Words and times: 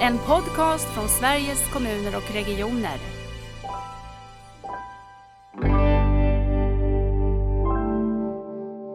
En 0.00 0.18
podcast 0.18 0.84
från 0.84 1.08
Sveriges 1.08 1.68
kommuner 1.72 2.16
och 2.16 2.34
regioner. 2.34 2.98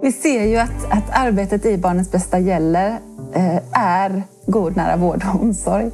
Vi 0.01 0.11
ser 0.11 0.45
ju 0.45 0.57
att, 0.57 0.85
att 0.89 1.09
arbetet 1.09 1.65
i 1.65 1.77
Barnens 1.77 2.11
bästa 2.11 2.39
gäller 2.39 2.99
eh, 3.33 3.57
är 3.71 4.23
god 4.45 4.75
nära 4.75 4.97
vård 4.97 5.23
och 5.33 5.41
omsorg. 5.41 5.85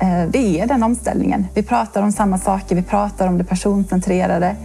Eh, 0.00 0.28
det 0.28 0.60
är 0.60 0.66
den 0.66 0.82
omställningen. 0.82 1.46
Vi 1.54 1.62
pratar 1.62 2.02
om 2.02 2.12
samma 2.12 2.38
saker, 2.38 2.76
vi 2.76 2.82
pratar 2.82 3.28
om 3.28 3.38
det 3.38 3.44
personcentrerade. 3.44 4.56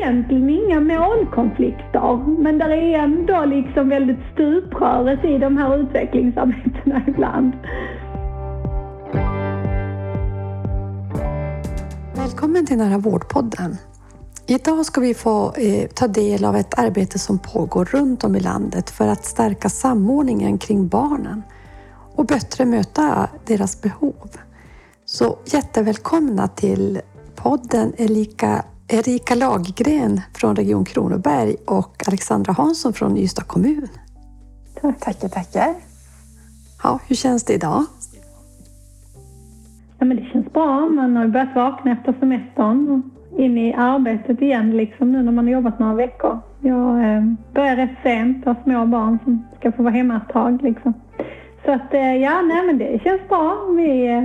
Egentligen 0.00 0.50
inga 0.50 0.80
målkonflikter, 0.80 2.40
men 2.42 2.58
det 2.58 2.64
är 2.64 2.98
ändå 2.98 3.44
liksom 3.44 3.88
väldigt 3.88 4.18
stupröret 4.32 5.24
i 5.24 5.38
de 5.38 5.56
här 5.56 5.76
utvecklingsarbetena 5.76 7.02
ibland. 7.08 7.52
Välkommen 12.16 12.66
till 12.66 12.78
Nära 12.78 12.98
vårdpodden. 12.98 13.76
Idag 14.46 14.86
ska 14.86 15.00
vi 15.00 15.14
få 15.14 15.52
eh, 15.52 15.88
ta 15.94 16.08
del 16.08 16.44
av 16.44 16.56
ett 16.56 16.78
arbete 16.78 17.18
som 17.18 17.38
pågår 17.38 17.84
runt 17.84 18.24
om 18.24 18.36
i 18.36 18.40
landet 18.40 18.90
för 18.90 19.08
att 19.08 19.24
stärka 19.24 19.68
samordningen 19.68 20.58
kring 20.58 20.88
barnen 20.88 21.42
och 22.14 22.26
bättre 22.26 22.64
möta 22.64 23.28
deras 23.46 23.82
behov. 23.82 24.30
Så 25.04 25.38
jättevälkomna 25.44 26.48
till 26.48 27.00
podden 27.36 27.92
Erika, 27.96 28.64
Erika 28.92 29.34
Laggren 29.34 30.20
från 30.34 30.56
Region 30.56 30.84
Kronoberg 30.84 31.56
och 31.66 32.08
Alexandra 32.08 32.52
Hansson 32.52 32.92
från 32.92 33.16
Ystad 33.16 33.44
kommun. 33.44 33.88
Tackar, 34.80 35.28
tackar. 35.28 35.74
Ja, 36.82 37.00
hur 37.08 37.16
känns 37.16 37.44
det 37.44 37.52
idag? 37.52 37.84
Ja, 39.98 40.04
men 40.04 40.16
det 40.16 40.24
känns 40.32 40.52
bra. 40.52 40.88
Man 40.88 41.16
har 41.16 41.28
börjat 41.28 41.54
vakna 41.54 41.92
efter 41.92 42.14
semestern 42.20 43.02
in 43.38 43.58
i 43.58 43.74
arbetet 43.74 44.42
igen 44.42 44.76
liksom 44.76 45.12
nu 45.12 45.22
när 45.22 45.32
man 45.32 45.44
har 45.44 45.52
jobbat 45.52 45.78
några 45.78 45.94
veckor. 45.94 46.38
Jag 46.60 47.16
eh, 47.16 47.24
börjar 47.54 47.76
rätt 47.76 47.96
sent, 48.02 48.44
har 48.44 48.56
små 48.64 48.86
barn 48.86 49.18
som 49.24 49.46
ska 49.58 49.72
få 49.72 49.82
vara 49.82 49.94
hemma 49.94 50.16
ett 50.16 50.32
tag 50.32 50.62
liksom. 50.62 50.94
Så 51.64 51.72
att 51.72 51.94
eh, 51.94 52.16
ja, 52.16 52.42
nej 52.42 52.66
men 52.66 52.78
det 52.78 53.00
känns 53.04 53.28
bra. 53.28 53.66
Vi 53.76 54.08
eh, 54.08 54.22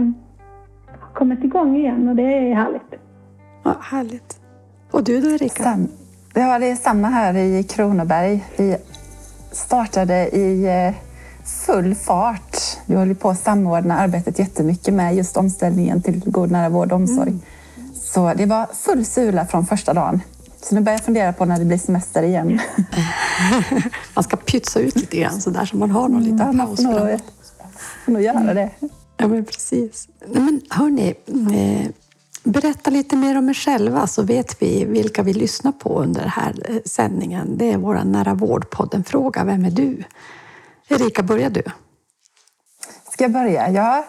har 1.00 1.14
kommit 1.14 1.44
igång 1.44 1.78
igen 1.78 2.10
och 2.10 2.16
det 2.16 2.24
är 2.24 2.56
härligt. 2.56 2.94
Ja, 3.64 3.76
härligt. 3.82 4.45
Och 4.92 5.04
du 5.04 5.22
då 5.22 5.30
Erika? 5.30 5.64
Sam, 5.64 5.88
ja, 6.34 6.60
det 6.60 6.66
är 6.68 6.76
samma 6.76 7.08
här 7.08 7.38
i 7.38 7.64
Kronoberg. 7.64 8.44
Vi 8.58 8.78
startade 9.52 10.28
i 10.30 10.66
eh, 10.66 10.94
full 11.66 11.96
fart. 11.96 12.58
Vi 12.86 12.96
håller 12.96 13.14
på 13.14 13.30
att 13.30 13.40
samordna 13.40 13.98
arbetet 13.98 14.40
jättemycket 14.40 14.94
med 14.94 15.16
just 15.16 15.38
omställningen 15.38 16.02
till 16.02 16.22
god 16.26 16.52
nära 16.52 16.70
vård 16.70 16.92
och 16.92 16.96
omsorg. 16.96 17.30
Mm. 17.30 17.42
Så 17.94 18.34
det 18.34 18.46
var 18.46 18.68
full 18.74 19.06
sula 19.06 19.46
från 19.46 19.66
första 19.66 19.94
dagen. 19.94 20.22
Så 20.62 20.76
nu 20.76 20.82
börjar 20.82 20.98
jag 20.98 21.06
fundera 21.06 21.34
på 21.34 21.46
när 21.46 21.60
det 21.60 21.66
blir 21.66 21.78
semester 21.78 22.24
igen. 22.24 22.60
man 24.16 24.24
ska 24.24 24.38
pytsa 24.38 24.80
ut 24.80 24.96
lite 24.96 25.18
grann 25.18 25.42
sådär 25.42 25.66
så 25.66 25.78
man 25.78 25.92
har 25.92 26.10
någon 26.10 26.24
liten 26.24 26.42
mm, 26.42 26.58
paus. 26.58 26.82
Man 26.82 26.94
får 26.94 27.00
nog, 27.00 27.20
får 28.06 28.12
nog 28.12 28.22
göra 28.22 28.54
det. 28.54 28.70
Ja, 29.18 29.28
men 29.28 29.46
precis. 29.46 30.08
Men 30.28 30.62
hörni, 30.70 31.16
eh, 31.28 31.92
berätta 32.46 32.90
lite 32.90 33.16
mer 33.16 33.38
om 33.38 33.50
er 33.50 33.54
själva 33.54 34.08
så 34.08 34.24
vet 34.24 34.62
vi 34.62 34.86
vilka 34.86 35.24
vi 35.24 35.34
lyssnar 35.34 35.72
på 35.72 36.00
under 36.00 36.22
den 36.22 36.30
här 36.30 36.54
eh, 36.70 36.78
sändningen. 36.86 37.58
Det 37.58 37.72
är 37.72 37.78
vår 37.78 38.04
Nära 38.04 38.34
vårdpodden-fråga. 38.34 39.44
Vem 39.44 39.66
är 39.66 39.72
du? 39.72 40.04
Erika, 40.88 41.24
börjar 41.24 41.50
du? 41.50 41.64
Ska 43.12 43.24
jag 43.24 43.32
börja? 43.32 43.70
Ja, 43.70 44.06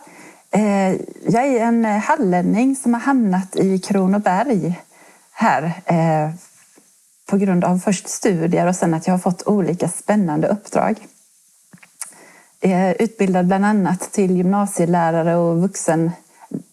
eh, 0.50 0.92
jag 1.28 1.46
är 1.46 1.60
en 1.60 1.84
hallänning 1.84 2.76
som 2.76 2.94
har 2.94 3.00
hamnat 3.00 3.56
i 3.56 3.78
Kronoberg 3.78 4.80
här 5.32 5.62
eh, 5.84 6.34
på 7.26 7.36
grund 7.36 7.64
av 7.64 7.78
först 7.78 8.08
studier 8.08 8.66
och 8.66 8.76
sen 8.76 8.94
att 8.94 9.06
jag 9.06 9.14
har 9.14 9.18
fått 9.18 9.42
olika 9.46 9.88
spännande 9.88 10.48
uppdrag. 10.48 11.06
Jag 12.60 12.72
är 12.72 13.02
utbildad 13.02 13.46
bland 13.46 13.64
annat 13.64 14.12
till 14.12 14.36
gymnasielärare 14.36 15.36
och 15.36 15.62
vuxen 15.62 16.10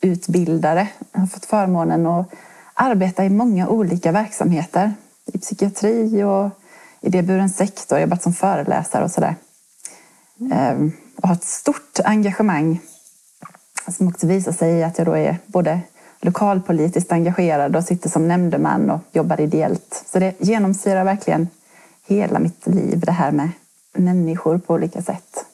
utbildare, 0.01 0.87
Jag 1.11 1.19
har 1.19 1.27
fått 1.27 1.45
förmånen 1.45 2.05
att 2.05 2.27
arbeta 2.73 3.25
i 3.25 3.29
många 3.29 3.67
olika 3.67 4.11
verksamheter. 4.11 4.93
I 5.25 5.37
psykiatri 5.37 6.23
och 6.23 6.49
idéburen 7.01 7.49
sektor, 7.49 7.99
jobbat 7.99 8.23
som 8.23 8.33
föreläsare 8.33 9.03
och 9.03 9.11
sådär. 9.11 9.35
Mm. 10.39 10.91
Och 11.15 11.27
har 11.27 11.35
ett 11.35 11.43
stort 11.43 11.99
engagemang 12.03 12.79
som 13.87 14.07
också 14.07 14.27
visar 14.27 14.51
sig 14.51 14.73
i 14.73 14.83
att 14.83 14.97
jag 14.97 15.07
då 15.07 15.17
är 15.17 15.37
både 15.45 15.81
lokalpolitiskt 16.21 17.11
engagerad 17.11 17.75
och 17.75 17.83
sitter 17.83 18.09
som 18.09 18.27
nämndeman 18.27 18.89
och 18.89 19.01
jobbar 19.11 19.41
ideellt. 19.41 20.03
Så 20.11 20.19
det 20.19 20.41
genomsyrar 20.41 21.03
verkligen 21.03 21.47
hela 22.07 22.39
mitt 22.39 22.67
liv, 22.67 22.99
det 22.99 23.11
här 23.11 23.31
med 23.31 23.49
människor 23.93 24.57
på 24.57 24.73
olika 24.73 25.01
sätt. 25.01 25.45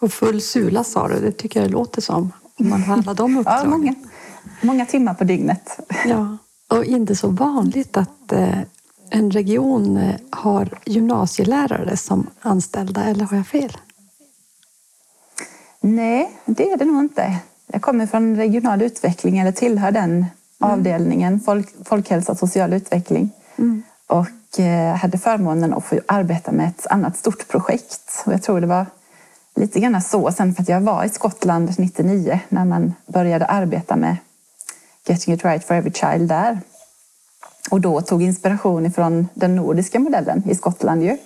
Och 0.00 0.12
full 0.12 0.40
sula 0.40 0.84
sa 0.84 1.08
du, 1.08 1.20
det 1.20 1.32
tycker 1.32 1.60
jag 1.60 1.68
det 1.68 1.72
låter 1.72 2.00
som. 2.00 2.32
Om 2.58 2.68
man 2.68 2.82
har 2.82 2.96
alla 2.96 3.14
de 3.14 3.36
uppdragen. 3.36 3.64
ja, 3.64 3.70
många, 3.70 3.94
många 4.62 4.86
timmar 4.86 5.14
på 5.14 5.24
dygnet. 5.24 5.80
Ja, 6.06 6.38
och 6.68 6.84
inte 6.84 7.16
så 7.16 7.28
vanligt 7.28 7.96
att 7.96 8.32
eh, 8.32 8.58
en 9.10 9.30
region 9.30 9.96
eh, 9.96 10.14
har 10.30 10.78
gymnasielärare 10.86 11.96
som 11.96 12.26
anställda, 12.40 13.04
eller 13.04 13.24
har 13.24 13.36
jag 13.36 13.46
fel? 13.46 13.76
Nej, 15.80 16.30
det 16.44 16.70
är 16.70 16.76
det 16.76 16.84
nog 16.84 17.00
inte. 17.00 17.36
Jag 17.66 17.82
kommer 17.82 18.06
från 18.06 18.36
regional 18.36 18.82
utveckling 18.82 19.38
eller 19.38 19.52
tillhör 19.52 19.90
den 19.90 20.10
mm. 20.10 20.26
avdelningen, 20.58 21.40
folk, 21.40 21.74
folkhälsa 21.84 22.32
och 22.32 22.38
social 22.38 22.72
utveckling. 22.72 23.30
Mm. 23.56 23.82
Och 24.06 24.60
eh, 24.60 24.96
hade 24.96 25.18
förmånen 25.18 25.74
att 25.74 25.84
få 25.84 26.00
arbeta 26.06 26.52
med 26.52 26.68
ett 26.68 26.86
annat 26.86 27.16
stort 27.16 27.48
projekt. 27.48 28.22
Och 28.26 28.32
jag 28.32 28.42
tror 28.42 28.60
det 28.60 28.66
var 28.66 28.86
lite 29.54 29.80
grann 29.80 30.02
så 30.02 30.32
sen 30.32 30.54
för 30.54 30.62
att 30.62 30.68
jag 30.68 30.80
var 30.80 31.04
i 31.04 31.08
Skottland 31.08 31.70
99 31.78 32.40
när 32.48 32.64
man 32.64 32.94
började 33.06 33.46
arbeta 33.46 33.96
med 33.96 34.16
Getting 35.06 35.34
it 35.34 35.44
right 35.44 35.64
for 35.64 35.74
every 35.74 35.92
child 35.92 36.28
där. 36.28 36.60
Och 37.70 37.80
då 37.80 38.00
tog 38.00 38.22
inspiration 38.22 38.86
ifrån 38.86 39.28
den 39.34 39.56
nordiska 39.56 39.98
modellen 39.98 40.42
i 40.50 40.54
Skottland 40.54 41.02
ju. 41.02 41.18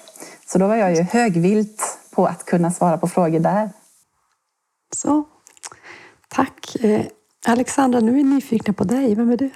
Så 0.46 0.58
då 0.58 0.66
var 0.66 0.76
jag 0.76 0.94
ju 0.94 1.02
högvilt 1.02 1.98
på 2.10 2.26
att 2.26 2.44
kunna 2.44 2.70
svara 2.70 2.98
på 2.98 3.08
frågor 3.08 3.40
där. 3.40 3.70
Så, 4.96 5.24
tack. 6.28 6.76
Eh, 6.80 7.06
Alexandra, 7.46 8.00
nu 8.00 8.10
är 8.10 8.14
vi 8.14 8.22
nyfikna 8.22 8.72
på 8.72 8.84
dig. 8.84 9.14
Vem 9.14 9.30
är 9.30 9.36
du? 9.36 9.50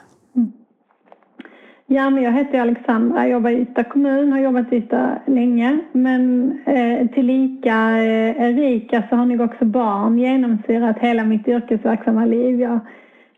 Ja, 1.88 2.10
men 2.10 2.22
jag 2.22 2.32
heter 2.32 2.60
Alexandra, 2.60 3.22
jag 3.22 3.28
jobbar 3.28 3.50
i 3.50 3.60
Ystad 3.60 3.84
kommun, 3.84 4.32
har 4.32 4.38
jobbat 4.38 4.72
i 4.72 4.76
Ystad 4.76 5.18
länge. 5.26 5.78
Men 5.92 6.52
eh, 6.66 7.06
tillika 7.06 7.98
eh, 7.98 8.42
Erika 8.42 8.90
så 8.90 8.96
alltså 8.96 9.16
har 9.16 9.26
nog 9.26 9.40
också 9.40 9.64
barn 9.64 10.18
genomsyrat 10.18 10.98
hela 10.98 11.24
mitt 11.24 11.48
yrkesverksamma 11.48 12.24
liv. 12.24 12.60
Jag 12.60 12.68
har 12.68 12.80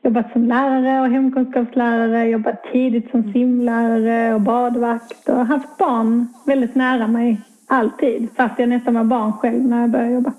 jobbat 0.03 0.33
som 0.33 0.45
lärare 0.45 1.01
och 1.01 1.09
hemkunskapslärare, 1.09 2.29
jobbat 2.29 2.63
tidigt 2.73 3.11
som 3.11 3.33
simlärare 3.33 4.35
och 4.35 4.41
badvakt 4.41 5.29
och 5.29 5.47
haft 5.47 5.79
barn 5.79 6.27
väldigt 6.47 6.75
nära 6.75 7.07
mig 7.07 7.41
alltid, 7.67 8.29
fast 8.37 8.59
jag 8.59 8.69
nästan 8.69 8.95
var 8.95 9.05
barn 9.05 9.33
själv 9.33 9.65
när 9.65 9.81
jag 9.81 9.91
började 9.91 10.13
jobba. 10.13 10.33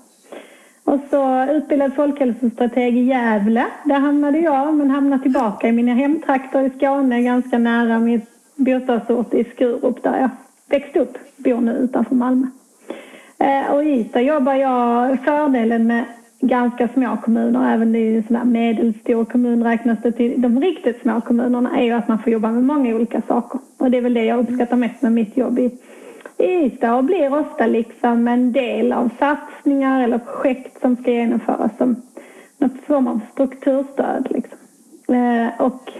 Och 0.90 1.00
så 1.10 1.44
utbildad 1.52 1.94
folkhälsostrateg 1.94 2.98
i 2.98 3.00
Gävle. 3.00 3.66
Där 3.84 3.98
hamnade 3.98 4.38
jag, 4.38 4.74
men 4.74 4.90
hamnade 4.90 5.22
tillbaka 5.22 5.68
i 5.68 5.72
mina 5.72 5.94
hemtrakter 5.94 6.60
i 6.60 6.70
Skåne, 6.70 7.22
ganska 7.22 7.58
nära 7.58 7.98
min 7.98 8.20
bostadsort 8.56 9.34
i 9.34 9.44
Skurup 9.44 10.02
där 10.02 10.20
jag 10.20 10.30
växte 10.68 11.00
upp, 11.00 11.18
bor 11.36 11.60
nu 11.60 11.72
utanför 11.72 12.14
Malmö. 12.14 12.46
Eh, 13.38 13.74
och 13.74 13.84
i 13.84 13.88
Ystad 13.88 14.20
jobbar 14.20 14.54
jag, 14.54 15.18
fördelen 15.24 15.86
med 15.86 16.04
ganska 16.40 16.88
små 16.88 17.16
kommuner, 17.16 17.74
även 17.74 17.94
i 17.94 18.16
en 18.16 18.22
sån 18.22 18.36
här 18.36 18.44
medelstor 18.44 19.24
kommun 19.24 19.64
räknas 19.64 19.98
det 20.02 20.12
till 20.12 20.42
de 20.42 20.60
riktigt 20.60 21.02
små 21.02 21.20
kommunerna, 21.20 21.78
är 21.78 21.84
ju 21.84 21.92
att 21.92 22.08
man 22.08 22.18
får 22.18 22.32
jobba 22.32 22.50
med 22.50 22.62
många 22.62 22.94
olika 22.94 23.22
saker. 23.28 23.60
Och 23.78 23.90
det 23.90 23.98
är 23.98 24.02
väl 24.02 24.14
det 24.14 24.24
jag 24.24 24.38
uppskattar 24.38 24.76
mest 24.76 25.02
med 25.02 25.12
mitt 25.12 25.36
jobb 25.36 25.58
i 25.58 25.70
Ystad 26.40 26.94
och 26.94 27.04
blir 27.04 27.40
ofta 27.40 27.66
liksom 27.66 28.28
en 28.28 28.52
del 28.52 28.92
av 28.92 29.10
satsningar 29.18 30.04
eller 30.04 30.18
projekt 30.18 30.80
som 30.80 30.96
ska 30.96 31.10
genomföras 31.10 31.76
som 31.78 31.96
något 32.58 32.80
form 32.86 33.06
av 33.06 33.20
strukturstöd. 33.32 34.26
Liksom. 34.30 34.58
Eh, 35.08 35.60
och 35.60 35.92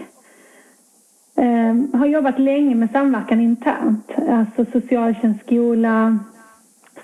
eh, 1.43 1.99
har 1.99 2.05
jobbat 2.05 2.39
länge 2.39 2.75
med 2.75 2.91
samverkan 2.91 3.41
internt, 3.41 4.11
alltså 4.29 4.65
socialtjänst, 4.65 5.45
skola, 5.45 6.19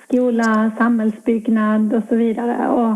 skola, 0.07 0.71
samhällsbyggnad 0.77 1.93
och 1.93 2.03
så 2.09 2.15
vidare. 2.15 2.67
Och 2.67 2.95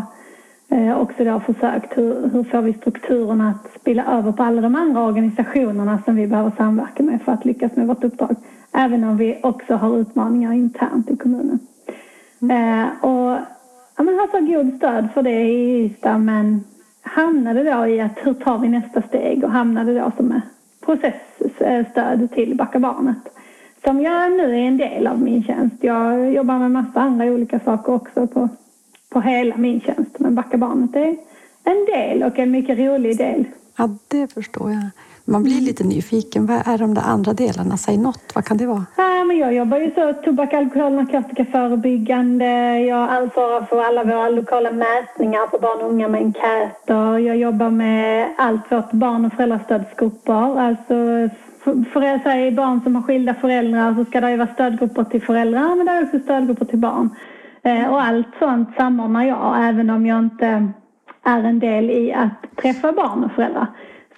eh, 0.76 0.98
också 0.98 1.24
då 1.24 1.40
försökt 1.40 1.98
hur, 1.98 2.28
hur 2.32 2.44
får 2.44 2.62
vi 2.62 2.72
strukturerna 2.72 3.50
att 3.50 3.80
spilla 3.80 4.04
över 4.04 4.32
på 4.32 4.42
alla 4.42 4.60
de 4.60 4.74
andra 4.74 5.02
organisationerna 5.02 6.02
som 6.04 6.16
vi 6.16 6.26
behöver 6.26 6.52
samverka 6.56 7.02
med 7.02 7.22
för 7.22 7.32
att 7.32 7.44
lyckas 7.44 7.76
med 7.76 7.86
vårt 7.86 8.04
uppdrag 8.04 8.36
även 8.72 9.04
om 9.04 9.16
vi 9.16 9.40
också 9.42 9.74
har 9.74 9.98
utmaningar 9.98 10.52
internt 10.52 11.10
i 11.10 11.16
kommunen. 11.16 11.58
Eh, 12.40 13.04
och 13.04 13.38
ja, 13.96 14.02
men 14.02 14.18
har 14.18 14.26
så 14.30 14.40
god 14.40 14.76
stöd 14.76 15.08
för 15.14 15.22
det 15.22 15.42
i 15.42 15.84
Ystad 15.84 16.18
men 16.18 16.64
hamnade 17.02 17.62
då 17.62 17.86
i 17.86 18.00
att 18.00 18.18
hur 18.22 18.34
tar 18.34 18.58
vi 18.58 18.68
nästa 18.68 19.02
steg 19.02 19.44
och 19.44 19.50
hamnade 19.50 19.98
då 19.98 20.12
som 20.16 20.40
processstöd 20.84 22.28
till 22.34 22.56
Backa 22.56 22.78
barnet. 22.78 23.18
Som 23.84 24.00
jag 24.00 24.32
nu 24.32 24.54
är 24.54 24.58
en 24.58 24.76
del 24.76 25.06
av 25.06 25.20
min 25.20 25.44
tjänst. 25.44 25.76
Jag 25.80 26.32
jobbar 26.32 26.58
med 26.58 26.70
massa 26.70 27.00
andra 27.00 27.24
olika 27.24 27.60
saker 27.60 27.92
också 27.92 28.26
på, 28.26 28.48
på 29.10 29.20
hela 29.20 29.56
min 29.56 29.80
tjänst. 29.80 30.18
Men 30.18 30.34
Backa 30.34 30.56
barnet 30.58 30.96
är 30.96 31.16
en 31.64 31.84
del 31.84 32.22
och 32.22 32.38
en 32.38 32.50
mycket 32.50 32.78
rolig 32.78 33.18
del. 33.18 33.44
Ja, 33.76 33.88
det 34.08 34.32
förstår 34.34 34.70
jag. 34.70 34.90
Man 35.32 35.42
blir 35.42 35.60
lite 35.60 35.84
nyfiken. 35.84 36.46
Vad 36.46 36.62
är 36.66 36.78
de 36.78 36.94
där 36.94 37.02
andra 37.02 37.32
delarna? 37.32 37.76
Säg 37.76 37.98
något. 37.98 38.32
Vad 38.34 38.44
kan 38.44 38.56
det 38.56 38.66
vara? 38.66 38.86
Ja, 38.96 39.24
men 39.24 39.38
jag 39.38 39.54
jobbar 39.54 39.78
ju 39.78 39.90
så 39.94 40.12
tobak, 40.12 40.52
alkohol, 40.52 40.92
narkotikaförebyggande. 40.92 42.78
Jag 42.78 43.10
ansvarar 43.10 43.62
för 43.62 43.82
alla 43.82 44.04
våra 44.04 44.28
lokala 44.28 44.72
mätningar 44.72 45.50
för 45.50 45.58
barn 45.58 45.80
och 45.84 45.90
unga 45.90 46.08
med 46.08 46.20
enkäter. 46.20 47.18
Jag 47.18 47.36
jobbar 47.36 47.70
med 47.70 48.28
allt 48.38 48.72
vårt 48.72 48.92
barn 48.92 49.24
och 49.24 49.32
föräldrastödsgrupper. 49.32 50.60
Alltså 50.60 50.94
för 51.92 52.14
att 52.14 52.22
säga 52.22 52.50
barn 52.50 52.80
som 52.84 52.96
har 52.96 53.02
skilda 53.02 53.34
föräldrar 53.34 53.94
så 53.94 54.04
ska 54.04 54.20
det 54.20 54.30
ju 54.30 54.36
vara 54.36 54.54
stödgrupper 54.54 55.04
till 55.04 55.22
föräldrar 55.22 55.74
men 55.76 55.86
det 55.86 55.92
är 55.92 56.02
också 56.02 56.18
stödgrupper 56.18 56.64
till 56.64 56.78
barn. 56.78 57.10
Eh, 57.62 57.86
och 57.92 58.02
allt 58.02 58.28
sånt 58.38 58.68
samordnar 58.76 59.24
jag 59.24 59.68
även 59.68 59.90
om 59.90 60.06
jag 60.06 60.18
inte 60.18 60.68
är 61.24 61.42
en 61.44 61.58
del 61.58 61.90
i 61.90 62.12
att 62.12 62.56
träffa 62.62 62.92
barn 62.92 63.24
och 63.24 63.32
föräldrar 63.32 63.66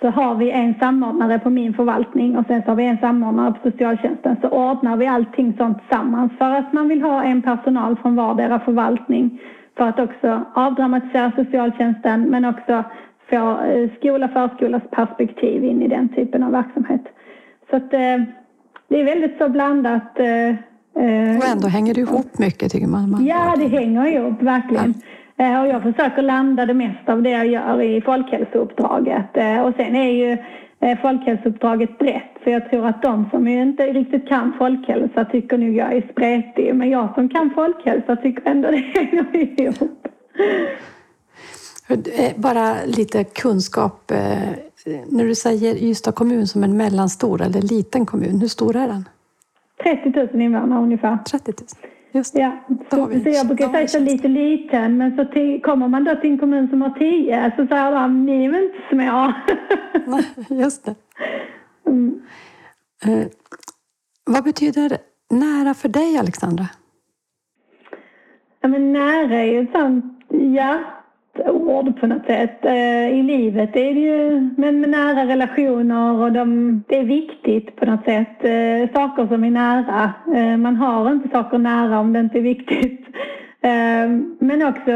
så 0.00 0.10
har 0.10 0.34
vi 0.34 0.50
en 0.50 0.74
samordnare 0.80 1.38
på 1.38 1.50
min 1.50 1.74
förvaltning 1.74 2.38
och 2.38 2.46
sen 2.46 2.62
så 2.62 2.68
har 2.70 2.76
vi 2.76 2.84
en 2.84 2.98
samordnare 2.98 3.52
på 3.52 3.70
socialtjänsten 3.70 4.36
så 4.40 4.48
ordnar 4.48 4.96
vi 4.96 5.06
allting 5.06 5.54
sånt 5.58 5.78
tillsammans 5.78 6.32
för 6.38 6.50
att 6.50 6.72
man 6.72 6.88
vill 6.88 7.02
ha 7.02 7.24
en 7.24 7.42
personal 7.42 7.96
från 7.96 8.16
vardera 8.16 8.60
förvaltning 8.60 9.40
för 9.76 9.88
att 9.88 10.00
också 10.00 10.42
avdramatisera 10.54 11.32
socialtjänsten 11.36 12.22
men 12.22 12.44
också 12.44 12.84
få 13.30 13.60
eh, 13.60 13.90
skola 13.98 14.28
förskolas 14.28 14.82
perspektiv 14.90 15.64
in 15.64 15.82
i 15.82 15.88
den 15.88 16.08
typen 16.08 16.42
av 16.42 16.52
verksamhet. 16.52 17.02
Så 17.70 17.76
att 17.76 17.94
eh, 17.94 18.22
det 18.88 19.00
är 19.00 19.04
väldigt 19.04 19.38
så 19.38 19.48
blandat. 19.48 20.18
Eh, 20.18 20.56
och 21.38 21.46
ändå 21.46 21.68
hänger 21.68 21.94
det 21.94 22.00
ihop 22.00 22.38
mycket 22.38 22.72
tycker 22.72 22.86
man. 22.86 23.26
Ja, 23.26 23.54
det 23.58 23.66
hänger 23.66 24.06
ihop 24.06 24.42
verkligen. 24.42 24.94
Ja. 24.96 25.08
Eh, 25.36 25.60
och 25.60 25.68
jag 25.68 25.82
försöker 25.82 26.22
landa 26.22 26.66
det 26.66 26.74
mesta 26.74 27.12
av 27.12 27.22
det 27.22 27.30
jag 27.30 27.46
gör 27.46 27.82
i 27.82 28.00
folkhälsouppdraget. 28.00 29.36
Eh, 29.36 29.60
och 29.60 29.74
sen 29.76 29.96
är 29.96 30.10
ju 30.10 30.38
eh, 30.80 30.98
folkhälsouppdraget 31.00 31.98
brett. 31.98 32.42
För 32.44 32.50
jag 32.50 32.70
tror 32.70 32.86
att 32.86 33.02
de 33.02 33.30
som 33.30 33.48
inte 33.48 33.86
riktigt 33.86 34.28
kan 34.28 34.52
folkhälsa 34.58 35.24
tycker 35.24 35.58
nog 35.58 35.76
jag 35.76 35.92
är 35.92 36.08
spretig. 36.12 36.74
Men 36.74 36.90
jag 36.90 37.14
som 37.14 37.28
kan 37.28 37.50
folkhälsa 37.54 38.16
tycker 38.16 38.50
ändå 38.50 38.70
det 38.70 38.76
hänger 38.76 39.60
ihop. 39.60 40.08
Bara 42.36 42.74
lite 42.86 43.24
kunskap. 43.24 44.12
När 45.06 45.24
du 45.24 45.34
säger 45.34 45.82
Ystad 45.82 46.12
kommun 46.12 46.46
som 46.46 46.64
en 46.64 46.76
mellanstor 46.76 47.42
eller 47.42 47.62
liten 47.62 48.06
kommun, 48.06 48.40
hur 48.40 48.48
stor 48.48 48.76
är 48.76 48.88
den? 48.88 49.08
30 49.82 50.10
000 50.32 50.42
invånare 50.42 50.82
ungefär. 50.82 51.18
30 51.30 51.52
000. 51.82 51.93
Just 52.14 52.34
Ja, 52.34 52.64
så, 52.90 52.96
så 52.96 53.28
jag 53.28 53.46
brukar 53.46 53.68
säga 53.68 53.88
så 53.88 53.98
lite 53.98 54.28
liten, 54.28 54.96
men 54.96 55.16
så 55.16 55.24
till, 55.24 55.62
kommer 55.62 55.88
man 55.88 56.04
då 56.04 56.16
till 56.16 56.30
en 56.30 56.38
kommun 56.38 56.68
som 56.68 56.82
har 56.82 56.90
tio 56.90 57.52
så 57.56 57.66
säger 57.66 57.90
de, 57.90 58.26
ni 58.26 58.44
är 58.44 58.50
väl 58.50 58.62
inte 58.64 58.78
små? 58.88 59.32
Just 60.62 60.84
det. 60.84 60.94
Mm. 61.86 62.22
Eh, 63.04 63.26
vad 64.24 64.44
betyder 64.44 64.98
nära 65.30 65.74
för 65.74 65.88
dig, 65.88 66.18
Alexandra? 66.18 66.66
Ja, 68.60 68.68
men 68.68 68.92
nära 68.92 69.38
är 69.38 69.52
ju 69.52 69.66
sånt 69.72 70.04
ja, 70.28 70.80
ord 71.38 72.00
på 72.00 72.06
något 72.06 72.26
sätt. 72.26 72.64
Eh, 72.64 73.08
I 73.08 73.22
livet 73.22 73.76
är 73.76 73.94
det 73.94 74.00
ju 74.00 74.50
men 74.56 74.80
med 74.80 74.90
nära 74.90 75.26
relationer 75.26 76.22
och 76.22 76.32
de, 76.32 76.82
det 76.88 76.98
är 76.98 77.04
viktigt 77.04 77.76
på 77.76 77.86
något 77.86 78.04
sätt. 78.04 78.44
Eh, 78.44 78.94
saker 78.94 79.26
som 79.26 79.44
är 79.44 79.50
nära. 79.50 80.12
Eh, 80.34 80.56
man 80.56 80.76
har 80.76 81.12
inte 81.12 81.28
saker 81.28 81.58
nära 81.58 81.98
om 81.98 82.12
det 82.12 82.20
inte 82.20 82.38
är 82.38 82.42
viktigt. 82.42 83.06
Men 84.38 84.62
också 84.62 84.90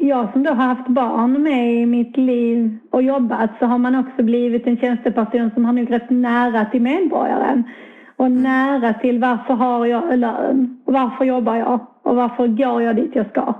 jag 0.00 0.32
som 0.32 0.42
då 0.42 0.50
har 0.50 0.64
haft 0.64 0.88
barn 0.88 1.42
med 1.42 1.74
i 1.74 1.86
mitt 1.86 2.16
liv 2.16 2.78
och 2.90 3.02
jobbat 3.02 3.50
så 3.58 3.66
har 3.66 3.78
man 3.78 3.94
också 3.94 4.22
blivit 4.22 4.66
en 4.66 4.76
tjänsteperson 4.76 5.50
som 5.54 5.64
har 5.64 5.72
nog 5.72 5.92
rätt 5.92 6.10
nära 6.10 6.64
till 6.64 6.82
medborgaren. 6.82 7.64
Och 8.16 8.30
nära 8.30 8.94
till 8.94 9.18
varför 9.18 9.54
har 9.54 9.86
jag 9.86 10.18
lön? 10.18 10.80
Varför 10.84 11.24
jobbar 11.24 11.56
jag? 11.56 11.80
Och 12.02 12.16
varför 12.16 12.46
går 12.46 12.82
jag 12.82 12.96
dit 12.96 13.10
jag 13.14 13.30
ska? 13.30 13.54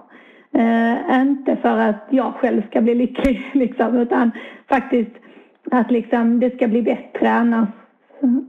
Eh, 0.58 1.20
inte 1.20 1.56
för 1.56 1.78
att 1.78 2.06
jag 2.10 2.34
själv 2.34 2.62
ska 2.70 2.80
bli 2.80 2.94
lycklig 2.94 3.50
liksom, 3.54 3.96
utan 3.96 4.30
faktiskt 4.68 5.10
att 5.70 5.90
liksom, 5.90 6.40
det 6.40 6.56
ska 6.56 6.68
bli 6.68 6.82
bättre 6.82 7.30
annars 7.30 7.68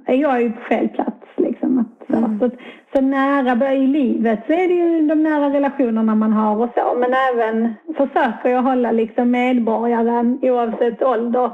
är 0.06 0.16
jag 0.16 0.42
ju 0.42 0.52
på 0.52 0.62
fel 0.62 0.90
plats. 0.90 1.28
Liksom. 1.36 1.80
Att, 1.80 2.08
så, 2.08 2.18
mm. 2.18 2.40
så, 2.40 2.50
så, 2.94 3.02
nära 3.02 3.74
i 3.74 3.88
livet 3.88 4.40
så 4.48 4.54
är 4.54 4.68
det 4.68 4.74
ju 4.74 5.08
de 5.08 5.24
nära 5.24 5.50
relationerna 5.50 6.16
man 6.16 6.34
har 6.34 6.56
och 6.56 6.70
så 6.76 7.00
men 7.00 7.14
även 7.34 7.74
försöker 7.98 8.50
jag 8.50 8.62
hålla 8.62 8.92
liksom 8.92 9.32
medborgaren 9.32 10.40
oavsett 10.42 11.04
ålder 11.04 11.52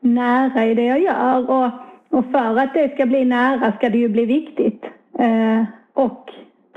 nära 0.00 0.66
i 0.66 0.74
det 0.74 0.84
jag 0.84 1.02
gör 1.02 1.50
och, 1.50 1.70
och 2.18 2.24
för 2.32 2.58
att 2.58 2.74
det 2.74 2.94
ska 2.94 3.06
bli 3.06 3.24
nära 3.24 3.72
ska 3.72 3.90
det 3.90 3.98
ju 3.98 4.08
bli 4.08 4.24
viktigt. 4.24 4.84
Eh, 5.18 5.64
och 5.94 6.30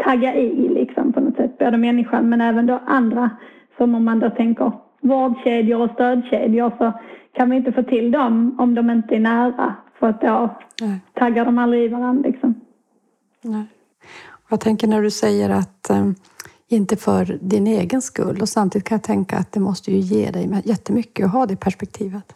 tagga 0.03 0.35
i 0.35 0.69
liksom 0.69 1.13
på 1.13 1.19
något 1.19 1.30
både 1.65 1.77
människan 1.77 2.29
men 2.29 2.41
även 2.41 2.65
då 2.65 2.79
andra 2.87 3.29
som 3.77 3.95
om 3.95 4.05
man 4.05 4.19
då 4.19 4.29
tänker 4.29 4.71
vårdkedjor 5.01 5.81
och 5.81 5.91
stödkedjor 5.91 6.71
så 6.77 6.93
kan 7.33 7.49
vi 7.49 7.55
inte 7.55 7.71
få 7.71 7.83
till 7.83 8.11
dem 8.11 8.55
om 8.59 8.75
de 8.75 8.89
inte 8.89 9.15
är 9.15 9.19
nära 9.19 9.75
för 9.99 10.07
att 10.07 10.21
då 10.21 10.55
Nej. 10.81 10.99
taggar 11.13 11.45
de 11.45 11.57
aldrig 11.57 11.83
i 11.83 11.87
varandra 11.87 12.29
liksom. 12.29 12.55
Nej. 13.41 13.65
Jag 14.49 14.59
tänker 14.59 14.87
när 14.87 15.01
du 15.01 15.11
säger 15.11 15.49
att 15.49 15.87
um, 15.89 16.15
inte 16.67 16.95
för 16.95 17.37
din 17.41 17.67
egen 17.67 18.01
skull 18.01 18.41
och 18.41 18.49
samtidigt 18.49 18.87
kan 18.87 18.95
jag 18.95 19.03
tänka 19.03 19.37
att 19.37 19.51
det 19.51 19.59
måste 19.59 19.91
ju 19.91 19.97
ge 19.97 20.31
dig 20.31 20.61
jättemycket 20.63 21.25
att 21.25 21.31
ha 21.31 21.45
det 21.45 21.55
perspektivet. 21.55 22.33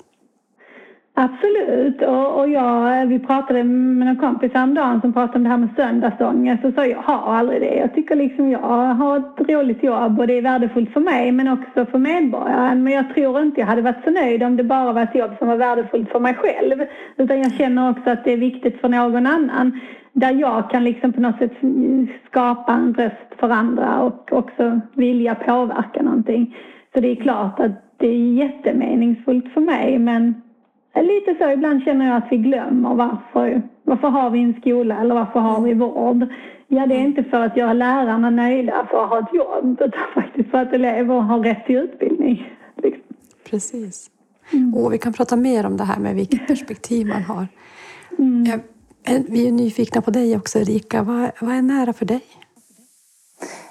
Absolut. 1.17 2.01
Och, 2.01 2.39
och 2.39 2.49
jag, 2.49 3.01
eh, 3.01 3.07
vi 3.07 3.19
pratade 3.19 3.63
med 3.63 4.07
en 4.07 4.15
kompis 4.15 4.51
häromdagen 4.53 5.01
som 5.01 5.13
pratade 5.13 5.37
om 5.37 5.43
det 5.43 5.49
här 5.49 5.57
med 5.57 5.69
söndagsångest 5.75 6.65
och 6.65 6.73
sa 6.73 6.85
jag 6.85 6.97
har 6.97 7.35
aldrig 7.35 7.61
det. 7.61 7.75
Jag 7.75 7.95
tycker 7.95 8.15
liksom 8.15 8.49
jag 8.49 8.59
har 8.93 9.17
ett 9.17 9.49
roligt 9.49 9.83
jobb 9.83 10.19
och 10.19 10.27
det 10.27 10.37
är 10.37 10.41
värdefullt 10.41 10.93
för 10.93 10.99
mig 10.99 11.31
men 11.31 11.47
också 11.47 11.85
för 11.85 11.97
medborgaren. 11.97 12.83
Men 12.83 12.93
jag 12.93 13.13
tror 13.15 13.41
inte 13.41 13.59
jag 13.59 13.67
hade 13.67 13.81
varit 13.81 14.03
så 14.03 14.11
nöjd 14.11 14.43
om 14.43 14.55
det 14.55 14.63
bara 14.63 14.93
var 14.93 15.01
ett 15.01 15.15
jobb 15.15 15.31
som 15.39 15.47
var 15.47 15.57
värdefullt 15.57 16.09
för 16.09 16.19
mig 16.19 16.33
själv. 16.33 16.85
Utan 17.17 17.37
jag 17.37 17.53
känner 17.53 17.89
också 17.89 18.09
att 18.09 18.23
det 18.23 18.33
är 18.33 18.37
viktigt 18.37 18.81
för 18.81 18.89
någon 18.89 19.27
annan. 19.27 19.79
Där 20.13 20.33
jag 20.33 20.69
kan 20.69 20.83
liksom 20.83 21.13
på 21.13 21.21
något 21.21 21.37
sätt 21.37 21.53
skapa 22.29 22.73
en 22.73 22.93
röst 22.93 23.39
för 23.39 23.49
andra 23.49 24.01
och 24.01 24.33
också 24.33 24.79
vilja 24.93 25.35
påverka 25.35 26.01
någonting. 26.01 26.55
Så 26.93 26.99
det 26.99 27.11
är 27.11 27.15
klart 27.15 27.59
att 27.59 27.71
det 27.97 28.07
är 28.07 28.33
jättemeningsfullt 28.33 29.53
för 29.53 29.61
mig 29.61 29.99
men 29.99 30.41
Lite 31.01 31.35
så, 31.39 31.51
ibland 31.51 31.83
känner 31.83 32.07
jag 32.07 32.17
att 32.17 32.27
vi 32.31 32.37
glömmer 32.37 32.95
varför. 32.95 33.61
Varför 33.83 34.07
har 34.07 34.29
vi 34.29 34.39
en 34.39 34.53
skola 34.61 35.01
eller 35.01 35.15
varför 35.15 35.39
har 35.39 35.61
vi 35.61 35.73
vård? 35.73 36.27
Ja, 36.67 36.85
det 36.85 36.95
är 36.95 36.99
inte 36.99 37.23
för 37.23 37.41
att 37.41 37.57
göra 37.57 37.73
lärarna 37.73 38.29
nöjda 38.29 38.87
för 38.91 39.03
att 39.03 39.09
ha 39.09 39.19
ett 39.19 39.33
jobb 39.33 39.81
utan 39.81 40.01
faktiskt 40.13 40.49
för 40.49 40.57
att 40.57 40.73
elever 40.73 41.19
har 41.19 41.39
rätt 41.39 41.65
till 41.65 41.75
utbildning. 41.75 42.51
Liksom. 42.83 43.03
Precis. 43.49 44.09
Mm. 44.53 44.73
Och 44.75 44.93
vi 44.93 44.97
kan 44.97 45.13
prata 45.13 45.35
mer 45.35 45.65
om 45.65 45.77
det 45.77 45.83
här 45.83 45.99
med 45.99 46.15
vilket 46.15 46.47
perspektiv 46.47 47.07
man 47.07 47.23
har. 47.23 47.47
Mm. 48.19 48.61
Vi 49.29 49.47
är 49.47 49.51
nyfikna 49.51 50.01
på 50.01 50.11
dig 50.11 50.37
också, 50.37 50.59
Erika. 50.59 51.03
Vad, 51.03 51.31
vad 51.39 51.55
är 51.55 51.61
nära 51.61 51.93
för 51.93 52.05
dig? 52.05 52.21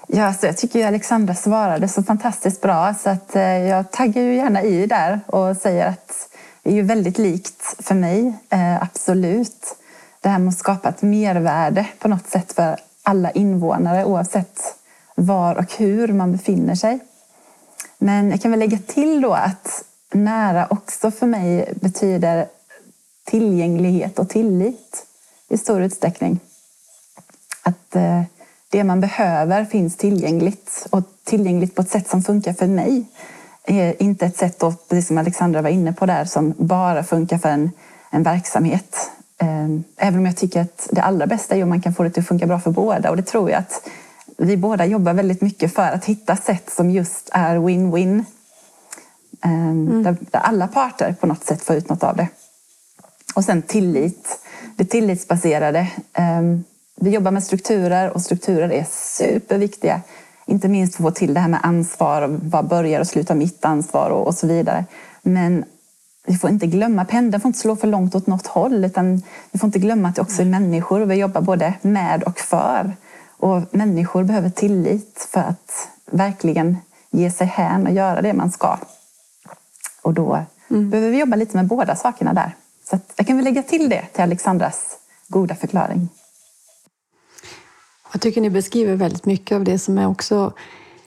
Ja, 0.07 0.33
så 0.33 0.45
jag 0.45 0.57
tycker 0.57 0.79
ju 0.79 0.85
Alexandra 0.85 1.33
svarade 1.33 1.87
så 1.87 2.03
fantastiskt 2.03 2.61
bra 2.61 2.93
så 2.93 3.09
att 3.09 3.35
eh, 3.35 3.41
jag 3.41 3.91
taggar 3.91 4.21
ju 4.21 4.35
gärna 4.35 4.63
i 4.63 4.85
där 4.85 5.19
och 5.27 5.57
säger 5.57 5.89
att 5.89 6.34
är 6.65 6.73
ju 6.73 6.81
väldigt 6.81 7.17
likt 7.17 7.63
för 7.79 7.95
mig, 7.95 8.33
eh, 8.49 8.83
absolut. 8.83 9.75
Det 10.21 10.29
här 10.29 10.39
med 10.39 10.49
att 10.49 10.57
skapa 10.57 10.89
ett 10.89 11.01
mervärde 11.01 11.87
på 11.99 12.07
något 12.07 12.27
sätt 12.27 12.53
för 12.53 12.79
alla 13.03 13.31
invånare 13.31 14.05
oavsett 14.05 14.59
var 15.15 15.55
och 15.55 15.73
hur 15.77 16.07
man 16.07 16.31
befinner 16.31 16.75
sig. 16.75 16.99
Men 17.97 18.31
jag 18.31 18.41
kan 18.41 18.51
väl 18.51 18.59
lägga 18.59 18.77
till 18.77 19.21
då 19.21 19.33
att 19.33 19.83
nära 20.13 20.67
också 20.69 21.11
för 21.11 21.27
mig 21.27 21.73
betyder 21.75 22.47
tillgänglighet 23.23 24.19
och 24.19 24.29
tillit 24.29 25.05
i 25.49 25.57
stor 25.57 25.81
utsträckning. 25.81 26.39
Att 27.63 27.95
eh, 27.95 28.21
det 28.69 28.83
man 28.83 29.01
behöver 29.01 29.65
finns 29.65 29.97
tillgängligt 29.97 30.87
och 30.89 31.03
tillgängligt 31.23 31.75
på 31.75 31.81
ett 31.81 31.89
sätt 31.89 32.09
som 32.09 32.23
funkar 32.23 32.53
för 32.53 32.67
mig 32.67 33.05
är 33.67 34.01
inte 34.01 34.25
ett 34.25 34.37
sätt, 34.37 34.59
då, 34.59 34.73
precis 34.89 35.07
som 35.07 35.17
Alexandra 35.17 35.61
var 35.61 35.69
inne 35.69 35.93
på 35.93 36.05
där, 36.05 36.25
som 36.25 36.53
bara 36.57 37.03
funkar 37.03 37.37
för 37.37 37.49
en, 37.49 37.71
en 38.11 38.23
verksamhet. 38.23 39.11
Ehm, 39.37 39.83
även 39.97 40.19
om 40.19 40.25
jag 40.25 40.37
tycker 40.37 40.61
att 40.61 40.87
det 40.91 41.01
allra 41.01 41.27
bästa 41.27 41.55
är 41.55 41.63
om 41.63 41.69
man 41.69 41.81
kan 41.81 41.93
få 41.93 42.03
det 42.03 42.17
att 42.17 42.27
funka 42.27 42.47
bra 42.47 42.59
för 42.59 42.71
båda 42.71 43.09
och 43.09 43.17
det 43.17 43.23
tror 43.23 43.49
jag 43.49 43.59
att 43.59 43.89
vi 44.37 44.57
båda 44.57 44.85
jobbar 44.85 45.13
väldigt 45.13 45.41
mycket 45.41 45.73
för 45.73 45.91
att 45.91 46.05
hitta 46.05 46.35
sätt 46.35 46.69
som 46.69 46.91
just 46.91 47.29
är 47.31 47.57
win-win. 47.57 48.25
Mm. 49.43 50.03
Där, 50.03 50.17
där, 50.31 50.39
alla 50.39 50.67
parter 50.67 51.15
på 51.19 51.27
något 51.27 51.43
sätt 51.43 51.61
får 51.61 51.75
ut 51.75 51.89
något 51.89 52.03
av 52.03 52.15
det. 52.15 52.27
Och 53.35 53.43
sen 53.43 53.61
tillit. 53.61 54.39
Det 54.75 54.85
tillitsbaserade. 54.85 55.87
Um, 56.39 56.63
vi 56.95 57.09
jobbar 57.09 57.31
med 57.31 57.43
strukturer 57.43 58.09
och 58.09 58.21
strukturer 58.21 58.71
är 58.71 58.85
superviktiga. 58.89 60.01
Inte 60.45 60.67
minst 60.67 60.95
att 60.95 61.01
få 61.01 61.11
till 61.11 61.33
det 61.33 61.39
här 61.39 61.47
med 61.47 61.59
ansvar 61.63 62.39
vad 62.41 62.67
börjar 62.67 62.99
och 62.99 63.07
slutar 63.07 63.35
mitt 63.35 63.65
ansvar 63.65 64.09
och, 64.09 64.27
och 64.27 64.35
så 64.35 64.47
vidare. 64.47 64.85
Men 65.21 65.65
vi 66.27 66.37
får 66.37 66.49
inte 66.49 66.67
glömma, 66.67 67.05
pendeln 67.05 67.41
får 67.41 67.49
inte 67.49 67.59
slå 67.59 67.75
för 67.75 67.87
långt 67.87 68.15
åt 68.15 68.27
något 68.27 68.47
håll 68.47 68.85
utan 68.85 69.21
vi 69.51 69.59
får 69.59 69.67
inte 69.67 69.79
glömma 69.79 70.09
att 70.09 70.15
det 70.15 70.21
också 70.21 70.41
är 70.41 70.45
människor 70.45 71.01
och 71.01 71.11
vi 71.11 71.15
jobbar 71.15 71.41
både 71.41 71.73
med 71.81 72.23
och 72.23 72.39
för. 72.39 72.95
Och 73.37 73.61
människor 73.71 74.23
behöver 74.23 74.49
tillit 74.49 75.27
för 75.31 75.39
att 75.39 75.89
verkligen 76.11 76.77
ge 77.11 77.31
sig 77.31 77.47
hän 77.47 77.87
och 77.87 77.93
göra 77.93 78.21
det 78.21 78.33
man 78.33 78.51
ska. 78.51 78.77
Och 80.01 80.13
då 80.13 80.45
mm. 80.69 80.89
behöver 80.89 81.11
vi 81.11 81.19
jobba 81.19 81.35
lite 81.35 81.57
med 81.57 81.67
båda 81.67 81.95
sakerna 81.95 82.33
där. 82.33 82.55
Så 82.89 82.99
jag 83.15 83.27
kan 83.27 83.37
väl 83.37 83.45
lägga 83.45 83.63
till 83.63 83.89
det 83.89 84.05
till 84.13 84.23
Alexandras 84.23 84.97
goda 85.27 85.55
förklaring. 85.55 86.09
Jag 88.15 88.21
tycker 88.21 88.41
ni 88.41 88.49
beskriver 88.49 88.95
väldigt 88.95 89.25
mycket 89.25 89.55
av 89.55 89.63
det 89.63 89.79
som 89.79 89.97
är 89.97 90.07
också 90.07 90.53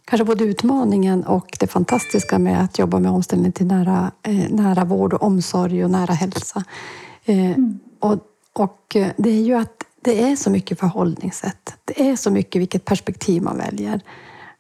kanske 0.05 0.25
både 0.25 0.45
utmaningen 0.45 1.25
och 1.25 1.57
det 1.61 1.67
fantastiska 1.67 2.39
med 2.39 2.65
att 2.65 2.79
jobba 2.79 2.99
med 2.99 3.11
omställning 3.11 3.53
till 3.53 3.67
nära, 3.67 4.13
eh, 4.23 4.51
nära 4.51 4.85
vård 4.85 5.13
och 5.13 5.23
omsorg 5.23 5.85
och 5.85 5.91
nära 5.91 6.13
hälsa. 6.13 6.65
Eh, 7.25 7.51
mm. 7.51 7.79
och, 7.99 8.19
och 8.53 8.97
eh, 8.97 9.09
det 9.17 9.31
är 9.31 9.43
ju 9.43 9.55
att 9.55 9.85
det 10.01 10.23
är 10.23 10.37
så 10.37 10.51
mycket 10.51 10.81
förhållningssätt. 10.81 11.75
Det 11.85 12.11
är 12.11 12.17
så 12.17 12.31
mycket 12.31 12.61
vilket 12.61 12.85
perspektiv 12.85 13.43
man 13.43 13.59
väljer. 13.59 14.01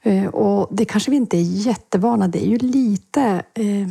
Eh, 0.02 0.26
och 0.26 0.68
det 0.70 0.84
kanske 0.84 1.10
vi 1.10 1.16
inte 1.16 1.36
är 1.36 1.66
jättevana 1.66 2.28
Det 2.28 2.44
är 2.44 2.48
ju 2.48 2.58
lite 2.58 3.42
eh, 3.54 3.88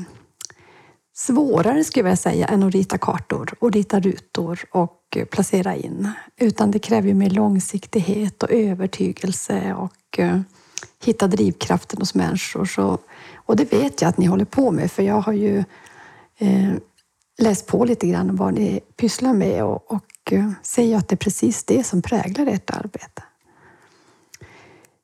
svårare 1.18 1.84
skulle 1.84 2.10
jag 2.10 2.18
säga 2.18 2.48
än 2.48 2.64
att 2.64 2.74
rita 2.74 2.98
kartor 2.98 3.54
och 3.60 3.72
rita 3.72 4.00
rutor 4.00 4.60
och 4.72 5.18
placera 5.32 5.76
in. 5.76 6.12
Utan 6.40 6.72
det 6.72 6.80
kräver 6.80 7.08
ju 7.08 7.14
mer 7.14 7.30
långsiktighet 7.30 8.44
och 8.44 8.52
övertygelse 8.52 9.74
och 9.74 10.20
eh, 10.20 10.40
hitta 11.04 11.28
drivkraften 11.28 12.00
hos 12.00 12.16
människor. 12.16 12.66
Så, 12.66 12.98
och 13.36 13.56
det 13.56 13.74
vet 13.74 14.02
jag 14.02 14.10
att 14.10 14.18
ni 14.18 14.26
håller 14.26 14.46
på 14.46 14.72
med 14.72 14.92
för 14.92 15.04
jag 15.04 15.22
har 15.22 15.34
ju 15.34 15.64
eh, 16.38 16.74
läst 17.38 17.68
på 17.68 17.86
lite 17.86 18.08
grann 18.08 18.30
om 18.30 18.36
vad 18.36 18.54
ni 18.54 18.80
pysslar 18.98 19.34
med 19.34 19.64
och, 19.64 19.92
och 19.92 20.34
eh, 20.34 20.52
ser 20.64 20.84
ju 20.84 20.94
att 20.94 21.08
det 21.08 21.14
är 21.14 21.18
precis 21.18 21.64
det 21.64 21.84
som 21.84 22.02
präglar 22.02 22.48
ert 22.48 22.70
arbete. 22.70 23.24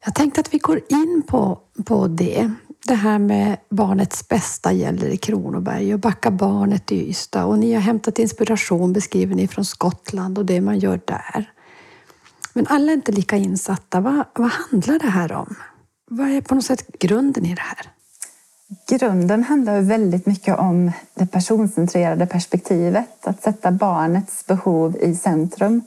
Jag 0.06 0.16
tänkte 0.16 0.42
att 0.42 0.54
vi 0.54 0.58
går 0.58 0.82
in 0.90 1.24
på, 1.28 1.60
på 1.86 2.08
det. 2.08 2.52
Det 2.88 2.96
här 2.96 3.20
med 3.20 3.58
barnets 3.70 4.28
bästa 4.28 4.72
gäller 4.72 5.08
i 5.08 5.18
Kronoberg 5.18 5.94
och 5.94 6.00
Backa 6.00 6.32
barnet 6.32 6.92
i 6.92 7.10
Ystad. 7.10 7.46
Och 7.46 7.60
ni 7.60 7.74
har 7.74 7.82
hämtat 7.82 8.20
inspiration, 8.20 8.94
beskriver 8.94 9.36
ni, 9.36 9.48
från 9.48 9.66
Skottland 9.66 10.38
och 10.38 10.46
det 10.46 10.62
man 10.62 10.80
gör 10.80 11.02
där. 11.06 11.52
Men 12.54 12.68
alla 12.68 12.92
är 12.92 12.94
inte 12.94 13.12
lika 13.12 13.36
insatta. 13.36 14.00
Vad, 14.00 14.26
vad 14.36 14.52
handlar 14.52 15.00
det 15.00 15.10
här 15.10 15.32
om? 15.32 15.56
Vad 16.10 16.30
är 16.30 16.42
på 16.42 16.56
något 16.56 16.66
sätt 16.66 16.88
grunden 17.00 17.46
i 17.46 17.56
det 17.56 17.62
här? 17.62 17.90
Grunden 18.88 19.44
handlar 19.44 19.82
väldigt 19.82 20.26
mycket 20.26 20.60
om 20.60 20.92
det 21.14 21.26
personcentrerade 21.26 22.26
perspektivet. 22.26 23.28
Att 23.28 23.44
sätta 23.44 23.72
barnets 23.72 24.46
behov 24.46 24.98
i 25.02 25.16
centrum 25.16 25.82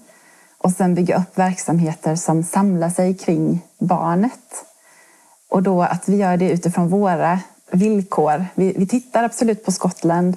och 0.67 0.73
sen 0.73 0.95
bygga 0.95 1.17
upp 1.17 1.39
verksamheter 1.39 2.17
som 2.17 2.43
samlar 2.43 2.91
sig 2.91 3.15
kring 3.15 3.61
barnet. 3.79 4.65
Och 5.49 5.63
då 5.63 5.83
att 5.83 6.09
vi 6.09 6.17
gör 6.17 6.37
det 6.37 6.51
utifrån 6.51 6.89
våra 6.89 7.41
villkor. 7.71 8.47
Vi, 8.55 8.75
vi 8.77 8.87
tittar 8.87 9.25
absolut 9.25 9.65
på 9.65 9.73
Skottland 9.73 10.37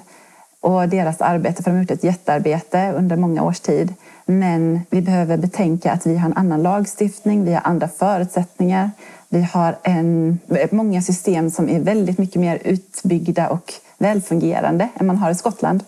och 0.60 0.88
deras 0.88 1.20
arbete, 1.20 1.62
för 1.62 1.70
de 1.70 1.76
har 1.76 1.82
gjort 1.82 1.90
ett 1.90 2.04
jättearbete 2.04 2.92
under 2.96 3.16
många 3.16 3.42
års 3.42 3.60
tid. 3.60 3.94
Men 4.26 4.80
vi 4.90 5.02
behöver 5.02 5.36
betänka 5.36 5.92
att 5.92 6.06
vi 6.06 6.16
har 6.16 6.26
en 6.26 6.36
annan 6.36 6.62
lagstiftning, 6.62 7.44
vi 7.44 7.52
har 7.54 7.62
andra 7.64 7.88
förutsättningar. 7.88 8.90
Vi 9.28 9.42
har 9.42 9.78
en, 9.82 10.38
många 10.70 11.02
system 11.02 11.50
som 11.50 11.68
är 11.68 11.80
väldigt 11.80 12.18
mycket 12.18 12.40
mer 12.40 12.58
utbyggda 12.64 13.48
och 13.48 13.72
välfungerande 13.98 14.88
än 14.94 15.06
man 15.06 15.16
har 15.16 15.30
i 15.30 15.34
Skottland. 15.34 15.84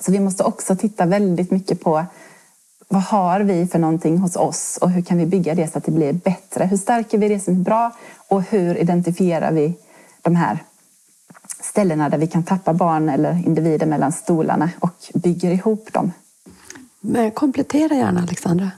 Så 0.00 0.12
vi 0.12 0.20
måste 0.20 0.44
också 0.44 0.76
titta 0.76 1.06
väldigt 1.06 1.50
mycket 1.50 1.80
på 1.80 2.04
vad 2.92 3.02
har 3.02 3.40
vi 3.40 3.66
för 3.66 3.78
någonting 3.78 4.18
hos 4.18 4.36
oss 4.36 4.78
och 4.80 4.90
hur 4.90 5.02
kan 5.02 5.18
vi 5.18 5.26
bygga 5.26 5.54
det 5.54 5.72
så 5.72 5.78
att 5.78 5.84
det 5.84 5.92
blir 5.92 6.12
bättre? 6.12 6.64
Hur 6.64 6.76
stärker 6.76 7.18
vi 7.18 7.28
det 7.28 7.40
som 7.40 7.54
är 7.54 7.58
bra 7.58 7.92
och 8.28 8.42
hur 8.42 8.76
identifierar 8.76 9.52
vi 9.52 9.74
de 10.22 10.36
här 10.36 10.58
ställena 11.60 12.08
där 12.08 12.18
vi 12.18 12.26
kan 12.26 12.42
tappa 12.42 12.72
barn 12.72 13.08
eller 13.08 13.46
individer 13.46 13.86
mellan 13.86 14.12
stolarna 14.12 14.70
och 14.80 14.94
bygger 15.14 15.50
ihop 15.50 15.92
dem? 15.92 16.12
Komplettera 17.34 17.94
gärna 17.94 18.22
Alexandra. 18.22 18.70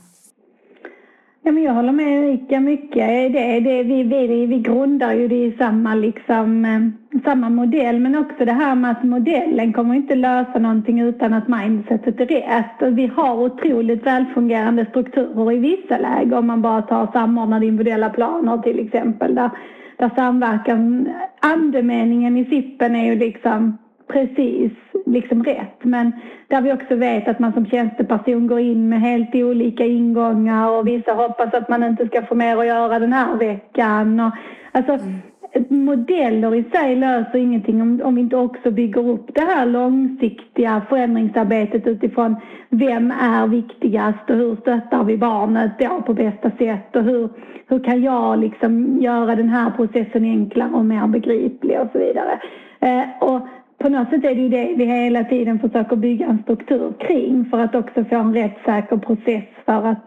Ja, 1.46 1.52
men 1.52 1.62
jag 1.62 1.74
håller 1.74 1.92
med 1.92 2.24
Erika 2.24 2.60
mycket. 2.60 3.32
Det, 3.32 3.60
det, 3.60 3.82
vi, 3.82 4.02
vi, 4.02 4.46
vi 4.46 4.58
grundar 4.58 5.12
ju 5.12 5.28
det 5.28 5.44
i 5.44 5.56
samma, 5.58 5.94
liksom, 5.94 6.64
eh, 6.64 7.20
samma 7.24 7.50
modell 7.50 8.00
men 8.00 8.16
också 8.16 8.44
det 8.44 8.52
här 8.52 8.74
med 8.74 8.90
att 8.90 9.04
modellen 9.04 9.72
kommer 9.72 9.94
inte 9.94 10.14
lösa 10.14 10.58
någonting 10.58 11.00
utan 11.00 11.34
att 11.34 11.48
mindsetet 11.48 12.20
är 12.20 12.26
rätt. 12.26 12.82
Och 12.82 12.98
vi 12.98 13.06
har 13.06 13.34
otroligt 13.34 14.06
välfungerande 14.06 14.86
strukturer 14.90 15.52
i 15.52 15.58
vissa 15.58 15.98
lägen 15.98 16.34
om 16.34 16.46
man 16.46 16.62
bara 16.62 16.82
tar 16.82 17.12
samordnade 17.12 17.66
individuella 17.66 18.10
planer 18.10 18.58
till 18.58 18.86
exempel 18.86 19.34
där, 19.34 19.50
där 19.96 20.10
samverkan, 20.16 21.08
andemeningen 21.40 22.36
i 22.36 22.44
SIPen 22.44 22.96
är 22.96 23.04
ju 23.04 23.14
liksom 23.14 23.78
precis 24.12 24.72
liksom 25.06 25.44
rätt. 25.44 25.84
Men 25.84 26.12
där 26.48 26.60
vi 26.60 26.72
också 26.72 26.94
vet 26.94 27.28
att 27.28 27.38
man 27.38 27.52
som 27.52 27.66
tjänsteperson 27.66 28.46
går 28.46 28.60
in 28.60 28.88
med 28.88 29.00
helt 29.00 29.34
olika 29.34 29.84
ingångar 29.84 30.70
och 30.70 30.88
vissa 30.88 31.12
hoppas 31.12 31.54
att 31.54 31.68
man 31.68 31.82
inte 31.82 32.06
ska 32.06 32.22
få 32.22 32.34
mer 32.34 32.56
att 32.56 32.66
göra 32.66 32.98
den 32.98 33.12
här 33.12 33.36
veckan. 33.36 34.20
Och, 34.20 34.32
alltså, 34.72 34.92
mm. 34.92 35.20
Modeller 35.68 36.54
i 36.54 36.64
sig 36.72 36.96
löser 36.96 37.38
ingenting 37.38 37.82
om, 37.82 38.00
om 38.04 38.14
vi 38.14 38.20
inte 38.20 38.36
också 38.36 38.70
bygger 38.70 39.08
upp 39.08 39.34
det 39.34 39.40
här 39.40 39.66
långsiktiga 39.66 40.82
förändringsarbetet 40.88 41.86
utifrån 41.86 42.36
vem 42.68 43.10
är 43.10 43.46
viktigast 43.46 44.30
och 44.30 44.36
hur 44.36 44.56
stöttar 44.56 45.04
vi 45.04 45.18
barnet 45.18 45.72
då 45.78 46.02
på 46.02 46.14
bästa 46.14 46.50
sätt 46.50 46.96
och 46.96 47.02
hur, 47.02 47.28
hur 47.66 47.84
kan 47.84 48.02
jag 48.02 48.38
liksom 48.38 48.98
göra 49.00 49.36
den 49.36 49.48
här 49.48 49.70
processen 49.70 50.24
enklare 50.24 50.70
och 50.70 50.84
mer 50.84 51.06
begriplig 51.06 51.80
och 51.80 51.88
så 51.92 51.98
vidare. 51.98 52.40
Eh, 52.80 53.04
och 53.20 53.40
på 53.84 53.90
något 53.90 54.10
sätt 54.10 54.24
är 54.24 54.34
det 54.34 54.40
ju 54.40 54.48
det 54.48 54.74
vi 54.76 54.84
hela 54.84 55.24
tiden 55.24 55.58
försöker 55.58 55.96
bygga 55.96 56.26
en 56.26 56.42
struktur 56.42 56.92
kring 56.98 57.44
för 57.50 57.58
att 57.58 57.74
också 57.74 58.04
få 58.04 58.16
en 58.16 58.34
rättssäker 58.34 58.96
process 58.96 59.44
för 59.64 59.86
att 59.86 60.04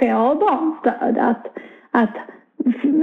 få 0.00 0.34
barnstöd. 0.34 1.18
Att, 1.18 1.46
att 1.90 2.16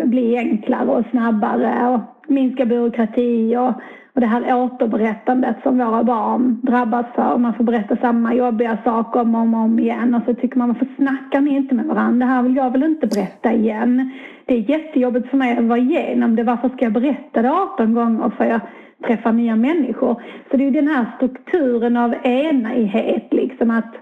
bli 0.04 0.38
enklare 0.38 0.90
och 0.90 1.06
snabbare 1.12 1.88
och 1.88 2.32
minska 2.32 2.66
byråkrati 2.66 3.58
och, 3.58 3.74
och 4.14 4.22
det 4.22 4.26
här 4.26 4.56
återberättandet 4.56 5.56
som 5.64 5.78
våra 5.78 6.04
barn 6.04 6.60
drabbas 6.64 7.06
för. 7.16 7.38
Man 7.38 7.54
får 7.54 7.64
berätta 7.64 7.98
samma 7.98 8.34
jobbiga 8.34 8.78
saker 8.84 9.22
om 9.22 9.36
och 9.36 9.42
om, 9.42 9.54
om 9.54 9.80
igen 9.80 10.16
och 10.16 10.22
så 10.26 10.34
tycker 10.34 10.58
man 10.58 10.68
varför 10.68 10.88
snackar 10.96 11.42
ni 11.42 11.56
inte 11.56 11.76
med 11.76 11.86
varandra? 11.86 12.26
Det 12.26 12.34
här 12.34 12.44
vill 12.44 12.56
jag 12.56 12.72
väl 12.72 12.84
inte 12.84 13.08
berätta 13.08 13.54
igen. 13.54 14.12
Det 14.46 14.54
är 14.54 14.70
jättejobbigt 14.70 15.30
för 15.30 15.38
mig 15.38 15.58
att 15.58 15.66
vara 15.66 15.80
igenom 15.80 16.36
det. 16.36 16.44
Varför 16.44 16.70
ska 16.70 16.86
jag 16.86 16.94
berätta 16.94 17.42
det 17.42 17.52
18 17.52 17.94
gånger? 17.94 18.30
För 18.38 18.46
jag 18.46 18.62
träffa 19.08 19.32
nya 19.32 19.56
människor. 19.56 20.22
Så 20.52 20.58
det 20.58 20.68
är 20.68 20.72
den 20.72 20.88
här 20.88 21.06
strukturen 21.18 21.98
av 21.98 22.16
enighet, 22.24 23.28
liksom 23.32 23.72
att 23.72 23.96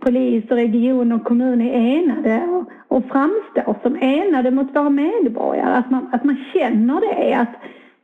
polis 0.00 0.44
och 0.50 0.56
region 0.56 1.12
och 1.12 1.24
kommun 1.24 1.60
är 1.60 1.98
enade 1.98 2.42
och, 2.48 2.96
och 2.96 3.04
framstår 3.04 3.76
som 3.82 3.96
enade 4.00 4.50
mot 4.50 4.76
våra 4.76 4.90
medborgare. 4.90 5.76
Att 5.76 5.90
man, 5.90 6.08
att 6.12 6.24
man 6.24 6.36
känner 6.54 7.00
det, 7.00 7.34
att 7.34 7.54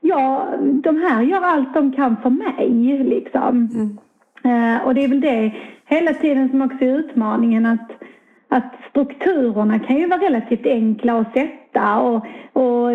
ja, 0.01 0.49
de 0.61 0.97
här 0.97 1.23
gör 1.23 1.43
allt 1.43 1.75
de 1.75 1.93
kan 1.93 2.17
för 2.23 2.31
mig, 2.31 2.99
liksom. 3.05 3.69
Mm. 3.75 3.99
Uh, 4.47 4.87
och 4.87 4.95
det 4.95 5.05
är 5.05 5.09
väl 5.09 5.21
det 5.21 5.53
hela 5.87 6.13
tiden 6.13 6.49
som 6.49 6.63
också 6.63 6.85
är 6.85 6.99
utmaningen 6.99 7.67
att 7.67 7.91
att 8.49 8.73
strukturerna 8.91 9.79
kan 9.79 9.97
ju 9.97 10.07
vara 10.07 10.21
relativt 10.21 10.67
enkla 10.67 11.19
att 11.21 11.33
sätta 11.33 11.99
och, 11.99 12.27
och 12.53 12.91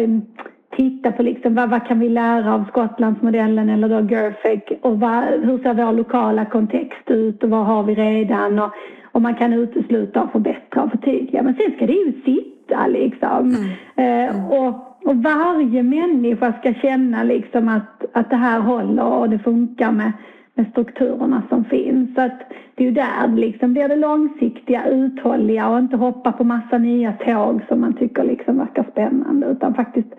titta 0.78 1.12
på 1.12 1.24
liksom 1.24 1.56
vad, 1.56 1.70
vad 1.70 1.88
kan 1.88 2.00
vi 2.00 2.10
lära 2.10 2.54
av 2.54 2.66
Skottlandsmodellen 2.68 3.70
eller 3.70 3.90
då 3.90 4.16
GERFEC 4.16 4.62
och 4.82 5.00
vad, 5.00 5.24
hur 5.24 5.58
ser 5.58 5.74
vår 5.74 5.94
lokala 5.94 6.46
kontext 6.46 7.12
ut 7.12 7.44
och 7.44 7.50
vad 7.50 7.66
har 7.66 7.84
vi 7.84 7.96
redan 7.96 8.60
och, 8.60 8.72
och 9.12 9.22
man 9.22 9.36
kan 9.36 9.54
utesluta 9.54 10.24
och 10.24 10.32
förbättra 10.32 10.84
och 10.84 10.92
förtydliga. 10.92 11.44
Men 11.44 11.56
sen 11.56 11.76
ska 11.76 11.86
det 11.86 11.94
ju 11.94 12.22
sitta 12.26 12.88
liksom. 12.88 13.56
Mm. 13.96 14.30
Eh, 14.30 14.54
och, 14.54 14.92
och 15.06 15.16
varje 15.16 15.84
människa 15.84 16.54
ska 16.60 16.74
känna 16.74 17.24
liksom 17.24 17.68
att, 17.70 18.06
att 18.14 18.30
det 18.30 18.36
här 18.36 18.60
håller 18.60 19.06
och 19.06 19.30
det 19.30 19.40
funkar 19.40 19.92
med, 19.92 20.12
med 20.54 20.68
strukturerna 20.72 21.44
som 21.50 21.66
finns. 21.66 22.16
Så 22.16 22.22
att 22.22 22.40
det 22.76 22.84
är 22.84 22.88
ju 22.88 22.94
där 22.94 23.28
liksom 23.36 23.74
blir 23.74 23.88
det 23.88 23.96
långsiktiga, 23.96 24.88
uthålliga 24.88 25.70
och 25.70 25.80
inte 25.80 25.98
hoppa 25.98 26.32
på 26.32 26.44
massa 26.44 26.78
nya 26.78 27.12
tåg 27.12 27.62
som 27.68 27.82
man 27.82 27.94
tycker 27.94 28.24
liksom 28.24 28.58
verkar 28.58 28.86
spännande 28.92 29.48
utan 29.48 29.74
faktiskt 29.74 30.14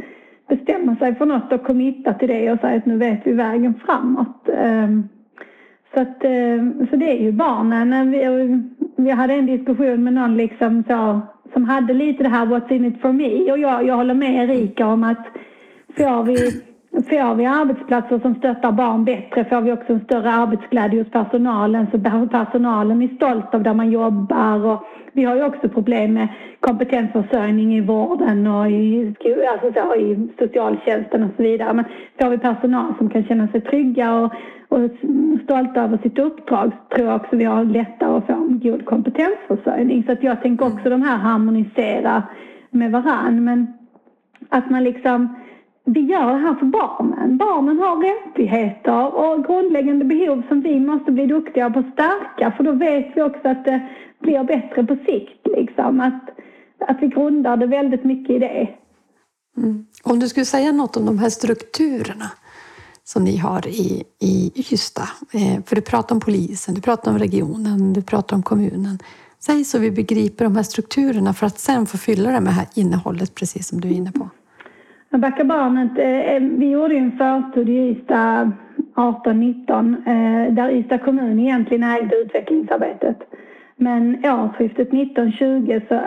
bestämma 0.49 0.97
sig 0.97 1.15
för 1.15 1.27
något 1.27 1.53
och 1.53 1.65
committa 1.67 2.15
till 2.15 2.29
det 2.29 2.53
och 2.53 2.61
säga 2.61 2.77
att 2.77 2.87
nu 2.87 2.97
vet 2.97 3.21
vi 3.25 3.33
vägen 3.33 3.75
framåt. 3.87 4.49
Ehm, 4.57 5.09
så, 5.95 6.01
att, 6.01 6.25
ehm, 6.25 6.87
så 6.91 6.97
det 6.97 7.11
är 7.11 7.23
ju 7.23 7.33
barnen. 7.33 8.11
Vi, 8.11 8.63
vi 8.97 9.11
hade 9.11 9.35
en 9.35 9.47
diskussion 9.47 10.05
med 10.05 10.13
någon 10.13 10.37
liksom 10.37 10.85
så, 10.89 11.21
som 11.53 11.65
hade 11.65 11.95
lite 11.95 12.23
det 12.23 12.29
här 12.29 12.47
what's 12.47 12.73
in 12.73 12.85
it 12.85 13.01
for 13.01 13.13
me 13.13 13.53
och 13.53 13.59
jag, 13.59 13.87
jag 13.87 13.97
håller 13.97 14.15
med 14.15 14.51
Erika 14.51 14.87
om 14.87 15.05
att 15.05 15.27
får 15.97 16.23
vi 16.23 16.63
Får 16.93 17.35
vi 17.35 17.47
arbetsplatser 17.47 18.19
som 18.19 18.35
stöttar 18.35 18.73
barn 18.73 19.05
bättre 19.05 19.45
får 19.45 19.61
vi 19.61 19.73
också 19.73 19.93
en 19.93 20.05
större 20.05 20.31
arbetsglädje 20.33 21.03
hos 21.03 21.11
personalen 21.11 21.87
så 21.93 21.99
personalen 22.29 23.03
är 23.03 23.17
stolt 23.17 23.55
av 23.55 23.63
där 23.63 23.75
man 23.75 23.91
jobbar. 23.91 24.67
Och 24.67 24.85
vi 25.13 25.25
har 25.25 25.37
ju 25.37 25.45
också 25.45 25.69
problem 25.69 26.15
med 26.15 26.29
kompetensförsörjning 26.61 27.75
i 27.75 27.81
vården 27.81 28.47
och 28.47 28.71
i, 28.71 29.15
alltså 29.53 29.73
så, 29.81 29.95
i 29.95 30.29
socialtjänsten 30.39 31.23
och 31.23 31.31
så 31.37 31.43
vidare. 31.43 31.73
Men 31.73 31.85
får 32.21 32.31
vi 32.31 32.39
personal 32.39 32.95
som 32.99 33.11
kan 33.11 33.25
känna 33.25 33.49
sig 33.49 33.61
trygga 33.61 34.15
och, 34.15 34.33
och 34.69 34.91
stolta 35.45 35.83
över 35.83 35.99
sitt 36.03 36.19
uppdrag 36.19 36.73
så 36.73 36.97
tror 36.97 37.09
jag 37.09 37.17
också 37.17 37.37
vi 37.37 37.45
har 37.45 37.65
lättare 37.65 38.17
att 38.17 38.27
få 38.27 38.33
en 38.33 38.61
god 38.63 38.85
kompetensförsörjning. 38.85 40.03
Så 40.07 40.13
att 40.13 40.23
jag 40.23 40.43
tänker 40.43 40.67
också 40.67 40.91
de 40.91 41.03
här 41.03 41.17
harmonisera 41.17 42.23
med 42.71 42.93
varann. 42.93 43.45
Men 43.45 43.73
att 44.49 44.71
man 44.71 44.85
liksom 44.85 45.35
vi 45.85 46.01
gör 46.01 46.33
det 46.33 46.39
här 46.39 46.55
för 46.55 46.67
barnen. 46.67 47.37
Barnen 47.37 47.79
har 47.79 47.97
rättigheter 47.97 49.15
och 49.15 49.45
grundläggande 49.45 50.05
behov 50.05 50.43
som 50.49 50.61
vi 50.61 50.81
måste 50.81 51.13
bli 51.13 51.27
duktiga 51.27 51.71
på 51.71 51.79
att 51.79 51.93
stärka 51.93 52.53
för 52.57 52.65
då 52.65 52.73
vet 52.73 53.13
vi 53.15 53.23
också 53.23 53.49
att 53.49 53.65
det 53.65 53.89
blir 54.21 54.45
bättre 54.45 54.85
på 54.85 54.97
sikt. 55.07 55.47
Liksom. 55.57 56.01
Att, 56.01 56.31
att 56.89 57.03
vi 57.03 57.07
grundar 57.07 57.57
det 57.57 57.67
väldigt 57.67 58.05
mycket 58.05 58.37
i 58.37 58.39
det. 58.39 58.69
Mm. 59.57 59.87
Om 60.03 60.19
du 60.19 60.29
skulle 60.29 60.47
säga 60.47 60.73
något 60.73 60.97
om 60.97 61.07
de 61.07 61.19
här 61.19 61.31
strukturerna 61.31 62.31
som 63.05 63.25
ni 63.25 63.37
har 63.37 63.69
i, 63.69 64.05
i 64.19 64.53
Ystad. 64.73 65.09
Eh, 65.33 65.65
för 65.67 65.77
du 65.77 65.83
pratar 65.83 66.15
om 66.15 66.21
polisen, 66.21 66.75
du 66.75 66.81
pratar 66.81 67.11
om 67.11 67.19
regionen, 67.19 67.93
du 67.93 68.03
pratar 68.03 68.37
om 68.37 68.43
kommunen. 68.43 68.99
Säg 69.39 69.65
så 69.65 69.79
vi 69.79 69.91
begriper 69.91 70.45
de 70.45 70.57
här 70.57 70.63
strukturerna 70.63 71.35
för 71.35 71.47
att 71.47 71.59
sen 71.59 71.87
få 71.87 71.99
fylla 71.99 72.31
det 72.31 72.41
med 72.41 72.53
det 72.53 72.57
här 72.57 72.67
innehållet 72.75 73.35
precis 73.35 73.69
som 73.69 73.81
du 73.81 73.89
är 73.89 73.93
inne 73.93 74.13
på. 74.13 74.29
Backa 75.19 75.45
barnet, 75.45 75.99
eh, 75.99 76.35
eh, 76.35 76.43
vi 76.43 76.71
gjorde 76.71 76.95
en 76.95 77.13
förstudie 77.13 77.81
i 77.81 77.91
Ystad 77.91 78.53
18-19 78.95 79.97
eh, 80.07 80.55
där 80.55 80.71
Ystad 80.71 80.99
kommun 80.99 81.41
egentligen 81.41 81.83
ägde 81.83 82.17
utvecklingsarbetet. 82.17 83.19
Men 83.77 84.25
årsskiftet 84.25 84.93
1920 84.93 85.81
så 85.89 86.01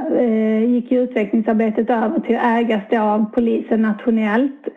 gick 0.67 0.91
utvecklingsarbetet 0.91 1.89
över 1.89 2.19
till 2.19 2.35
att 2.35 2.45
ägas 2.45 2.83
av 2.93 3.25
polisen 3.33 3.81
nationellt. 3.81 4.67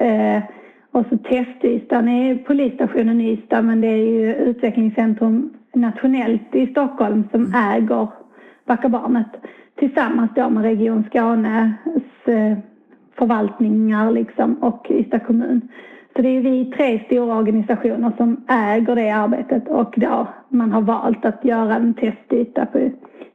Och 0.90 1.04
så 1.10 1.18
testystan 1.18 2.08
är 2.08 2.34
polisstationen 2.34 3.20
i 3.20 3.32
Ystad 3.32 3.62
men 3.62 3.80
det 3.80 3.86
är 3.86 3.96
ju 3.96 4.34
utvecklingscentrum 4.34 5.50
nationellt 5.74 6.54
i 6.54 6.66
Stockholm 6.66 7.24
som 7.30 7.54
äger 7.54 8.08
Backa 8.66 8.88
barnet 8.88 9.30
tillsammans 9.78 10.30
då 10.34 10.50
med 10.50 10.62
Region 10.62 11.04
Skånes 11.12 11.72
förvaltningar 13.18 14.10
liksom 14.10 14.54
och 14.54 14.86
Ystad 14.90 15.18
kommun. 15.18 15.68
Så 16.16 16.22
det 16.22 16.36
är 16.36 16.40
vi 16.40 16.64
tre 16.64 17.00
stora 17.06 17.36
organisationer 17.36 18.12
som 18.16 18.44
äger 18.48 18.94
det 18.96 19.10
arbetet 19.10 19.68
och 19.68 19.94
då 19.96 20.28
man 20.48 20.72
har 20.72 20.80
valt 20.80 21.24
att 21.24 21.44
göra 21.44 21.74
en 21.74 21.94
testyta 21.94 22.66
på, 22.66 22.78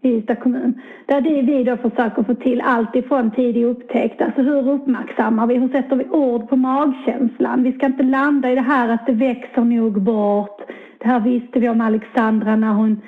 i 0.01 0.09
Ystad 0.09 0.35
kommun. 0.35 0.81
Där 1.05 1.21
det 1.21 1.41
vi 1.41 1.63
då 1.63 1.77
försöker 1.77 2.23
få 2.23 2.33
till 2.33 2.61
allt 2.61 2.95
ifrån 2.95 3.31
tidig 3.31 3.65
upptäckt, 3.65 4.21
alltså 4.21 4.41
hur 4.41 4.69
uppmärksammar 4.69 5.47
vi, 5.47 5.55
hur 5.55 5.69
sätter 5.69 5.95
vi 5.95 6.05
ord 6.09 6.49
på 6.49 6.55
magkänslan? 6.55 7.63
Vi 7.63 7.71
ska 7.73 7.85
inte 7.85 8.03
landa 8.03 8.51
i 8.51 8.55
det 8.55 8.61
här 8.61 8.89
att 8.89 9.05
det 9.05 9.13
växer 9.13 9.61
nog 9.61 10.01
bort. 10.01 10.61
Det 10.97 11.07
här 11.07 11.19
visste 11.19 11.59
vi 11.59 11.69
om 11.69 11.81
Alexandra 11.81 12.55
när 12.55 12.73
hon 12.73 13.01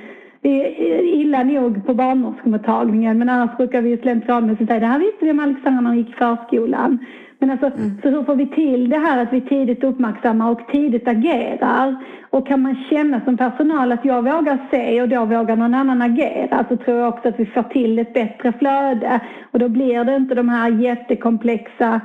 illa 0.45 1.43
nog 1.43 1.86
på 1.86 1.93
barnmorskemottagningen 1.93 3.17
men 3.17 3.29
annars 3.29 3.58
brukar 3.58 3.81
vi 3.81 3.97
slentrianmässigt 3.97 4.69
säga 4.69 4.79
det 4.79 4.86
här 4.86 4.99
visste 4.99 5.25
vi 5.25 5.31
om 5.31 5.39
Alexandra 5.39 5.81
när 5.81 5.89
hon 5.89 5.97
gick 5.97 6.10
i 6.10 6.13
förskolan. 6.13 6.99
Men 7.39 7.51
alltså, 7.51 7.65
mm. 7.65 8.01
så 8.01 8.10
hur 8.10 8.23
får 8.23 8.36
vi 8.36 8.47
till 8.47 8.89
det 8.89 8.97
här 8.97 9.23
att 9.23 9.34
vi 9.34 9.41
tidigt 9.41 9.84
uppmärksammar 9.84 10.51
och 10.51 10.67
tidigt 10.71 11.08
agerar? 11.08 11.95
Och 12.29 12.47
kan 12.47 12.62
man 12.62 12.75
känna 12.89 13.21
som 13.21 13.38
personal 13.38 13.91
att 13.91 14.05
jag 14.05 14.21
vågar 14.21 14.58
se 14.71 15.01
och 15.01 15.10
då 15.10 15.25
vågar 15.25 15.55
någon 15.55 15.73
annan 15.73 16.01
agera 16.01 16.65
så 16.69 16.77
tror 16.77 16.97
jag 16.97 17.10
också 17.10 17.27
att 17.27 17.39
vi 17.39 17.45
får 17.45 17.63
till 17.63 17.99
ett 17.99 18.13
bättre 18.13 18.53
flöde 18.60 19.19
och 19.51 19.60
då 19.60 19.69
blir 19.69 20.03
det 20.03 20.15
inte 20.15 20.36
de 20.36 20.49
här 20.49 20.69
jättekomplexa 20.69 22.01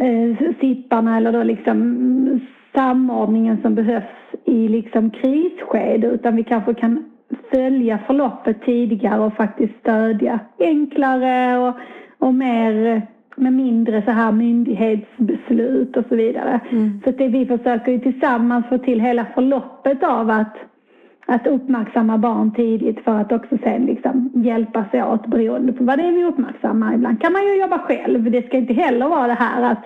eh, 0.00 0.54
sipparna 0.60 1.16
eller 1.16 1.32
då 1.32 1.42
liksom 1.42 2.40
samordningen 2.74 3.58
som 3.62 3.74
behövs 3.74 4.04
i 4.44 4.68
liksom 4.68 5.10
krisskede 5.10 6.06
utan 6.06 6.36
vi 6.36 6.44
kanske 6.44 6.74
kan 6.74 7.09
följa 7.50 7.98
förloppet 8.06 8.62
tidigare 8.64 9.20
och 9.20 9.34
faktiskt 9.34 9.78
stödja 9.80 10.40
enklare 10.58 11.58
och, 11.58 11.74
och 12.18 12.34
mer 12.34 13.02
med 13.36 13.52
mindre 13.52 14.02
så 14.02 14.10
här 14.10 14.32
myndighetsbeslut 14.32 15.96
och 15.96 16.04
så 16.08 16.16
vidare. 16.16 16.60
Mm. 16.70 17.00
Så 17.04 17.10
det 17.10 17.28
vi 17.28 17.46
försöker 17.46 17.92
ju 17.92 17.98
tillsammans 17.98 18.66
få 18.68 18.78
till 18.78 19.00
hela 19.00 19.26
förloppet 19.34 20.02
av 20.02 20.30
att, 20.30 20.56
att 21.26 21.46
uppmärksamma 21.46 22.18
barn 22.18 22.50
tidigt 22.50 23.04
för 23.04 23.20
att 23.20 23.32
också 23.32 23.58
sen 23.62 23.82
liksom 23.82 24.30
hjälpas 24.34 24.94
åt 24.94 25.26
beroende 25.26 25.72
på 25.72 25.84
vad 25.84 25.98
det 25.98 26.04
är 26.04 26.12
vi 26.12 26.24
uppmärksammar. 26.24 26.94
Ibland 26.94 27.20
kan 27.20 27.32
man 27.32 27.42
ju 27.42 27.60
jobba 27.60 27.78
själv. 27.78 28.30
Det 28.30 28.46
ska 28.46 28.56
inte 28.56 28.72
heller 28.72 29.08
vara 29.08 29.26
det 29.26 29.34
här 29.34 29.62
att 29.62 29.84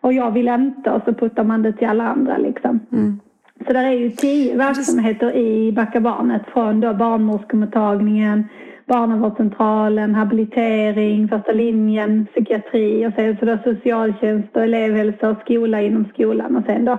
och 0.00 0.12
jag 0.12 0.30
vill 0.30 0.48
inte 0.48 0.90
och 0.90 1.02
så 1.04 1.14
puttar 1.14 1.44
man 1.44 1.62
det 1.62 1.72
till 1.72 1.88
alla 1.88 2.08
andra 2.08 2.36
liksom. 2.36 2.80
Mm. 2.92 3.20
Så 3.66 3.72
där 3.72 3.84
är 3.84 3.92
ju 3.92 4.10
tio 4.10 4.56
verksamheter 4.56 5.36
i 5.36 5.72
Backa 5.72 6.00
barnet 6.00 6.42
från 6.52 6.80
då 6.80 6.94
barnmorskemottagningen, 6.94 8.48
barnavårdscentralen, 8.86 10.14
habilitering, 10.14 11.28
första 11.28 11.52
linjen, 11.52 12.26
psykiatri 12.26 13.06
och 13.06 13.12
sen 13.16 13.36
så 13.36 13.44
då 13.44 13.58
socialtjänst 13.64 14.56
och 14.56 14.62
elevhälsa 14.62 15.30
och 15.30 15.40
skola 15.40 15.82
inom 15.82 16.04
skolan 16.04 16.56
och 16.56 16.64
sen 16.66 16.84
då 16.84 16.98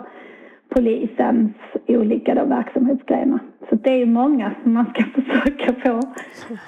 polisens 0.69 1.53
olika 1.87 2.35
då 2.35 2.45
verksamhetsgrenar. 2.45 3.39
Så 3.69 3.75
det 3.75 4.01
är 4.01 4.05
många 4.05 4.55
som 4.63 4.73
man 4.73 4.85
ska 4.85 5.03
försöka 5.21 5.73
få 5.73 6.01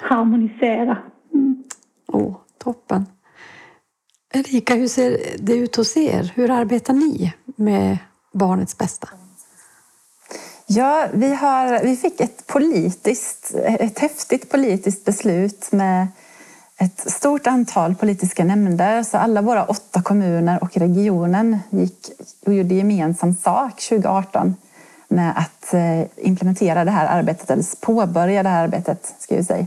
harmonisera. 0.00 0.98
Mm. 1.34 1.64
Oh, 2.08 2.36
toppen. 2.58 3.06
Erika, 4.34 4.74
hur 4.74 4.88
ser 4.88 5.16
det 5.38 5.56
ut 5.56 5.76
hos 5.76 5.96
er? 5.96 6.32
Hur 6.34 6.50
arbetar 6.50 6.94
ni 6.94 7.32
med 7.56 7.98
barnets 8.32 8.78
bästa? 8.78 9.08
Ja, 10.72 11.06
vi, 11.12 11.34
har, 11.34 11.80
vi 11.82 11.96
fick 11.96 12.20
ett 12.20 12.46
politiskt, 12.46 13.54
ett 13.64 13.98
häftigt 13.98 14.50
politiskt 14.50 15.04
beslut 15.04 15.72
med 15.72 16.08
ett 16.78 17.12
stort 17.12 17.46
antal 17.46 17.94
politiska 17.94 18.44
nämnder. 18.44 19.02
Så 19.02 19.18
alla 19.18 19.42
våra 19.42 19.64
åtta 19.64 20.02
kommuner 20.02 20.62
och 20.62 20.76
regionen 20.76 21.58
gick 21.70 22.10
och 22.46 22.54
gjorde 22.54 22.74
gemensam 22.74 23.34
sak 23.34 23.80
2018 23.80 24.54
med 25.08 25.38
att 25.38 25.74
eh, 25.74 26.02
implementera 26.16 26.84
det 26.84 26.90
här 26.90 27.06
arbetet, 27.06 27.50
eller 27.50 27.64
påbörja 27.80 28.42
det 28.42 28.48
här 28.48 28.64
arbetet, 28.64 29.14
ska 29.18 29.36
vi 29.36 29.44
säga. 29.44 29.66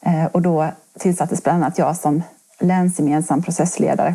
Eh, 0.00 0.24
och 0.24 0.42
då 0.42 0.68
tillsattes 0.98 1.42
bland 1.42 1.64
annat 1.64 1.78
jag 1.78 1.96
som 1.96 2.22
länsgemensam 2.58 3.42
processledare. 3.42 4.14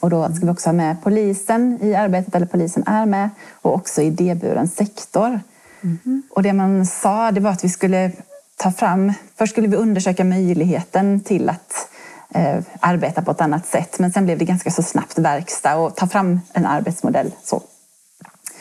Och 0.00 0.10
då 0.10 0.34
ska 0.34 0.46
vi 0.46 0.52
också 0.52 0.68
ha 0.68 0.72
med 0.72 0.96
polisen 1.02 1.78
i 1.82 1.94
arbetet, 1.94 2.34
eller 2.34 2.46
polisen 2.46 2.84
är 2.86 3.06
med, 3.06 3.30
och 3.62 3.74
också 3.74 4.02
idéburen 4.02 4.68
sektor. 4.68 5.40
Mm. 5.82 6.22
Och 6.30 6.42
det 6.42 6.52
man 6.52 6.86
sa 6.86 7.30
det 7.30 7.40
var 7.40 7.50
att 7.50 7.64
vi 7.64 7.68
skulle 7.68 8.12
ta 8.56 8.72
fram, 8.72 9.12
först 9.36 9.52
skulle 9.52 9.68
vi 9.68 9.76
undersöka 9.76 10.24
möjligheten 10.24 11.20
till 11.20 11.48
att 11.48 11.88
eh, 12.34 12.58
arbeta 12.80 13.22
på 13.22 13.30
ett 13.30 13.40
annat 13.40 13.66
sätt, 13.66 13.98
men 13.98 14.12
sen 14.12 14.24
blev 14.24 14.38
det 14.38 14.44
ganska 14.44 14.70
så 14.70 14.82
snabbt 14.82 15.18
verkstad 15.18 15.76
och 15.76 15.96
ta 15.96 16.06
fram 16.06 16.40
en 16.52 16.66
arbetsmodell. 16.66 17.32
Så. 17.44 17.62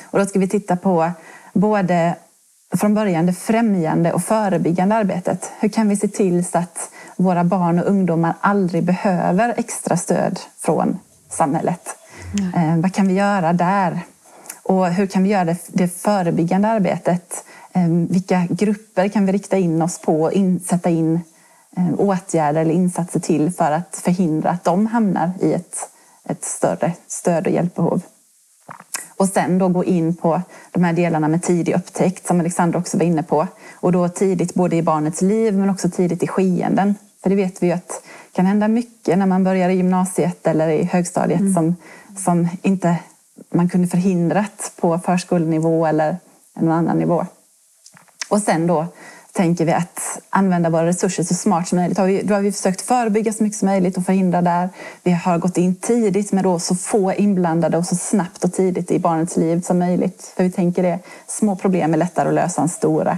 Och 0.03 0.19
då 0.19 0.25
ska 0.25 0.39
vi 0.39 0.47
titta 0.47 0.75
på 0.75 1.11
både 1.53 2.15
från 2.77 2.93
början 2.93 3.25
det 3.25 3.33
främjande 3.33 4.13
och 4.13 4.23
förebyggande 4.23 4.95
arbetet. 4.95 5.51
Hur 5.59 5.69
kan 5.69 5.89
vi 5.89 5.95
se 5.95 6.07
till 6.07 6.45
så 6.45 6.57
att 6.57 6.91
våra 7.15 7.43
barn 7.43 7.79
och 7.79 7.87
ungdomar 7.87 8.33
aldrig 8.41 8.83
behöver 8.83 9.53
extra 9.57 9.97
stöd 9.97 10.39
från 10.59 10.99
samhället. 11.31 11.95
Mm. 12.53 12.81
vad 12.81 12.93
kan 12.93 13.07
vi 13.07 13.13
göra 13.13 13.53
där? 13.53 13.99
Och 14.63 14.87
hur 14.87 15.07
kan 15.07 15.23
vi 15.23 15.29
göra 15.29 15.45
det, 15.45 15.57
det 15.67 15.87
förebyggande 15.87 16.67
arbetet? 16.67 17.43
Eh, 17.73 17.87
vilka 17.87 18.47
grupper 18.49 19.07
kan 19.07 19.25
vi 19.25 19.31
rikta 19.31 19.57
in 19.57 19.81
oss 19.81 19.99
på 19.99 20.21
och 20.21 20.31
in, 20.31 20.59
sätta 20.59 20.89
in 20.89 21.19
eh, 21.77 21.93
åtgärder 21.97 22.61
eller 22.61 22.73
insatser 22.73 23.19
till 23.19 23.51
för 23.51 23.71
att 23.71 23.95
förhindra 24.03 24.49
att 24.49 24.63
de 24.63 24.85
hamnar 24.85 25.31
i 25.41 25.53
ett, 25.53 25.77
ett 26.23 26.43
större 26.43 26.93
stöd 27.07 27.47
och 27.47 27.53
hjälpbehov? 27.53 28.01
Och 29.17 29.27
sen 29.27 29.57
då 29.57 29.67
gå 29.67 29.83
in 29.83 30.15
på 30.15 30.41
de 30.71 30.83
här 30.83 30.93
delarna 30.93 31.27
med 31.27 31.43
tidig 31.43 31.75
upptäckt 31.75 32.27
som 32.27 32.39
Alexandra 32.39 32.79
också 32.79 32.97
var 32.97 33.05
inne 33.05 33.23
på. 33.23 33.47
Och 33.73 33.91
då 33.91 34.09
tidigt 34.09 34.53
både 34.53 34.75
i 34.75 34.81
barnets 34.81 35.21
liv 35.21 35.57
men 35.57 35.69
också 35.69 35.89
tidigt 35.89 36.23
i 36.23 36.27
skeenden. 36.27 36.95
För 37.23 37.29
det 37.29 37.35
vet 37.35 37.63
vi 37.63 37.67
ju 37.67 37.73
att 37.73 38.03
kan 38.31 38.45
hända 38.45 38.67
mycket 38.67 39.17
när 39.17 39.25
man 39.25 39.43
börjar 39.43 39.69
i 39.69 39.73
gymnasiet 39.73 40.47
eller 40.47 40.69
i 40.69 40.83
högstadiet 40.83 41.39
mm. 41.39 41.53
som, 41.53 41.75
som 42.15 42.49
inte 42.61 42.97
man 43.49 43.69
kunde 43.69 43.87
förhindrat 43.87 44.71
på 44.81 44.99
förskolenivå 44.99 45.85
eller 45.85 46.17
någon 46.53 46.71
annan 46.71 46.97
nivå. 46.97 47.25
Och 48.29 48.41
sen 48.41 48.67
då 48.67 48.87
tänker 49.31 49.65
vi 49.65 49.71
att 49.71 50.19
använda 50.29 50.69
våra 50.69 50.85
resurser 50.85 51.23
så 51.23 51.33
smart 51.33 51.67
som 51.67 51.77
möjligt. 51.77 51.97
Då 52.27 52.33
har 52.33 52.41
vi 52.41 52.51
försökt 52.51 52.81
förebygga 52.81 53.33
så 53.33 53.43
mycket 53.43 53.59
som 53.59 53.65
möjligt 53.65 53.97
och 53.97 54.05
förhindra 54.05 54.41
där. 54.41 54.69
Vi 55.03 55.11
har 55.11 55.37
gått 55.37 55.57
in 55.57 55.75
tidigt 55.75 56.31
med 56.31 56.43
då 56.43 56.59
så 56.59 56.75
få 56.75 57.13
inblandade 57.13 57.77
och 57.77 57.85
så 57.85 57.95
snabbt 57.95 58.43
och 58.43 58.53
tidigt 58.53 58.91
i 58.91 58.99
barnets 58.99 59.37
liv 59.37 59.61
som 59.61 59.79
möjligt. 59.79 60.33
För 60.35 60.43
vi 60.43 60.51
tänker 60.51 60.83
det, 60.83 60.99
små 61.27 61.55
problem 61.55 61.93
är 61.93 61.97
lättare 61.97 62.29
att 62.29 62.35
lösa 62.35 62.61
än 62.61 62.69
stora. 62.69 63.17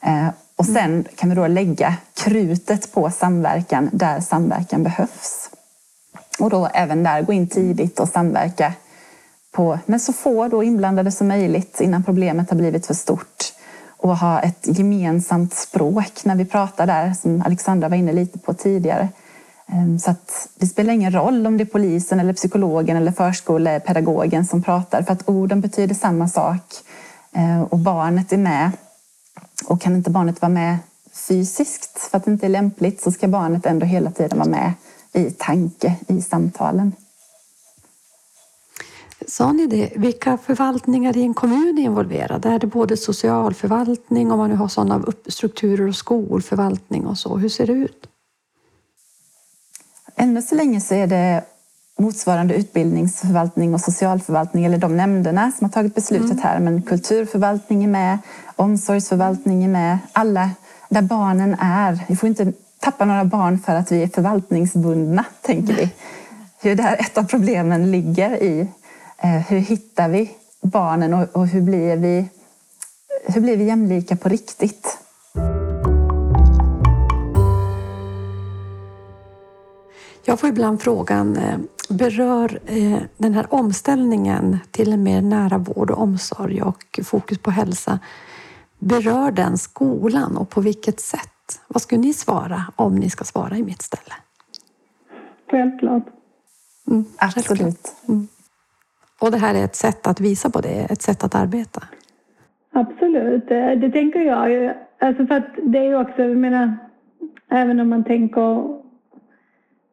Eh, 0.00 0.28
och 0.56 0.66
sen 0.66 1.04
kan 1.16 1.28
vi 1.28 1.34
då 1.34 1.46
lägga 1.46 1.96
krutet 2.14 2.92
på 2.92 3.10
samverkan 3.10 3.90
där 3.92 4.20
samverkan 4.20 4.82
behövs. 4.82 5.50
Och 6.38 6.50
då 6.50 6.66
även 6.74 7.02
där 7.02 7.22
gå 7.22 7.32
in 7.32 7.48
tidigt 7.48 8.00
och 8.00 8.08
samverka 8.08 8.72
på, 9.52 9.78
med 9.86 10.02
så 10.02 10.12
få 10.12 10.48
då 10.48 10.62
inblandade 10.62 11.12
som 11.12 11.28
möjligt 11.28 11.80
innan 11.80 12.04
problemet 12.04 12.50
har 12.50 12.56
blivit 12.56 12.86
för 12.86 12.94
stort 12.94 13.52
och 13.96 14.16
ha 14.16 14.40
ett 14.40 14.78
gemensamt 14.78 15.54
språk 15.54 16.24
när 16.24 16.34
vi 16.34 16.44
pratar 16.44 16.86
där, 16.86 17.14
som 17.14 17.42
Alexandra 17.42 17.88
var 17.88 17.96
inne 17.96 18.12
lite 18.12 18.38
på 18.38 18.54
tidigare. 18.54 19.08
Ehm, 19.68 19.98
så 19.98 20.10
att 20.10 20.48
det 20.58 20.66
spelar 20.66 20.92
ingen 20.94 21.12
roll 21.12 21.46
om 21.46 21.56
det 21.56 21.64
är 21.64 21.66
polisen, 21.66 22.20
eller 22.20 22.32
psykologen 22.32 22.96
eller 22.96 23.12
förskolepedagogen 23.12 24.46
som 24.46 24.62
pratar 24.62 25.02
för 25.02 25.12
att 25.12 25.28
orden 25.28 25.60
betyder 25.60 25.94
samma 25.94 26.28
sak 26.28 26.62
ehm, 27.32 27.64
och 27.64 27.78
barnet 27.78 28.32
är 28.32 28.36
med. 28.36 28.70
Och 29.64 29.80
kan 29.80 29.96
inte 29.96 30.10
barnet 30.10 30.42
vara 30.42 30.52
med 30.52 30.78
fysiskt 31.12 31.98
för 31.98 32.16
att 32.18 32.24
det 32.24 32.30
inte 32.30 32.46
är 32.46 32.50
lämpligt 32.50 33.02
så 33.02 33.12
ska 33.12 33.28
barnet 33.28 33.66
ändå 33.66 33.86
hela 33.86 34.10
tiden 34.10 34.38
vara 34.38 34.48
med 34.48 34.72
i 35.12 35.30
tanke 35.30 35.96
i 36.08 36.22
samtalen. 36.22 36.92
Sa 39.28 39.52
ni 39.52 39.66
det? 39.66 39.92
Vilka 39.96 40.38
förvaltningar 40.38 41.16
i 41.16 41.22
en 41.22 41.34
kommun 41.34 41.78
är 41.78 41.82
involverade? 41.82 42.48
Är 42.48 42.58
det 42.58 42.66
både 42.66 42.96
socialförvaltning, 42.96 44.32
om 44.32 44.38
man 44.38 44.50
nu 44.50 44.56
har 44.56 44.68
sådana 44.68 45.04
strukturer, 45.26 45.88
och 45.88 45.96
skolförvaltning 45.96 47.06
och 47.06 47.18
så? 47.18 47.36
Hur 47.36 47.48
ser 47.48 47.66
det 47.66 47.72
ut? 47.72 48.06
Ännu 50.16 50.42
så 50.42 50.54
länge 50.54 50.80
så 50.80 50.94
är 50.94 51.06
det 51.06 51.44
motsvarande 51.98 52.54
utbildningsförvaltning 52.54 53.74
och 53.74 53.80
socialförvaltning 53.80 54.64
eller 54.64 54.78
de 54.78 54.96
nämnderna 54.96 55.52
som 55.58 55.64
har 55.64 55.72
tagit 55.72 55.94
beslutet 55.94 56.30
mm. 56.30 56.42
här. 56.42 56.60
Men 56.60 56.82
kulturförvaltning 56.82 57.84
är 57.84 57.88
med, 57.88 58.18
omsorgsförvaltning 58.56 59.64
är 59.64 59.68
med. 59.68 59.98
Alla 60.12 60.50
där 60.88 61.02
barnen 61.02 61.56
är. 61.60 62.00
Vi 62.08 62.16
får 62.16 62.28
inte 62.28 62.52
tappa 62.80 63.04
några 63.04 63.24
barn 63.24 63.58
för 63.58 63.74
att 63.74 63.92
vi 63.92 64.02
är 64.02 64.08
förvaltningsbundna, 64.08 65.24
tänker 65.42 65.74
vi. 65.74 65.90
Hur 66.60 66.74
där 66.74 66.96
ett 67.00 67.18
av 67.18 67.24
problemen 67.24 67.90
ligger 67.90 68.42
i 68.42 68.68
Eh, 69.18 69.30
hur 69.30 69.58
hittar 69.58 70.08
vi 70.08 70.30
barnen 70.62 71.14
och 71.32 71.46
hur 71.46 71.60
blir 71.60 71.96
vi, 71.96 72.28
hur 73.26 73.40
blir 73.40 73.56
vi 73.56 73.64
jämlika 73.64 74.16
på 74.16 74.28
riktigt? 74.28 74.98
Jag 80.24 80.40
får 80.40 80.48
ibland 80.48 80.82
frågan, 80.82 81.36
eh, 81.36 81.58
berör 81.88 82.58
eh, 82.66 83.02
den 83.16 83.34
här 83.34 83.46
omställningen 83.50 84.58
till 84.70 84.92
en 84.92 85.02
mer 85.02 85.22
nära 85.22 85.58
vård 85.58 85.90
och 85.90 86.02
omsorg 86.02 86.62
och 86.62 87.00
fokus 87.04 87.38
på 87.38 87.50
hälsa, 87.50 87.98
berör 88.78 89.30
den 89.30 89.58
skolan 89.58 90.36
och 90.36 90.50
på 90.50 90.60
vilket 90.60 91.00
sätt? 91.00 91.60
Vad 91.68 91.82
skulle 91.82 92.00
ni 92.00 92.12
svara 92.12 92.62
om 92.76 92.94
ni 92.94 93.10
ska 93.10 93.24
svara 93.24 93.56
i 93.56 93.62
mitt 93.62 93.82
ställe? 93.82 94.14
Självklart. 95.50 96.06
Mm, 96.88 97.04
Absolut. 97.18 97.94
Mm. 98.08 98.28
Och 99.20 99.30
det 99.30 99.38
här 99.38 99.54
är 99.54 99.64
ett 99.64 99.76
sätt 99.76 100.06
att 100.06 100.20
visa 100.20 100.50
på 100.50 100.60
det, 100.60 100.86
ett 100.90 101.02
sätt 101.02 101.24
att 101.24 101.34
arbeta? 101.34 101.82
Absolut, 102.72 103.48
det, 103.48 103.90
tänker 103.90 104.20
jag. 104.20 104.74
Alltså 105.00 105.26
för 105.26 105.34
att 105.34 105.46
det 105.62 105.78
är 105.78 105.84
ju 105.84 105.96
också, 105.96 106.22
jag 106.22 106.36
menar, 106.36 106.76
även 107.50 107.80
om 107.80 107.88
man 107.88 108.04
tänker 108.04 108.85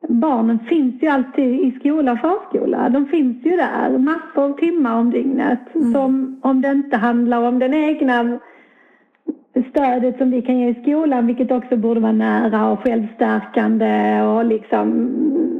Barnen 0.07 0.59
finns 0.59 1.03
ju 1.03 1.07
alltid 1.07 1.61
i 1.61 1.79
skola 1.79 2.11
och 2.11 2.19
förskola. 2.19 2.89
De 2.89 3.05
finns 3.05 3.45
ju 3.45 3.57
där 3.57 3.97
massor 3.97 4.43
av 4.43 4.57
timmar 4.57 4.99
om 4.99 5.11
dygnet. 5.11 5.75
Mm. 5.75 5.93
Som 5.93 6.39
om 6.43 6.61
det 6.61 6.71
inte 6.71 6.97
handlar 6.97 7.41
om 7.41 7.59
den 7.59 7.73
egna 7.73 8.39
stödet 9.69 10.17
som 10.17 10.31
vi 10.31 10.41
kan 10.41 10.59
ge 10.59 10.69
i 10.69 10.81
skolan, 10.81 11.27
vilket 11.27 11.51
också 11.51 11.77
borde 11.77 11.99
vara 11.99 12.11
nära 12.11 12.71
och 12.71 12.79
självstärkande 12.79 14.21
och 14.21 14.45
liksom 14.45 15.11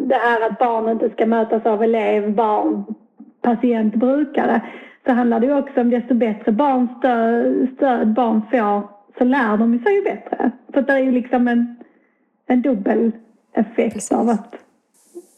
det 0.08 0.16
här 0.16 0.50
att 0.50 0.60
barn 0.60 0.90
inte 0.90 1.10
ska 1.10 1.26
mötas 1.26 1.66
av 1.66 1.84
elev, 1.84 2.36
barn 2.36 2.84
patient, 3.42 3.96
brukare, 3.96 4.62
så 5.06 5.14
handlar 5.14 5.40
det 5.40 5.46
ju 5.46 5.58
också 5.58 5.82
om 5.82 5.90
desto 5.90 6.14
bättre 6.14 6.52
barnstöd, 6.52 7.68
stöd 7.76 8.14
barn 8.14 8.42
får 8.52 8.88
så 9.18 9.24
lär 9.24 9.58
de 9.58 9.80
sig 9.80 9.96
ju 9.96 10.02
bättre. 10.02 10.52
Så 10.74 10.82
det 10.82 10.94
är 10.94 11.00
ju 11.00 11.12
liksom 11.12 11.48
en, 11.48 11.76
en 12.48 12.62
dubbel 12.62 13.12
effekt 13.54 13.94
Precis. 13.94 14.12
av 14.12 14.30
att 14.30 14.56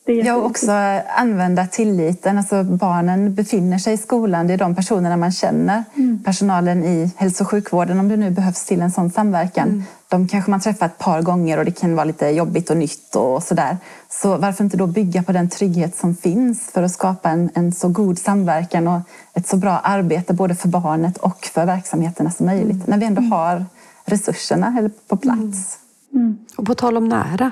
Ja, 0.07 0.35
och 0.35 0.45
också 0.45 0.71
använda 1.15 1.67
tilliten. 1.67 2.37
Alltså 2.37 2.63
barnen 2.63 3.35
befinner 3.35 3.77
sig 3.77 3.93
i 3.93 3.97
skolan. 3.97 4.47
Det 4.47 4.53
är 4.53 4.57
de 4.57 4.75
personerna 4.75 5.17
man 5.17 5.31
känner. 5.31 5.83
Mm. 5.95 6.23
Personalen 6.23 6.83
i 6.83 7.11
hälso 7.15 7.43
och 7.43 7.49
sjukvården, 7.49 7.99
om 7.99 8.09
det 8.09 8.17
nu 8.17 8.31
behövs 8.31 8.65
till 8.65 8.81
en 8.81 8.91
sån 8.91 9.09
samverkan. 9.09 9.67
Mm. 9.67 9.83
De 10.07 10.27
kanske 10.27 10.51
man 10.51 10.59
träffar 10.59 10.85
ett 10.85 10.97
par 10.97 11.21
gånger 11.21 11.57
och 11.57 11.65
det 11.65 11.71
kan 11.71 11.95
vara 11.95 12.03
lite 12.03 12.27
jobbigt 12.27 12.69
och 12.69 12.77
nytt 12.77 13.15
och 13.15 13.43
sådär. 13.43 13.77
Så 14.09 14.37
varför 14.37 14.63
inte 14.63 14.77
då 14.77 14.87
bygga 14.87 15.23
på 15.23 15.31
den 15.31 15.49
trygghet 15.49 15.95
som 15.95 16.15
finns 16.15 16.71
för 16.71 16.83
att 16.83 16.91
skapa 16.91 17.29
en, 17.29 17.49
en 17.53 17.71
så 17.71 17.89
god 17.89 18.19
samverkan 18.19 18.87
och 18.87 19.01
ett 19.33 19.47
så 19.47 19.57
bra 19.57 19.79
arbete 19.79 20.33
både 20.33 20.55
för 20.55 20.67
barnet 20.67 21.17
och 21.17 21.45
för 21.45 21.65
verksamheterna 21.65 22.31
som 22.31 22.45
möjligt. 22.45 22.75
Mm. 22.75 22.85
När 22.85 22.97
vi 22.97 23.05
ändå 23.05 23.21
har 23.21 23.65
resurserna 24.05 24.89
på 25.07 25.17
plats. 25.17 25.77
Mm. 26.13 26.25
Mm. 26.25 26.37
Och 26.57 26.65
på 26.65 26.75
tal 26.75 26.97
om 26.97 27.09
nära. 27.09 27.51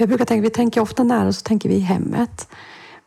För 0.00 0.02
jag 0.02 0.08
brukar 0.08 0.24
tänka, 0.24 0.42
vi 0.42 0.50
tänker 0.50 0.80
ofta 0.80 1.04
nära 1.04 1.32
så 1.32 1.42
tänker 1.42 1.68
vi 1.68 1.74
i 1.74 1.80
hemmet. 1.80 2.48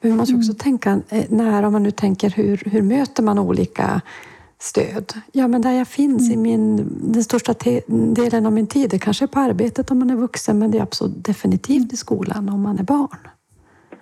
Men 0.02 0.12
vi 0.12 0.18
måste 0.18 0.36
också 0.36 0.52
mm. 0.52 0.58
tänka 0.58 1.02
eh, 1.10 1.26
nära 1.30 1.68
om 1.68 1.74
man 1.74 1.84
nu 1.84 1.92
tänker 1.92 2.30
hur, 2.30 2.64
hur 2.66 2.82
möter 2.82 3.24
man 3.24 3.40
olika 3.40 4.02
stöd? 4.60 5.14
Ja, 5.32 5.48
men 5.48 5.62
där 5.62 5.72
jag 5.72 5.88
finns 5.88 6.22
mm. 6.22 6.34
i 6.34 6.38
min, 6.38 6.90
den 7.14 7.24
största 7.24 7.56
delen 7.88 8.46
av 8.46 8.54
min 8.54 8.68
tid, 8.68 8.90
det 8.90 9.00
kanske 9.00 9.26
är 9.26 9.28
på 9.28 9.40
arbetet 9.40 9.92
om 9.92 10.00
man 10.00 10.10
är 10.10 10.16
vuxen, 10.16 10.60
men 10.60 10.72
det 10.72 10.78
är 10.78 10.82
absolut 10.82 11.26
definitivt 11.26 11.94
i 11.94 11.98
skolan 11.98 12.50
om 12.50 12.62
man 12.62 12.80
är 12.80 12.84
barn. 12.84 13.18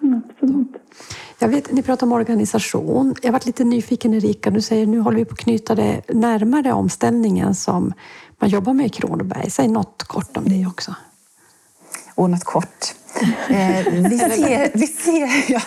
Mm, 0.01 0.21
absolut. 0.29 0.67
Jag 1.39 1.47
vet, 1.47 1.71
ni 1.71 1.81
pratar 1.81 2.07
om 2.07 2.13
organisation. 2.13 3.15
Jag 3.21 3.31
varit 3.31 3.45
lite 3.45 3.63
nyfiken 3.63 4.13
Erika, 4.13 4.49
du 4.49 4.61
säger 4.61 4.85
nu 4.85 4.99
håller 4.99 5.17
vi 5.17 5.25
på 5.25 5.33
att 5.33 5.39
knyta 5.39 5.75
det 5.75 6.01
närmare 6.13 6.73
omställningen 6.73 7.55
som 7.55 7.93
man 8.39 8.49
jobbar 8.49 8.73
med 8.73 8.85
i 8.85 8.89
Kronoberg. 8.89 9.49
Säg 9.49 9.67
något 9.67 10.03
kort 10.03 10.37
om 10.37 10.43
det 10.45 10.65
också 10.65 10.95
och 12.15 12.29
något 12.29 12.43
kort. 12.43 12.93
Eh, 13.49 13.93
vi, 13.93 14.19
ser, 14.19 14.77
vi, 14.77 14.87
ser, 14.87 15.51
ja, 15.51 15.61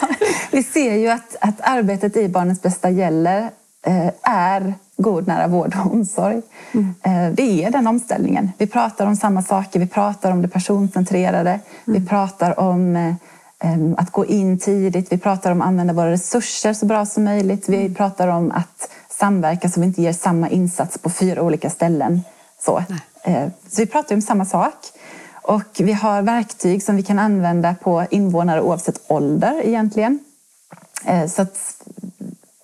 vi 0.51 0.63
ser 0.63 0.95
ju 0.95 1.09
att, 1.09 1.37
att 1.41 1.61
arbetet 1.61 2.17
i 2.17 2.29
Barnens 2.29 2.63
bästa 2.63 2.91
gäller 2.91 3.51
eh, 3.87 4.11
är 4.23 4.75
god 4.97 5.27
nära 5.27 5.47
vård 5.47 5.77
och 5.85 5.93
omsorg. 5.93 6.43
Mm. 6.73 6.95
Eh, 7.03 7.35
det 7.35 7.65
är 7.65 7.71
den 7.71 7.87
omställningen. 7.87 8.53
Vi 8.59 8.67
pratar 8.67 9.07
om 9.07 9.17
samma 9.17 9.43
saker. 9.43 9.81
Vi 9.81 9.87
pratar 9.87 10.33
om 10.33 10.43
det 10.43 10.49
personcentrerade. 10.49 11.51
Mm. 11.51 12.01
Vi 12.01 12.09
pratar 12.09 12.61
om 12.61 13.17
att 13.97 14.11
gå 14.11 14.27
in 14.27 14.59
tidigt. 14.59 15.13
Vi 15.13 15.19
pratar 15.19 15.53
om 15.53 15.61
att 15.61 15.67
använda 15.67 15.93
våra 15.93 16.11
resurser 16.11 16.73
så 16.73 16.87
bra 16.87 17.07
som 17.07 17.25
möjligt. 17.25 17.69
Vi 17.69 17.77
mm. 17.77 17.95
pratar 17.95 18.29
om 18.29 18.51
att 18.51 18.89
samverka 19.11 19.69
så 19.69 19.81
vi 19.81 19.87
inte 19.87 20.03
ger 20.03 20.13
samma 20.13 20.49
insats 20.49 20.99
på 20.99 21.11
fyra 21.11 21.43
olika 21.43 21.71
ställen. 21.71 22.23
Så, 22.61 22.83
så 23.69 23.81
vi 23.81 23.87
pratar 23.87 24.15
om 24.15 24.23
samma 24.23 24.45
sak. 24.45 24.75
Och 25.47 25.63
vi 25.79 25.93
har 25.93 26.23
verktyg 26.23 26.83
som 26.83 26.97
vi 26.97 27.03
kan 27.03 27.19
använda 27.19 27.75
på 27.83 28.07
invånare 28.11 28.63
oavsett 28.63 29.01
ålder 29.07 29.61
egentligen. 29.65 30.19
Eh, 31.05 31.27
så 31.27 31.43
att 31.43 31.87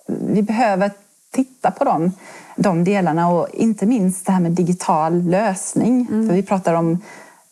vi 0.07 0.41
behöver 0.41 0.91
titta 1.31 1.71
på 1.71 1.83
dem, 1.83 2.11
de 2.55 2.83
delarna 2.83 3.29
och 3.29 3.47
inte 3.53 3.85
minst 3.85 4.25
det 4.25 4.31
här 4.31 4.39
med 4.39 4.51
digital 4.51 5.23
lösning. 5.23 6.07
Mm. 6.11 6.27
För 6.27 6.35
vi 6.35 6.43
pratar 6.43 6.73
om 6.73 7.01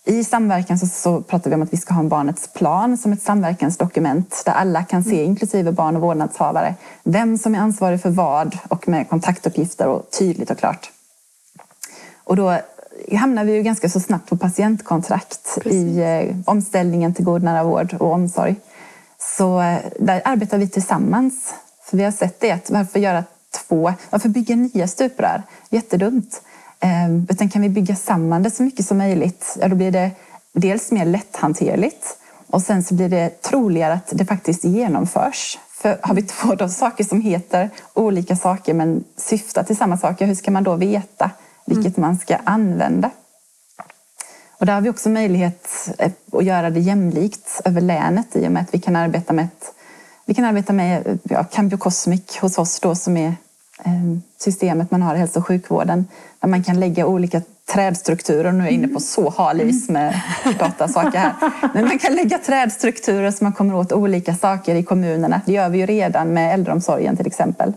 i 0.05 0.23
samverkan 0.23 0.79
så, 0.79 0.87
så, 0.87 1.21
pratar 1.21 1.49
vi 1.49 1.55
om 1.55 1.61
att 1.61 1.73
vi 1.73 1.77
ska 1.77 1.93
ha 1.93 2.01
en 2.01 2.09
barnets 2.09 2.53
plan 2.53 2.97
som 2.97 3.13
ett 3.13 3.21
samverkansdokument 3.21 4.41
där 4.45 4.53
alla 4.53 4.83
kan 4.83 5.03
se, 5.03 5.15
mm. 5.15 5.25
inklusive 5.25 5.71
barn 5.71 5.95
och 5.95 6.01
vårdnadshavare, 6.01 6.75
vem 7.03 7.37
som 7.37 7.55
är 7.55 7.59
ansvarig 7.59 8.01
för 8.01 8.09
vad 8.09 8.57
och 8.67 8.87
med 8.87 9.09
kontaktuppgifter 9.09 9.87
och 9.87 10.09
tydligt 10.19 10.51
och 10.51 10.57
klart. 10.57 10.91
Och 12.23 12.35
då 12.35 12.59
hamnar 13.11 13.43
vi 13.43 13.53
ju 13.53 13.63
ganska 13.63 13.89
så 13.89 13.99
snabbt 13.99 14.29
på 14.29 14.37
patientkontrakt 14.37 15.57
Precis. 15.63 15.73
i 15.73 16.01
eh, 16.01 16.35
omställningen 16.45 17.13
till 17.13 17.25
god 17.25 17.43
nära 17.43 17.63
vård 17.63 17.93
och 17.99 18.11
omsorg. 18.11 18.55
Så 19.37 19.61
eh, 19.61 19.77
där 19.99 20.21
arbetar 20.25 20.57
vi 20.57 20.67
tillsammans 20.67 21.53
För 21.83 21.97
vi 21.97 22.03
har 22.03 22.11
sett 22.11 22.39
det, 22.39 22.51
att 22.51 22.69
varför 22.69 22.99
göra 22.99 23.23
två, 23.67 23.93
varför 24.09 24.29
bygga 24.29 24.55
nya 24.55 24.87
stuprör? 24.87 25.43
Jättedumt. 25.69 26.41
Eh, 26.79 27.15
utan 27.29 27.49
kan 27.49 27.61
vi 27.61 27.69
bygga 27.69 27.95
samman 27.95 28.43
det 28.43 28.51
så 28.51 28.63
mycket 28.63 28.85
som 28.85 28.97
möjligt, 28.97 29.57
ja 29.61 29.67
då 29.67 29.75
blir 29.75 29.91
det 29.91 30.11
dels 30.53 30.91
mer 30.91 31.05
lätthanterligt 31.05 32.17
och 32.47 32.61
sen 32.61 32.83
så 32.83 32.93
blir 32.93 33.09
det 33.09 33.41
troligare 33.41 33.93
att 33.93 34.09
det 34.11 34.25
faktiskt 34.25 34.63
genomförs. 34.63 35.59
För 35.69 35.99
har 36.01 36.15
vi 36.15 36.21
två 36.21 36.55
då 36.55 36.69
saker 36.69 37.03
som 37.03 37.21
heter 37.21 37.69
olika 37.93 38.35
saker 38.35 38.73
men 38.73 39.03
syftar 39.17 39.63
till 39.63 39.77
samma 39.77 39.97
saker, 39.97 40.25
hur 40.25 40.35
ska 40.35 40.51
man 40.51 40.63
då 40.63 40.75
veta 40.75 41.31
vilket 41.65 41.97
man 41.97 42.17
ska 42.17 42.35
använda? 42.35 43.11
Och 44.59 44.65
där 44.65 44.73
har 44.73 44.81
vi 44.81 44.89
också 44.89 45.09
möjlighet 45.09 45.89
eh, 45.97 46.11
att 46.31 46.45
göra 46.45 46.69
det 46.69 46.79
jämlikt 46.79 47.61
över 47.65 47.81
länet 47.81 48.35
i 48.35 48.47
och 48.47 48.51
med 48.51 48.61
att 48.61 48.73
vi 48.73 48.79
kan 48.79 48.95
arbeta 48.95 49.33
med 49.33 49.45
ett, 49.45 49.73
vi 50.25 50.33
kan 50.33 50.45
arbeta 50.45 50.73
med 50.73 51.19
ja, 51.23 51.43
Cambio 51.43 51.77
Cosmic 51.77 52.37
hos 52.37 52.57
oss 52.57 52.79
då 52.79 52.95
som 52.95 53.17
är 53.17 53.27
eh, 53.83 54.17
systemet 54.37 54.91
man 54.91 55.01
har 55.01 55.15
i 55.15 55.17
hälso 55.17 55.39
och 55.39 55.47
sjukvården 55.47 56.07
där 56.39 56.47
man 56.47 56.63
kan 56.63 56.79
lägga 56.79 57.05
olika 57.05 57.41
trädstrukturer. 57.73 58.51
Nu 58.51 58.59
är 58.59 58.63
jag 58.63 58.73
inne 58.73 58.87
på 58.87 58.99
så 58.99 59.29
halis 59.29 59.89
med 59.89 60.21
datasaker 60.59 61.19
här. 61.19 61.33
Men 61.73 61.85
man 61.85 61.99
kan 61.99 62.15
lägga 62.15 62.37
trädstrukturer 62.37 63.31
så 63.31 63.43
man 63.43 63.53
kommer 63.53 63.75
åt 63.75 63.91
olika 63.91 64.35
saker 64.35 64.75
i 64.75 64.83
kommunerna. 64.83 65.41
Det 65.45 65.53
gör 65.53 65.69
vi 65.69 65.77
ju 65.77 65.85
redan 65.85 66.33
med 66.33 66.53
äldreomsorgen 66.53 67.17
till 67.17 67.27
exempel. 67.27 67.73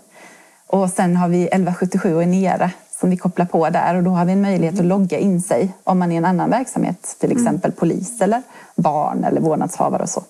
Och 0.67 0.91
sen 0.91 1.17
har 1.17 1.29
vi 1.29 1.43
1177 1.43 2.15
och 2.15 2.23
Enera 2.23 2.71
som 3.03 3.11
vi 3.11 3.17
kopplar 3.17 3.47
på 3.47 3.71
där 3.71 3.95
och 3.95 4.03
då 4.03 4.11
har 4.11 4.25
vi 4.25 4.33
en 4.33 4.43
möjlighet 4.43 4.79
att 4.79 4.85
logga 4.85 5.19
in 5.19 5.43
sig 5.43 5.73
om 5.85 5.99
man 5.99 6.13
är 6.13 6.15
i 6.15 6.19
en 6.19 6.25
annan 6.25 6.51
verksamhet, 6.51 7.17
till 7.21 7.33
exempel 7.33 7.73
polis 7.73 8.21
eller 8.21 8.43
barn 8.77 9.25
eller 9.25 9.41
vårdnadshavare 9.41 10.03
och 10.03 10.09
så. 10.09 10.23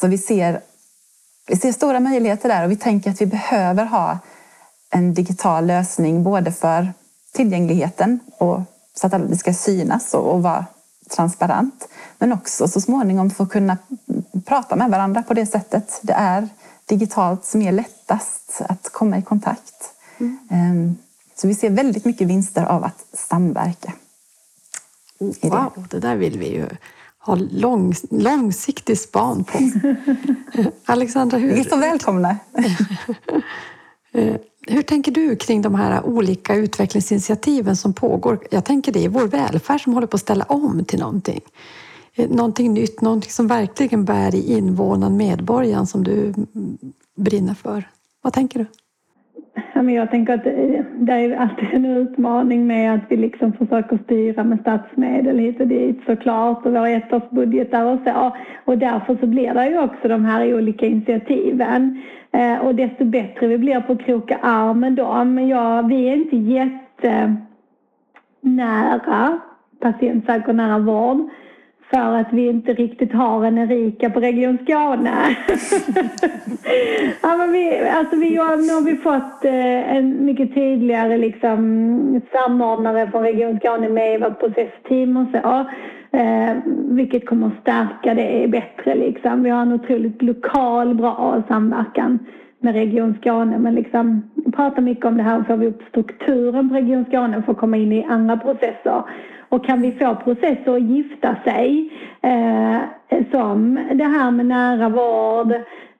Så 0.00 0.06
vi 0.06 0.18
ser, 0.18 0.60
vi 1.46 1.56
ser 1.56 1.72
stora 1.72 2.00
möjligheter 2.00 2.48
där 2.48 2.64
och 2.64 2.70
vi 2.70 2.76
tänker 2.76 3.10
att 3.10 3.20
vi 3.20 3.26
behöver 3.26 3.84
ha 3.84 4.18
en 4.90 5.14
digital 5.14 5.66
lösning 5.66 6.22
både 6.22 6.52
för 6.52 6.92
tillgängligheten 7.32 8.20
och 8.38 8.60
så 8.94 9.06
att 9.06 9.30
det 9.30 9.36
ska 9.36 9.54
synas 9.54 10.14
och, 10.14 10.34
och 10.34 10.42
vara 10.42 10.66
transparent. 11.16 11.88
Men 12.18 12.32
också 12.32 12.68
så 12.68 12.80
småningom 12.80 13.30
få 13.30 13.46
kunna 13.46 13.76
prata 14.44 14.76
med 14.76 14.90
varandra 14.90 15.22
på 15.22 15.34
det 15.34 15.46
sättet. 15.46 16.00
Det 16.02 16.12
är 16.12 16.48
digitalt 16.86 17.44
som 17.44 17.62
är 17.62 17.72
lättast 17.72 18.62
att 18.68 18.88
komma 18.92 19.18
i 19.18 19.22
kontakt. 19.22 19.74
Mm. 20.20 20.96
Så 21.42 21.48
vi 21.48 21.54
ser 21.54 21.70
väldigt 21.70 22.04
mycket 22.04 22.28
vinster 22.28 22.64
av 22.64 22.84
att 22.84 23.06
samverka. 23.12 23.92
Wow, 25.42 25.86
det 25.90 25.98
där 25.98 26.16
vill 26.16 26.38
vi 26.38 26.48
ju 26.48 26.66
ha 27.18 27.34
lång, 27.34 27.94
långsiktig 28.10 28.98
span 28.98 29.44
på. 29.44 29.58
Alexandra, 30.84 31.38
hur... 31.38 31.52
Ni 31.52 31.60
är 31.60 31.64
så 31.64 31.76
välkomna. 31.76 32.36
Hur 34.66 34.82
tänker 34.82 35.12
du 35.12 35.36
kring 35.36 35.62
de 35.62 35.74
här 35.74 36.06
olika 36.06 36.54
utvecklingsinitiativen 36.54 37.76
som 37.76 37.92
pågår? 37.92 38.46
Jag 38.50 38.64
tänker 38.64 38.92
det 38.92 39.04
är 39.04 39.08
vår 39.08 39.28
välfärd 39.28 39.82
som 39.82 39.94
håller 39.94 40.06
på 40.06 40.14
att 40.14 40.20
ställa 40.20 40.44
om 40.44 40.84
till 40.84 41.00
någonting. 41.00 41.40
Eh, 42.14 42.30
någonting 42.30 42.74
nytt, 42.74 43.00
någonting 43.00 43.30
som 43.30 43.46
verkligen 43.46 44.04
bär 44.04 44.34
i 44.34 44.52
invånaren, 44.52 45.16
medborgaren 45.16 45.86
som 45.86 46.04
du 46.04 46.34
brinner 47.16 47.54
för. 47.54 47.88
Vad 48.22 48.32
tänker 48.32 48.58
du? 48.58 48.66
Jag 49.74 50.10
tänker 50.10 50.34
att 50.34 50.46
eh, 50.46 50.84
det 50.94 51.12
är 51.12 51.36
alltid 51.36 51.68
en 51.72 51.84
utmaning 51.84 52.66
med 52.66 52.94
att 52.94 53.00
vi 53.08 53.16
liksom 53.16 53.52
försöker 53.52 53.98
styra 54.04 54.44
med 54.44 54.60
statsmedel 54.60 55.38
hit 55.38 55.60
och 55.60 55.66
dit 55.66 56.00
såklart 56.06 56.66
och 56.66 56.72
våra 56.72 56.88
ettårsbudgetar 56.88 57.84
och 57.84 57.98
så. 58.04 58.32
Och 58.64 58.78
därför 58.78 59.16
så 59.20 59.26
blir 59.26 59.54
det 59.54 59.68
ju 59.68 59.78
också 59.78 60.08
de 60.08 60.24
här 60.24 60.54
olika 60.54 60.86
initiativen. 60.86 62.02
Eh, 62.32 62.58
och 62.66 62.74
desto 62.74 63.04
bättre 63.04 63.46
vi 63.46 63.58
blir 63.58 63.80
på 63.80 63.92
att 63.92 64.00
kroka 64.00 64.38
arm 64.42 64.80
med 64.80 64.92
dem. 64.92 65.48
Ja, 65.48 65.82
vi 65.82 66.08
är 66.08 66.14
inte 66.14 66.36
jättenära 68.42 69.40
patientsäker 69.80 70.52
nära 70.52 70.78
vård 70.78 71.30
för 71.94 72.14
att 72.14 72.32
vi 72.32 72.48
inte 72.48 72.72
riktigt 72.72 73.12
har 73.12 73.44
en 73.44 73.58
Erika 73.58 74.10
på 74.10 74.20
Region 74.20 74.58
Skåne. 74.62 75.12
ja, 77.22 77.36
men 77.36 77.52
vi, 77.52 77.88
alltså 77.88 78.16
vi 78.16 78.30
nu 78.30 78.38
har 78.74 78.84
vi 78.84 78.96
fått 78.96 79.44
eh, 79.44 79.96
en 79.96 80.24
mycket 80.24 80.54
tydligare 80.54 81.18
liksom, 81.18 82.20
samordnare 82.32 83.10
från 83.10 83.22
Region 83.22 83.58
Skåne 83.58 83.88
med 83.88 84.14
i 84.14 84.18
vårt 84.18 84.40
processteam 84.40 85.16
och 85.16 85.26
så. 85.32 85.66
Eh, 86.18 86.56
vilket 86.88 87.26
kommer 87.26 87.46
att 87.46 87.60
stärka 87.60 88.14
det 88.14 88.50
bättre. 88.50 88.94
Liksom. 88.94 89.42
Vi 89.42 89.50
har 89.50 89.62
en 89.62 89.72
otroligt 89.72 90.22
lokal 90.22 90.94
bra 90.94 91.42
samverkan 91.48 92.18
med 92.60 92.74
Region 92.74 93.16
Skåne. 93.20 93.58
Men 93.58 93.74
liksom, 93.74 94.30
vi 94.34 94.52
pratar 94.52 94.82
mycket 94.82 95.04
om 95.04 95.16
det 95.16 95.22
här, 95.22 95.42
får 95.42 95.56
vi 95.56 95.66
upp 95.66 95.82
strukturen 95.88 96.68
på 96.68 96.74
Region 96.74 97.04
Skåne 97.04 97.42
för 97.42 97.52
att 97.52 97.58
komma 97.58 97.76
in 97.76 97.92
i 97.92 98.04
andra 98.04 98.36
processer. 98.36 99.02
Och 99.52 99.64
kan 99.66 99.82
vi 99.82 99.92
få 99.92 100.14
processer 100.14 100.74
att 100.74 100.82
gifta 100.82 101.36
sig, 101.44 101.90
eh, 102.22 102.78
som 103.30 103.78
det 103.92 104.04
här 104.04 104.30
med 104.30 104.46
nära 104.46 104.88
vård, 104.88 105.52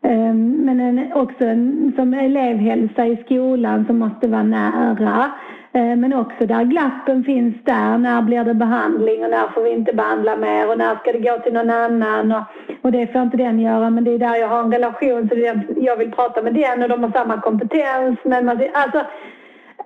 eh, 0.02 0.34
men 0.34 0.80
en, 0.80 1.12
också 1.12 1.44
en, 1.44 1.92
som 1.96 2.14
elevhälsa 2.14 3.06
i 3.06 3.16
skolan 3.24 3.84
som 3.86 3.98
måste 3.98 4.28
vara 4.28 4.42
nära. 4.42 5.30
Eh, 5.72 5.96
men 5.96 6.12
också 6.12 6.46
där 6.46 6.64
glappen 6.64 7.24
finns 7.24 7.54
där. 7.64 7.98
När 7.98 8.22
blir 8.22 8.44
det 8.44 8.54
behandling 8.54 9.24
och 9.24 9.30
när 9.30 9.48
får 9.48 9.62
vi 9.62 9.70
inte 9.70 9.92
behandla 9.92 10.36
mer 10.36 10.70
och 10.70 10.78
när 10.78 10.94
ska 10.96 11.12
det 11.12 11.18
gå 11.18 11.38
till 11.38 11.52
någon 11.52 11.70
annan? 11.70 12.32
Och, 12.32 12.42
och 12.82 12.92
det 12.92 13.12
får 13.12 13.22
inte 13.22 13.36
den 13.36 13.60
göra 13.60 13.90
men 13.90 14.04
det 14.04 14.10
är 14.14 14.18
där 14.18 14.36
jag 14.36 14.48
har 14.48 14.60
en 14.60 14.72
relation 14.72 15.28
så 15.28 15.34
jag 15.76 15.96
vill 15.96 16.12
prata 16.12 16.42
med 16.42 16.54
den 16.54 16.82
och 16.82 16.88
de 16.88 17.02
har 17.02 17.10
samma 17.10 17.40
kompetens. 17.40 18.18
Men 18.24 18.46
man, 18.46 18.60
alltså, 18.72 19.00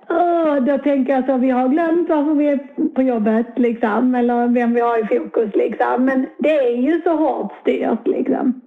Oh, 0.09 0.55
då 0.59 0.77
tänker 0.77 1.13
jag 1.13 1.25
så, 1.25 1.37
vi 1.37 1.49
har 1.49 1.67
glömt 1.67 2.09
varför 2.09 2.33
vi 2.33 2.47
är 2.47 2.59
på 2.95 3.01
jobbet 3.01 3.47
liksom, 3.55 4.15
eller 4.15 4.47
vem 4.47 4.73
vi 4.73 4.81
har 4.81 5.03
i 5.03 5.17
fokus 5.17 5.55
liksom. 5.55 6.05
Men 6.05 6.25
det 6.37 6.57
är 6.57 6.77
ju 6.77 7.01
så 7.01 7.15
hårt 7.15 7.53
styrt 7.61 8.07
liksom. 8.07 8.61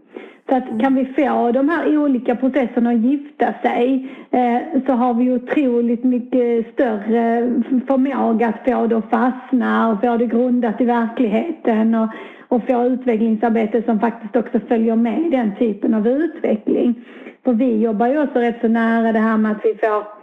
Så 0.48 0.56
att 0.56 0.80
kan 0.80 0.94
vi 0.94 1.04
få 1.04 1.52
de 1.52 1.68
här 1.68 1.98
olika 1.98 2.36
processerna 2.36 2.90
att 2.90 3.00
gifta 3.00 3.54
sig 3.62 4.08
eh, 4.30 4.82
så 4.86 4.92
har 4.92 5.14
vi 5.14 5.32
otroligt 5.32 6.04
mycket 6.04 6.72
större 6.72 7.52
förmåga 7.86 8.48
att 8.48 8.64
få 8.64 8.86
det 8.86 8.96
att 8.96 9.10
fastna 9.10 9.88
och 9.88 10.00
få 10.00 10.16
det 10.16 10.26
grundat 10.26 10.80
i 10.80 10.84
verkligheten 10.84 11.94
och, 11.94 12.08
och 12.48 12.66
få 12.66 12.84
utvecklingsarbete 12.84 13.82
som 13.82 14.00
faktiskt 14.00 14.36
också 14.36 14.60
följer 14.68 14.96
med 14.96 15.30
den 15.30 15.56
typen 15.56 15.94
av 15.94 16.08
utveckling. 16.08 16.94
För 17.44 17.52
vi 17.52 17.76
jobbar 17.76 18.06
ju 18.06 18.22
också 18.22 18.38
rätt 18.38 18.60
så 18.60 18.68
nära 18.68 19.12
det 19.12 19.18
här 19.18 19.36
med 19.36 19.52
att 19.52 19.64
vi 19.64 19.74
får 19.74 20.19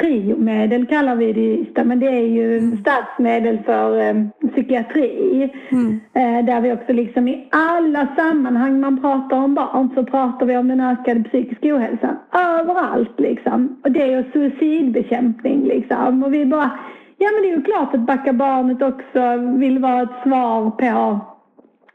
priomedel 0.00 0.86
kallar 0.86 1.16
vi 1.16 1.32
det 1.32 1.84
men 1.84 2.00
det 2.00 2.06
är 2.06 2.26
ju 2.26 2.58
mm. 2.58 2.78
statsmedel 2.78 3.58
för 3.64 4.00
eh, 4.00 4.14
psykiatri. 4.52 5.52
Mm. 5.68 6.00
Eh, 6.14 6.44
där 6.44 6.60
vi 6.60 6.72
också 6.72 6.92
liksom 6.92 7.28
i 7.28 7.48
alla 7.50 8.08
sammanhang 8.16 8.80
man 8.80 9.00
pratar 9.00 9.36
om 9.36 9.54
barn 9.54 9.90
så 9.94 10.04
pratar 10.04 10.46
vi 10.46 10.56
om 10.56 10.68
den 10.68 10.80
ökade 10.80 11.24
psykiska 11.24 11.74
ohälsan. 11.74 12.16
Överallt 12.32 13.20
liksom. 13.20 13.80
Och 13.84 13.92
det 13.92 14.02
är 14.02 14.06
ju 14.06 14.24
suicidbekämpning 14.32 15.64
liksom. 15.64 16.22
Och 16.22 16.34
vi 16.34 16.46
bara, 16.46 16.70
ja 17.18 17.28
men 17.34 17.42
det 17.42 17.48
är 17.48 17.56
ju 17.56 17.62
klart 17.62 17.94
att 17.94 18.06
Backa 18.06 18.32
barnet 18.32 18.82
också 18.82 19.36
vill 19.58 19.78
vara 19.78 20.02
ett 20.02 20.22
svar 20.22 20.70
på 20.70 21.20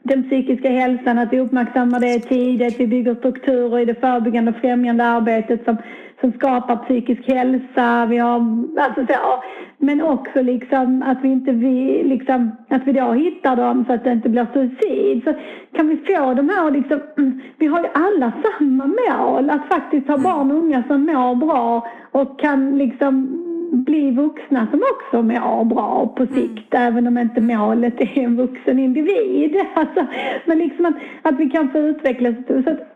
den 0.02 0.22
psykiska 0.22 0.68
hälsan, 0.68 1.18
att 1.18 1.32
vi 1.32 1.40
uppmärksammar 1.40 2.00
det 2.00 2.18
tidigt, 2.18 2.80
vi 2.80 2.86
bygger 2.86 3.14
strukturer 3.14 3.78
i 3.78 3.84
det 3.84 4.00
förebyggande 4.00 4.50
och 4.50 4.56
främjande 4.56 5.04
arbetet 5.04 5.64
som 5.64 5.76
som 6.22 6.32
skapar 6.32 6.76
psykisk 6.76 7.28
hälsa. 7.28 8.06
Vi 8.06 8.18
har, 8.18 8.36
alltså 8.78 9.06
så, 9.06 9.42
men 9.78 10.02
också 10.02 10.42
liksom 10.42 11.02
att 11.02 11.18
vi 11.22 11.28
inte 11.28 11.52
vi, 11.52 12.02
liksom, 12.04 12.50
att 12.68 12.82
vi 12.86 12.92
då 12.92 13.12
hittar 13.12 13.56
dem 13.56 13.84
så 13.86 13.92
att 13.92 14.04
det 14.04 14.12
inte 14.12 14.28
blir 14.28 14.46
suicid. 14.52 15.24
Så 15.24 15.34
kan 15.76 15.88
vi 15.88 15.96
få 15.96 16.34
de 16.34 16.48
här 16.48 16.70
liksom, 16.70 17.00
mm, 17.18 17.40
vi 17.58 17.66
har 17.66 17.80
ju 17.80 17.88
alla 17.94 18.32
samma 18.42 18.86
mål, 18.86 19.50
att 19.50 19.68
faktiskt 19.68 20.08
ha 20.08 20.18
barn 20.18 20.50
och 20.50 20.58
unga 20.58 20.82
som 20.88 21.04
mår 21.04 21.34
bra 21.34 21.86
och 22.12 22.40
kan 22.40 22.78
liksom 22.78 23.38
bli 23.72 24.10
vuxna 24.10 24.66
som 24.70 24.80
också 24.92 25.22
mår 25.22 25.64
bra 25.64 26.14
på 26.16 26.26
sikt, 26.26 26.74
mm. 26.74 26.88
även 26.88 27.06
om 27.06 27.18
inte 27.18 27.40
målet 27.40 28.00
är 28.00 28.18
en 28.18 28.36
vuxen 28.36 28.78
individ. 28.78 29.56
Alltså, 29.74 30.06
men 30.44 30.58
liksom 30.58 30.84
att, 30.84 30.94
att 31.22 31.40
vi 31.40 31.50
kan 31.50 31.70
få 31.70 31.78
utvecklas. 31.78 32.34
Så 32.46 32.70
att, 32.70 32.91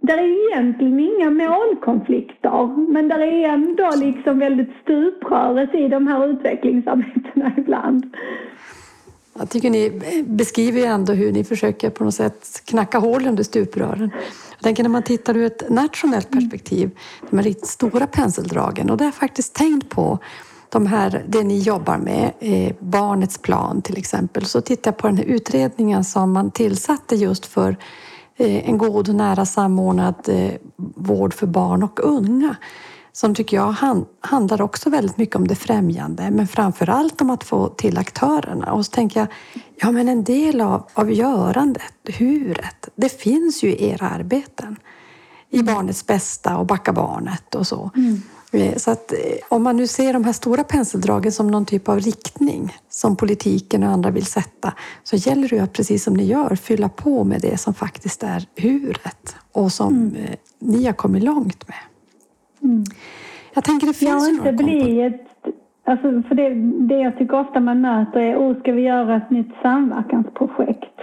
där 0.00 0.18
är 0.18 0.52
egentligen 0.52 1.00
inga 1.00 1.30
målkonflikter 1.30 2.90
men 2.92 3.08
där 3.08 3.18
är 3.18 3.48
ändå 3.48 3.90
liksom 3.96 4.38
väldigt 4.38 4.70
stupröres 4.82 5.74
i 5.74 5.88
de 5.88 6.06
här 6.06 6.26
utvecklingsarbetena 6.26 7.52
ibland. 7.58 8.16
Jag 9.38 9.50
tycker 9.50 9.70
ni 9.70 10.02
beskriver 10.26 10.86
ändå 10.86 11.12
hur 11.12 11.32
ni 11.32 11.44
försöker 11.44 11.90
på 11.90 12.04
något 12.04 12.14
sätt 12.14 12.62
knacka 12.64 12.98
hål 12.98 13.26
under 13.26 13.42
stuprören. 13.42 14.10
Jag 14.50 14.62
tänker 14.62 14.82
när 14.82 14.90
man 14.90 15.02
tittar 15.02 15.36
ur 15.36 15.44
ett 15.44 15.70
nationellt 15.70 16.30
perspektiv, 16.30 16.90
de 17.30 17.36
här 17.36 17.44
riktigt 17.44 17.66
stora 17.66 18.06
penseldragen 18.06 18.90
och 18.90 18.96
det 18.96 19.04
har 19.04 19.06
jag 19.08 19.14
faktiskt 19.14 19.54
tänkt 19.54 19.88
på 19.88 20.18
de 20.68 20.86
här, 20.86 21.24
det 21.28 21.42
ni 21.42 21.58
jobbar 21.58 21.98
med, 21.98 22.32
eh, 22.40 22.72
Barnets 22.78 23.38
plan 23.38 23.82
till 23.82 23.98
exempel, 23.98 24.44
så 24.44 24.60
tittar 24.60 24.90
jag 24.90 24.98
på 24.98 25.06
den 25.06 25.16
här 25.16 25.24
utredningen 25.24 26.04
som 26.04 26.32
man 26.32 26.50
tillsatte 26.50 27.16
just 27.16 27.46
för 27.46 27.76
en 28.40 28.78
god 28.78 29.08
och 29.08 29.14
nära 29.14 29.46
samordnad 29.46 30.14
eh, 30.28 30.52
vård 30.94 31.34
för 31.34 31.46
barn 31.46 31.82
och 31.82 32.00
unga 32.02 32.56
som 33.12 33.34
tycker 33.34 33.56
jag 33.56 33.74
handlar 34.20 34.62
också 34.62 34.90
väldigt 34.90 35.16
mycket 35.16 35.36
om 35.36 35.48
det 35.48 35.54
främjande 35.54 36.30
men 36.30 36.48
framför 36.48 36.90
allt 36.90 37.20
om 37.20 37.30
att 37.30 37.44
få 37.44 37.68
till 37.68 37.98
aktörerna. 37.98 38.72
Och 38.72 38.86
så 38.86 38.90
tänker 38.90 39.20
jag, 39.20 39.28
ja 39.76 39.90
men 39.90 40.08
en 40.08 40.24
del 40.24 40.60
av, 40.60 40.88
av 40.94 41.12
görandet, 41.12 41.92
huret, 42.04 42.88
det 42.94 43.20
finns 43.20 43.62
ju 43.62 43.68
i 43.68 43.88
era 43.90 44.08
arbeten. 44.08 44.76
I 45.50 45.62
barnets 45.62 46.06
bästa 46.06 46.56
och 46.56 46.66
backa 46.66 46.92
barnet 46.92 47.54
och 47.54 47.66
så. 47.66 47.90
Mm. 47.96 48.22
Eh, 48.52 48.74
så 48.76 48.90
att 48.90 49.12
eh, 49.12 49.18
om 49.48 49.62
man 49.62 49.76
nu 49.76 49.86
ser 49.86 50.12
de 50.12 50.24
här 50.24 50.32
stora 50.32 50.64
penseldragen 50.64 51.32
som 51.32 51.46
någon 51.46 51.66
typ 51.66 51.88
av 51.88 52.00
riktning 52.00 52.72
som 52.88 53.16
politiken 53.16 53.82
och 53.82 53.88
andra 53.88 54.10
vill 54.10 54.26
sätta 54.26 54.72
så 55.02 55.16
gäller 55.16 55.48
det 55.48 55.56
ju 55.56 55.62
att 55.62 55.72
precis 55.72 56.04
som 56.04 56.14
ni 56.14 56.24
gör 56.24 56.54
fylla 56.54 56.88
på 56.88 57.24
med 57.24 57.40
det 57.40 57.56
som 57.56 57.74
faktiskt 57.74 58.22
är 58.22 58.44
huret 58.56 59.36
och 59.52 59.72
som 59.72 59.94
mm. 59.94 60.16
Eh, 60.16 60.36
ni 60.58 60.86
har 60.86 60.92
kommit 60.92 61.22
långt 61.22 61.68
med. 61.68 61.78
Mm. 62.62 62.84
Jag 63.54 63.64
tänker 63.64 63.86
det 63.86 63.94
finns 63.94 64.28
ja, 64.28 64.28
ju 64.28 64.34
inte 64.34 64.64
bli 64.64 65.02
ett, 65.02 65.54
alltså 65.84 66.22
för 66.28 66.34
det, 66.34 66.54
det 66.94 67.00
jag 67.00 67.18
tycker 67.18 67.40
ofta 67.40 67.60
man 67.60 67.80
möter 67.80 68.20
är, 68.20 68.36
oh, 68.36 68.60
ska 68.60 68.72
vi 68.72 68.82
göra 68.82 69.16
ett 69.16 69.30
nytt 69.30 69.52
samverkansprojekt? 69.62 71.00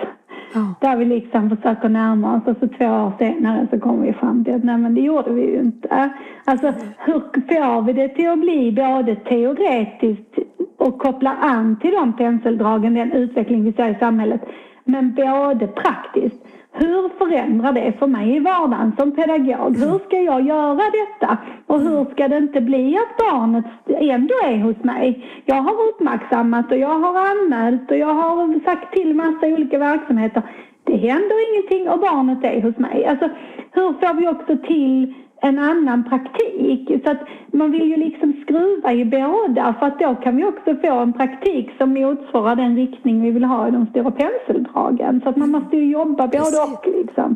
Ja. 0.54 0.74
Där 0.82 0.98
vi 0.98 1.06
liksom 1.06 1.50
försöker 1.50 1.90
närma 1.90 2.36
oss 2.36 2.44
och 2.46 2.58
så 2.60 2.68
två 2.68 2.86
år 2.86 3.12
senare 3.18 3.68
så 3.72 3.80
kommer 3.80 4.06
vi 4.06 4.14
fram 4.14 4.44
till 4.44 4.56
att 4.56 4.64
nej 4.64 4.78
men 4.78 4.96
det 4.96 5.02
gjorde 5.02 5.34
vi 5.34 5.42
ju 5.42 5.60
inte. 5.60 6.10
Alltså 6.46 6.74
hur 6.98 7.20
får 7.20 7.82
vi 7.82 7.94
det 7.94 8.10
till 8.10 8.30
att 8.30 8.40
bli 8.40 8.72
både 8.72 9.16
teoretiskt 9.16 10.36
och 10.78 11.00
koppla 11.00 11.36
an 11.36 11.80
till 11.80 11.92
de 11.92 12.14
penseldragen, 12.14 12.94
den 12.94 13.12
utveckling 13.12 13.64
vi 13.64 13.74
ser 13.74 13.90
i 13.90 13.96
samhället, 13.96 14.42
men 14.84 15.16
både 15.16 15.68
praktiskt. 15.68 16.46
Hur 16.80 17.10
förändrar 17.18 17.74
det 17.74 17.94
för 18.00 18.08
mig 18.08 18.36
i 18.36 18.40
vardagen 18.40 18.92
som 19.00 19.12
pedagog? 19.12 19.78
Hur 19.78 20.00
ska 20.00 20.22
jag 20.22 20.42
göra 20.42 20.84
detta? 21.02 21.38
Och 21.68 21.80
hur 21.82 22.06
ska 22.06 22.28
det 22.28 22.38
inte 22.38 22.62
bli 22.62 22.98
att 22.98 23.18
barnet 23.18 23.66
ändå 23.88 24.36
är 24.44 24.58
hos 24.58 24.84
mig? 24.84 25.26
Jag 25.46 25.56
har 25.56 25.90
uppmärksammat 25.90 26.72
och 26.72 26.78
jag 26.78 27.00
har 27.00 27.16
anmält 27.32 27.92
och 27.92 27.98
jag 27.98 28.14
har 28.14 28.64
sagt 28.64 28.94
till 28.94 29.16
massa 29.16 29.48
olika 29.48 29.78
verksamheter. 29.78 30.42
Det 30.84 30.98
händer 30.98 31.54
ingenting 31.54 31.90
och 31.90 32.00
barnet 32.00 32.44
är 32.44 32.62
hos 32.62 32.78
mig. 32.78 33.06
Alltså, 33.06 33.30
hur 33.72 33.94
får 33.94 34.14
vi 34.14 34.28
också 34.28 34.58
till 34.58 35.14
en 35.42 35.60
annan 35.60 36.04
praktik. 36.10 37.04
Så 37.04 37.12
att 37.12 37.22
man 37.54 37.72
vill 37.72 37.90
ju 37.90 37.98
liksom 37.98 38.34
skruva 38.44 38.94
i 38.94 39.06
båda 39.06 39.76
för 39.80 39.86
att 39.86 40.00
då 40.00 40.16
kan 40.16 40.38
vi 40.38 40.44
också 40.44 40.76
få 40.76 41.00
en 41.00 41.14
praktik 41.14 41.70
som 41.78 41.94
motsvarar 41.94 42.56
den 42.56 42.76
riktning 42.76 43.24
vi 43.24 43.32
vill 43.32 43.44
ha 43.44 43.68
i 43.68 43.72
de 43.72 43.88
stora 43.88 44.12
penseldragen. 44.12 45.22
Så 45.24 45.30
att 45.30 45.38
man 45.38 45.50
måste 45.50 45.78
ju 45.78 45.92
jobba 45.92 46.28
både 46.28 46.58
och 46.58 46.86
liksom. 46.86 47.36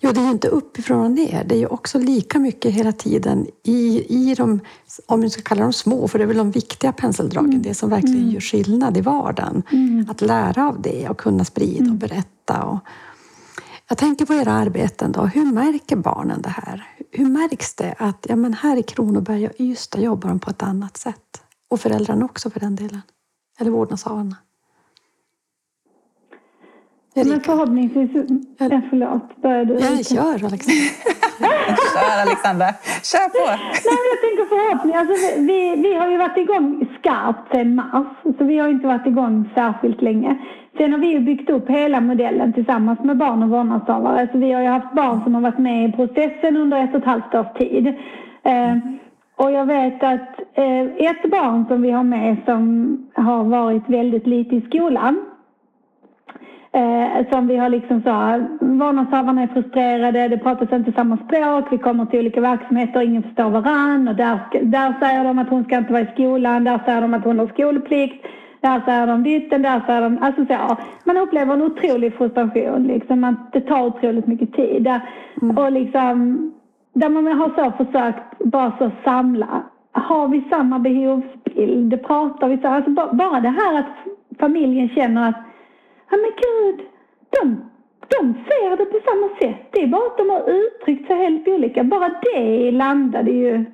Jo, 0.00 0.10
det 0.12 0.20
är 0.20 0.24
ju 0.24 0.30
inte 0.30 0.48
uppifrån 0.48 1.04
och 1.04 1.10
ner. 1.10 1.44
Det 1.44 1.54
är 1.54 1.58
ju 1.58 1.66
också 1.66 1.98
lika 1.98 2.38
mycket 2.38 2.74
hela 2.74 2.92
tiden 2.92 3.46
i, 3.62 4.06
i 4.08 4.34
de, 4.34 4.60
om 5.06 5.20
vi 5.20 5.30
ska 5.30 5.42
kalla 5.42 5.62
dem 5.62 5.72
små, 5.72 6.08
för 6.08 6.18
det 6.18 6.24
är 6.24 6.26
väl 6.26 6.36
de 6.36 6.50
viktiga 6.50 6.92
penseldragen, 6.92 7.50
mm. 7.50 7.62
det 7.62 7.74
som 7.74 7.90
verkligen 7.90 8.18
mm. 8.18 8.30
gör 8.30 8.40
skillnad 8.40 8.96
i 8.96 9.00
vardagen. 9.00 9.62
Mm. 9.72 10.06
Att 10.10 10.20
lära 10.20 10.68
av 10.68 10.82
det 10.82 11.08
och 11.08 11.18
kunna 11.18 11.44
sprida 11.44 11.80
och 11.80 11.86
mm. 11.86 11.98
berätta. 11.98 12.62
Och, 12.62 12.78
jag 13.88 13.98
tänker 13.98 14.26
på 14.26 14.34
era 14.34 14.52
arbeten 14.52 15.12
då. 15.12 15.22
Hur 15.22 15.44
märker 15.52 15.96
barnen 15.96 16.42
det 16.42 16.48
här? 16.48 16.88
Hur 17.10 17.26
märks 17.26 17.74
det 17.74 17.94
att 17.98 18.26
ja, 18.28 18.36
men 18.36 18.54
här 18.54 18.76
i 18.76 18.82
Kronoberg 18.82 19.46
och 19.46 19.60
Ystad 19.60 20.00
jobbar 20.00 20.28
de 20.28 20.40
på 20.40 20.50
ett 20.50 20.62
annat 20.62 20.96
sätt? 20.96 21.42
Och 21.70 21.80
föräldrarna 21.80 22.24
också 22.24 22.50
för 22.50 22.60
den 22.60 22.76
delen. 22.76 23.02
Eller 23.58 23.70
vårdnadshavarna. 23.70 24.36
Men 27.14 27.40
förhoppningsvis... 27.40 28.10
Ja, 28.58 28.80
förlåt, 28.90 29.42
börjar 29.42 29.64
du? 29.64 29.74
Ja, 29.74 29.80
kör 29.80 30.46
Alexandra. 30.46 30.74
kör 31.94 32.22
Alexandra, 32.26 32.66
kör 33.02 33.28
på! 33.28 33.46
Nej, 33.86 33.98
men 34.00 34.08
jag 34.12 34.20
tänker 34.24 34.44
förhoppning. 34.54 34.94
Alltså, 34.94 35.40
vi, 35.40 35.76
vi 35.76 35.94
har 35.94 36.10
ju 36.10 36.16
varit 36.16 36.36
igång 36.36 36.86
skarpt 36.98 37.52
sedan 37.52 37.74
mars, 37.74 38.36
så 38.38 38.44
vi 38.44 38.58
har 38.58 38.68
inte 38.68 38.86
varit 38.86 39.06
igång 39.06 39.50
särskilt 39.54 40.02
länge. 40.02 40.36
Sen 40.76 40.92
har 40.92 40.98
vi 40.98 41.06
ju 41.06 41.20
byggt 41.20 41.50
upp 41.50 41.70
hela 41.70 42.00
modellen 42.00 42.52
tillsammans 42.52 43.00
med 43.00 43.16
barn 43.16 43.42
och 43.42 43.48
vårdnadshavare. 43.48 44.28
Så 44.32 44.38
vi 44.38 44.52
har 44.52 44.62
ju 44.62 44.68
haft 44.68 44.94
barn 44.94 45.22
som 45.24 45.34
har 45.34 45.42
varit 45.42 45.58
med 45.58 45.88
i 45.88 45.92
processen 45.92 46.56
under 46.56 46.84
ett 46.84 46.94
och 46.94 47.00
ett 47.00 47.06
halvt 47.06 47.34
års 47.34 47.58
tid. 47.58 47.86
Eh, 48.42 48.76
och 49.36 49.50
jag 49.50 49.66
vet 49.66 50.02
att 50.02 50.40
eh, 50.54 50.82
ett 50.82 51.30
barn 51.30 51.64
som 51.68 51.82
vi 51.82 51.90
har 51.90 52.02
med 52.02 52.36
som 52.44 52.98
har 53.14 53.44
varit 53.44 53.88
väldigt 53.88 54.26
lite 54.26 54.56
i 54.56 54.60
skolan 54.60 55.24
Eh, 56.74 57.26
som 57.30 57.46
vi 57.46 57.56
har 57.56 57.68
liksom 57.68 58.02
så, 58.02 58.44
vårdnadshavarna 58.66 59.42
är 59.42 59.46
frustrerade, 59.46 60.28
det 60.28 60.38
pratas 60.38 60.72
inte 60.72 60.92
samma 60.92 61.16
språk, 61.16 61.64
vi 61.70 61.78
kommer 61.78 62.06
till 62.06 62.20
olika 62.20 62.40
verksamheter, 62.40 63.02
ingen 63.02 63.22
förstår 63.22 63.50
varann 63.50 64.08
och 64.08 64.14
där, 64.14 64.38
där 64.62 64.94
säger 65.00 65.24
de 65.24 65.38
att 65.38 65.48
hon 65.48 65.64
ska 65.64 65.76
inte 65.78 65.92
vara 65.92 66.02
i 66.02 66.12
skolan, 66.14 66.64
där 66.64 66.80
säger 66.84 67.00
de 67.00 67.14
att 67.14 67.24
hon 67.24 67.38
har 67.38 67.46
skolplikt. 67.46 68.26
Där 68.60 68.80
säger 68.84 69.06
de 69.06 69.22
ditten, 69.22 69.62
där 69.62 69.82
säger 69.86 70.00
de... 70.00 70.18
Alltså 70.22 70.46
så, 70.46 70.76
man 71.04 71.16
upplever 71.16 71.54
en 71.54 71.62
otrolig 71.62 72.14
frustration. 72.14 72.82
Liksom. 72.82 73.20
Man, 73.20 73.36
det 73.52 73.60
tar 73.60 73.86
otroligt 73.86 74.26
mycket 74.26 74.52
tid. 74.52 74.88
Mm. 75.42 75.58
och 75.58 75.72
liksom, 75.72 76.52
där 76.92 77.08
man 77.08 77.26
har 77.26 77.48
så 77.48 77.84
försökt 77.84 78.38
bara 78.38 78.72
så 78.78 78.90
samla. 79.04 79.62
Har 79.92 80.28
vi 80.28 80.44
samma 80.50 80.78
behovsbild? 80.78 82.06
Pratar 82.06 82.48
vi 82.48 82.58
så? 82.58 82.68
Alltså 82.68 82.90
bara 82.90 83.40
det 83.40 83.48
här 83.48 83.78
att 83.78 83.94
familjen 84.38 84.88
känner 84.88 85.28
att 85.28 85.53
ja 86.14 86.18
men 86.20 86.32
gud, 86.46 86.86
de, 87.30 87.70
de 88.08 88.34
ser 88.48 88.76
det 88.76 88.84
på 88.84 89.00
samma 89.04 89.28
sätt. 89.40 89.68
Det 89.70 89.82
är 89.82 89.86
bara 89.86 90.06
att 90.06 90.18
de 90.18 90.30
har 90.30 90.50
uttryckt 90.50 91.06
sig 91.06 91.16
helt 91.16 91.48
olika. 91.48 91.84
Bara 91.84 92.10
det 92.22 92.70
landade 92.70 93.30
ju 93.30 93.64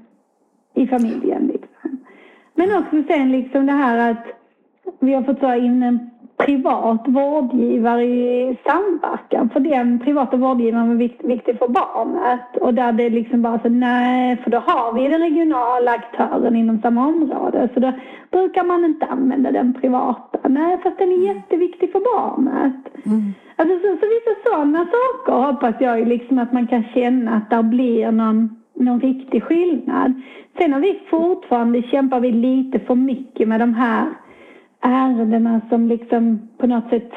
i 0.75 0.87
familjen. 0.87 1.47
Liksom. 1.47 1.99
Men 2.55 2.77
också 2.77 3.03
sen 3.09 3.33
liksom 3.33 3.67
det 3.67 3.73
här 3.73 4.11
att 4.11 4.27
vi 5.01 5.15
har 5.15 5.23
fått 5.23 5.41
ta 5.41 5.57
in 5.57 5.83
en 5.83 6.11
privat 6.47 7.09
vårdgivare 7.09 8.05
i 8.05 8.59
samverkan. 8.67 9.51
För 9.51 9.61
den 9.61 9.99
privata 9.99 10.37
vårdgivaren 10.37 10.89
var 10.89 10.95
vikt, 10.95 11.25
viktig 11.25 11.59
för 11.59 11.69
barnet. 11.69 12.57
Och 12.61 12.75
där 12.75 12.93
det 12.93 13.11
liksom 13.11 13.43
bara 13.43 13.59
så, 13.59 13.69
nej, 13.69 14.37
för 14.37 14.51
då 14.51 14.59
har 14.59 14.93
vi 14.93 15.09
den 15.09 15.21
regionala 15.21 15.91
aktören 15.91 16.57
inom 16.57 16.81
samma 16.83 17.07
område. 17.07 17.69
Så 17.75 17.81
då 17.81 17.93
brukar 18.31 18.65
man 18.65 18.85
inte 18.85 19.07
använda 19.07 19.51
den 19.53 19.75
privata. 19.75 20.49
Nej, 20.49 20.79
fast 20.83 20.99
den 20.99 21.13
är 21.13 21.35
jätteviktig 21.35 21.93
för 21.93 22.01
barnet. 22.01 23.07
Mm. 23.07 23.23
Alltså 23.57 23.75
så, 23.79 23.97
så 24.01 24.07
vissa 24.15 24.51
sådana 24.51 24.79
saker 24.79 25.33
hoppas 25.33 25.75
jag 25.81 26.09
liksom 26.09 26.39
att 26.39 26.53
man 26.53 26.67
kan 26.67 26.85
känna 26.95 27.37
att 27.37 27.51
det 27.51 27.63
blir 27.63 28.11
någon, 28.13 28.57
någon 28.75 29.01
riktig 29.01 29.43
skillnad. 29.43 30.13
Sen 30.59 30.73
har 30.73 30.81
vi 30.81 31.01
fortfarande, 31.11 31.83
kämpar 31.83 32.21
vi 32.21 32.33
lite 32.33 32.79
för 32.79 32.95
mycket 32.95 33.49
med 33.49 33.61
de 33.61 33.75
här 33.75 34.07
ärendena 34.81 35.61
som 35.69 35.89
liksom 35.89 36.49
på 36.59 36.67
något 36.67 36.91
sätt 36.91 37.11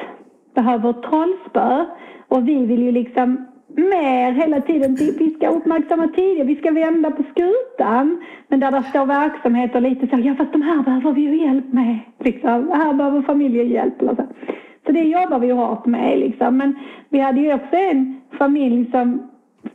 behöver 0.56 0.94
trollspö. 0.94 1.86
Och 2.28 2.48
vi 2.48 2.66
vill 2.66 2.84
ju 2.84 2.92
liksom 2.92 3.46
mer 3.76 4.32
hela 4.32 4.62
tiden. 4.62 4.96
Vi 4.96 5.36
ska 5.38 5.48
uppmärksamma 5.48 6.08
tidigare, 6.08 6.48
vi 6.48 6.56
ska 6.56 6.72
vända 6.72 7.12
på 7.12 7.24
skutan. 7.24 8.24
Men 8.48 8.60
där 8.60 8.72
det 8.72 8.84
står 8.84 9.06
verksamheter 9.06 9.82
lite 9.82 10.08
så 10.08 10.20
ja 10.20 10.36
fast 10.36 10.52
de 10.52 10.62
här 10.62 10.84
behöver 10.84 11.12
vi 11.12 11.22
ju 11.22 11.38
hjälp 11.46 11.74
med. 11.74 12.00
Liksom. 12.20 12.72
Här 12.72 12.94
behöver 12.94 13.22
familjen 13.22 13.70
hjälp. 13.70 14.02
Eller 14.02 14.16
så. 14.16 14.28
så 14.86 14.92
det 14.92 15.02
jobbar 15.02 15.40
vi 15.40 15.48
ju 15.48 15.54
hårt 15.54 15.86
med. 15.86 16.20
Liksom. 16.20 16.58
Men 16.58 16.76
vi 17.10 17.20
hade 17.20 17.42
ju 17.42 17.54
också 17.54 17.76
en 17.76 18.22
familj 18.38 18.92
som 18.92 19.30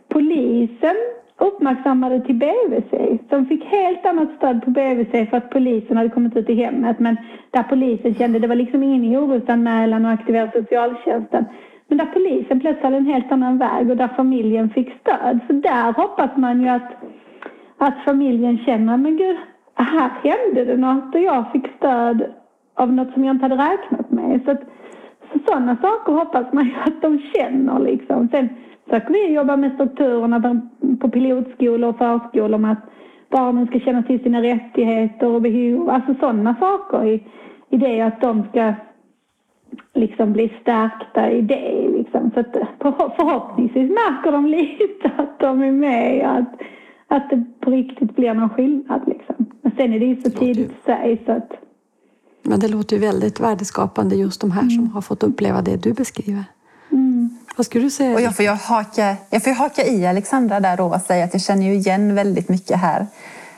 polisen 0.09 0.97
uppmärksammade 1.39 2.21
till 2.21 2.35
BVC 2.35 3.21
de 3.29 3.47
fick 3.47 3.65
helt 3.65 4.07
annat 4.07 4.29
stöd 4.37 4.65
på 4.65 4.71
BVC 4.71 5.31
för 5.31 5.37
att 5.37 5.51
polisen 5.51 5.97
hade 5.97 6.09
kommit 6.09 6.37
ut 6.37 6.51
i 6.51 6.55
hemmet 6.55 6.99
men 6.99 7.17
där 7.51 7.63
polisen 7.63 8.15
kände 8.15 8.39
det 8.39 8.47
var 8.47 8.55
liksom 8.55 8.83
ingen 8.83 9.17
orosanmälan 9.17 10.05
och 10.05 10.11
aktivera 10.11 10.51
socialtjänsten. 10.51 11.45
Men 11.89 11.99
där 11.99 12.07
polisen 12.07 12.61
plötsligt 12.61 12.85
hade 12.85 12.97
en 12.97 13.07
helt 13.07 13.33
annan 13.33 13.59
väg 13.59 13.91
och 13.91 13.97
där 13.97 14.09
familjen 14.17 14.71
fick 14.71 15.01
stöd. 15.01 15.39
Så 15.47 15.53
där 15.53 15.93
hoppas 15.93 16.31
man 16.37 16.63
ju 16.63 16.69
att, 16.69 16.93
att 17.79 18.05
familjen 18.05 18.59
känner, 18.59 18.97
men 18.97 19.17
gud, 19.17 19.37
här 19.75 20.11
hände 20.23 20.65
det 20.65 20.77
något 20.77 21.15
och 21.15 21.21
jag 21.21 21.53
fick 21.53 21.67
stöd 21.77 22.25
av 22.75 22.93
något 22.93 23.13
som 23.13 23.25
jag 23.25 23.35
inte 23.35 23.45
hade 23.45 23.73
räknat 23.73 24.11
med. 24.11 24.41
Så, 24.45 24.51
att, 24.51 24.61
så 25.33 25.39
sådana 25.47 25.77
saker 25.77 26.13
hoppas 26.13 26.53
man 26.53 26.65
ju 26.65 26.75
att 26.85 27.03
de 27.03 27.19
känner 27.19 27.79
liksom. 27.79 28.29
Sen 28.29 28.49
försöker 28.89 29.13
vi 29.13 29.33
jobba 29.33 29.57
med 29.57 29.75
strukturerna 29.75 30.61
på 31.01 31.11
pilotskolor 31.11 31.89
och 31.89 31.99
förskolor 31.99 32.59
med 32.59 32.73
att 32.73 32.85
barnen 33.31 33.67
ska 33.67 33.81
känna 33.81 34.03
till 34.03 34.23
sina 34.23 34.43
rättigheter 34.43 35.27
och 35.27 35.43
behov. 35.43 35.91
Alltså 35.91 36.15
sådana 36.21 36.57
saker 36.61 37.05
i, 37.05 37.27
i 37.71 37.77
det 37.77 38.01
att 38.01 38.21
de 38.21 38.45
ska 38.51 38.75
liksom 39.95 40.33
bli 40.33 40.53
stärkta 40.63 41.31
i 41.31 41.41
det. 41.41 41.89
Liksom. 41.89 42.31
Så 42.35 42.41
att 42.41 42.57
förhoppningsvis 43.17 43.91
märker 43.91 44.33
de 44.33 44.47
lite 44.47 45.11
att 45.17 45.41
de 45.41 45.63
är 45.63 45.73
med 45.73 46.27
att, 46.39 46.61
att 47.09 47.31
det 47.31 47.45
på 47.61 47.71
riktigt 47.71 48.17
blir 48.17 48.35
någon 48.35 48.51
skillnad. 48.51 49.01
Liksom. 49.07 49.47
Men 49.63 49.73
sen 49.77 49.93
är 49.93 49.99
det 49.99 50.07
ju 50.07 50.17
så 50.21 50.31
tidigt 50.31 50.71
att 50.71 50.85
säga 50.85 51.17
så 51.27 51.33
att... 51.33 51.53
Men 52.43 52.61
det 52.61 52.69
låter 52.69 52.97
ju 52.97 53.03
väldigt 53.03 53.41
värdeskapande 53.41 54.17
just 54.17 54.41
de 54.41 54.51
här 54.51 54.63
mm. 54.63 54.71
som 54.71 54.91
har 54.91 55.01
fått 55.01 55.23
uppleva 55.23 55.63
det 55.63 55.83
du 55.83 55.93
beskriver. 55.93 56.45
Vad 57.59 57.67
skulle 57.67 57.85
du 57.85 57.91
säga? 57.91 58.15
Och 58.15 58.21
jag 58.21 58.37
får 58.37 58.45
ju 58.45 58.51
haka, 58.51 59.17
jag 59.31 59.43
får 59.43 59.53
ju 59.53 59.59
haka 59.59 59.87
i 59.87 60.07
Alexandra 60.07 60.61
där 60.61 60.77
då 60.77 60.85
och 60.85 61.01
säga 61.01 61.25
att 61.25 61.33
jag 61.33 61.43
känner 61.43 61.67
ju 61.67 61.75
igen 61.75 62.15
väldigt 62.15 62.49
mycket 62.49 62.79
här. 62.79 63.07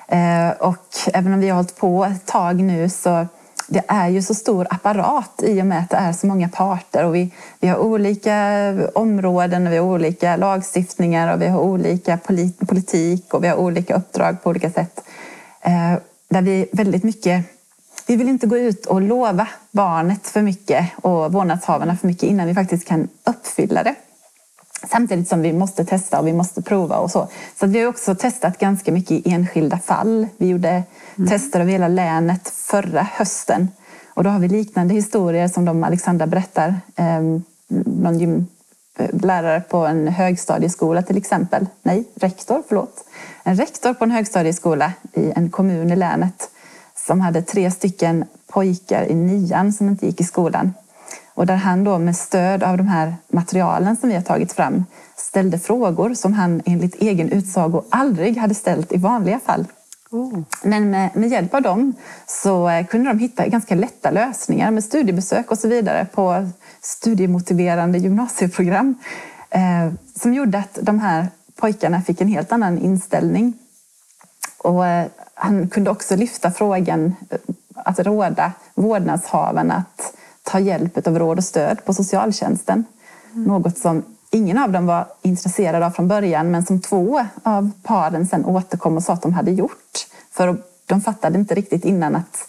Eh, 0.08 0.50
och 0.50 0.86
även 1.12 1.34
om 1.34 1.40
vi 1.40 1.48
har 1.48 1.56
hållit 1.56 1.76
på 1.76 2.04
ett 2.04 2.26
tag 2.26 2.60
nu 2.60 2.88
så 2.88 3.26
det 3.66 3.82
är 3.88 4.08
ju 4.08 4.22
så 4.22 4.34
stor 4.34 4.66
apparat 4.70 5.42
i 5.42 5.62
och 5.62 5.66
med 5.66 5.78
att 5.78 5.90
det 5.90 5.96
är 5.96 6.12
så 6.12 6.26
många 6.26 6.48
parter 6.48 7.04
och 7.04 7.14
vi, 7.14 7.30
vi 7.60 7.68
har 7.68 7.78
olika 7.78 8.36
områden 8.94 9.66
och 9.66 9.72
vi 9.72 9.76
har 9.76 9.86
olika 9.86 10.36
lagstiftningar 10.36 11.34
och 11.34 11.42
vi 11.42 11.48
har 11.48 11.60
olika 11.60 12.16
polit, 12.16 12.68
politik 12.68 13.34
och 13.34 13.44
vi 13.44 13.48
har 13.48 13.56
olika 13.56 13.94
uppdrag 13.94 14.42
på 14.42 14.50
olika 14.50 14.70
sätt. 14.70 15.00
Eh, 15.60 15.94
där 16.28 16.42
vi 16.42 16.68
väldigt 16.72 17.04
mycket 17.04 17.44
vi 18.10 18.16
vill 18.16 18.28
inte 18.28 18.46
gå 18.46 18.58
ut 18.58 18.86
och 18.86 19.00
lova 19.00 19.48
barnet 19.70 20.26
för 20.26 20.42
mycket 20.42 20.90
och 20.96 21.32
vårdnadshavarna 21.32 21.96
för 21.96 22.06
mycket 22.06 22.22
innan 22.22 22.46
vi 22.46 22.54
faktiskt 22.54 22.88
kan 22.88 23.08
uppfylla 23.26 23.82
det. 23.82 23.94
Samtidigt 24.88 25.28
som 25.28 25.42
vi 25.42 25.52
måste 25.52 25.84
testa 25.84 26.20
och 26.20 26.26
vi 26.26 26.32
måste 26.32 26.62
prova 26.62 26.96
och 26.96 27.10
så. 27.10 27.28
Så 27.60 27.66
vi 27.66 27.80
har 27.80 27.86
också 27.86 28.14
testat 28.14 28.58
ganska 28.58 28.92
mycket 28.92 29.10
i 29.10 29.32
enskilda 29.32 29.78
fall. 29.78 30.26
Vi 30.36 30.48
gjorde 30.48 30.82
mm. 31.16 31.30
tester 31.30 31.60
över 31.60 31.72
hela 31.72 31.88
länet 31.88 32.48
förra 32.48 33.02
hösten. 33.12 33.68
Och 34.14 34.24
då 34.24 34.30
har 34.30 34.38
vi 34.38 34.48
liknande 34.48 34.94
historier 34.94 35.48
som 35.48 35.64
de 35.64 35.84
Alexandra 35.84 36.26
berättar. 36.26 36.80
Ehm, 36.96 37.42
någon 37.84 38.18
gymlärare 38.18 39.60
på 39.60 39.76
en 39.76 40.08
högstadieskola 40.08 41.02
till 41.02 41.16
exempel. 41.16 41.66
Nej, 41.82 42.04
rektor, 42.14 42.62
förlåt. 42.68 43.04
En 43.42 43.56
rektor 43.56 43.94
på 43.94 44.04
en 44.04 44.10
högstadieskola 44.10 44.92
i 45.12 45.32
en 45.36 45.50
kommun 45.50 45.90
i 45.90 45.96
länet 45.96 46.49
som 47.10 47.20
hade 47.20 47.42
tre 47.42 47.70
stycken 47.70 48.24
pojkar 48.46 49.04
i 49.10 49.14
nian 49.14 49.72
som 49.72 49.88
inte 49.88 50.06
gick 50.06 50.20
i 50.20 50.24
skolan. 50.24 50.72
Och 51.34 51.46
där 51.46 51.56
han 51.56 51.84
då 51.84 51.98
med 51.98 52.16
stöd 52.16 52.62
av 52.62 52.76
de 52.76 52.88
här 52.88 53.14
materialen 53.28 53.96
som 53.96 54.08
vi 54.08 54.14
har 54.14 54.22
tagit 54.22 54.52
fram 54.52 54.84
ställde 55.16 55.58
frågor 55.58 56.14
som 56.14 56.32
han 56.32 56.62
enligt 56.66 56.94
egen 56.94 57.28
utsago 57.32 57.82
aldrig 57.90 58.36
hade 58.36 58.54
ställt 58.54 58.92
i 58.92 58.96
vanliga 58.96 59.40
fall. 59.40 59.64
Oh. 60.10 60.38
Men 60.62 60.90
med, 60.90 61.10
med, 61.16 61.28
hjälp 61.28 61.54
av 61.54 61.62
dem 61.62 61.94
så 62.26 62.68
eh, 62.68 62.86
kunde 62.86 63.10
de 63.10 63.18
hitta 63.18 63.48
ganska 63.48 63.74
lätta 63.74 64.10
lösningar 64.10 64.70
med 64.70 64.84
studiebesök 64.84 65.50
och 65.50 65.58
så 65.58 65.68
vidare 65.68 66.06
på 66.12 66.48
studiemotiverande 66.80 67.98
gymnasieprogram 67.98 68.94
eh, 69.50 69.92
som 70.20 70.34
gjorde 70.34 70.58
att 70.58 70.78
de 70.82 70.98
här 70.98 71.28
pojkarna 71.56 72.02
fick 72.02 72.20
en 72.20 72.28
helt 72.28 72.52
annan 72.52 72.78
inställning. 72.78 73.54
Och 74.58 74.86
eh, 74.86 75.06
han 75.40 75.68
kunde 75.68 75.90
också 75.90 76.16
lyfta 76.16 76.50
frågan 76.50 77.14
eh, 77.30 77.38
att 77.74 77.98
råda 77.98 78.52
vårdnadshavarna 78.74 79.74
att 79.74 80.14
ta 80.42 80.58
hjälp 80.58 81.06
av 81.06 81.18
råd 81.18 81.38
och 81.38 81.44
stöd 81.44 81.84
på 81.84 81.94
socialtjänsten. 81.94 82.84
Mm. 83.32 83.44
Något 83.44 83.78
som 83.78 84.02
ingen 84.30 84.58
av 84.58 84.72
dem 84.72 84.86
var 84.86 85.06
intresserad 85.22 85.82
av 85.82 85.90
från 85.90 86.08
början 86.08 86.50
men 86.50 86.66
som 86.66 86.80
två 86.80 87.26
av 87.42 87.70
paren 87.82 88.26
sen 88.26 88.44
återkom 88.44 88.96
och 88.96 89.02
sa 89.02 89.12
att 89.12 89.22
de 89.22 89.32
hade 89.32 89.50
gjort. 89.50 90.06
För 90.32 90.56
de 90.86 91.00
fattade 91.00 91.38
inte 91.38 91.54
riktigt 91.54 91.84
innan 91.84 92.16
att 92.16 92.48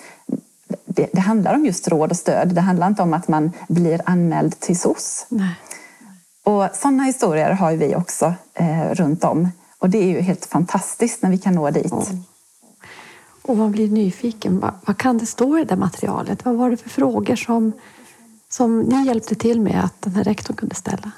det, 0.85 1.09
det 1.13 1.21
handlar 1.21 1.53
om 1.53 1.65
just 1.65 1.87
råd 1.87 2.11
och 2.11 2.17
stöd. 2.17 2.55
Det 2.55 2.61
handlar 2.61 2.87
inte 2.87 3.01
om 3.01 3.13
att 3.13 3.27
man 3.27 3.51
blir 3.67 4.01
anmäld 4.05 4.59
till 4.59 4.79
SOS. 4.79 5.25
Nej. 5.29 5.55
Och 6.43 6.67
sådana 6.73 7.03
historier 7.03 7.51
har 7.51 7.71
vi 7.71 7.95
också 7.95 8.33
eh, 8.53 8.93
runt 8.93 9.23
om. 9.23 9.49
Och 9.79 9.89
det 9.89 9.97
är 9.97 10.07
ju 10.07 10.21
helt 10.21 10.45
fantastiskt 10.45 11.21
när 11.21 11.29
vi 11.29 11.37
kan 11.37 11.53
nå 11.53 11.69
dit. 11.69 11.91
Mm. 11.91 12.23
Och 13.41 13.57
man 13.57 13.71
blir 13.71 13.89
nyfiken. 13.89 14.59
Vad, 14.59 14.73
vad, 14.85 14.97
kan 14.97 15.17
det 15.17 15.25
stå 15.25 15.59
i 15.59 15.63
det 15.63 15.75
materialet? 15.75 16.45
Vad 16.45 16.55
var 16.55 16.69
det 16.69 16.77
för 16.77 16.89
frågor 16.89 17.35
som, 17.35 17.71
som 18.49 18.79
ni 18.79 19.07
hjälpte 19.07 19.35
till 19.35 19.61
med 19.61 19.83
att 19.83 20.01
den 20.01 20.15
här 20.15 20.23
rektorn 20.23 20.55
kunde 20.55 20.75
ställa? 20.75 21.11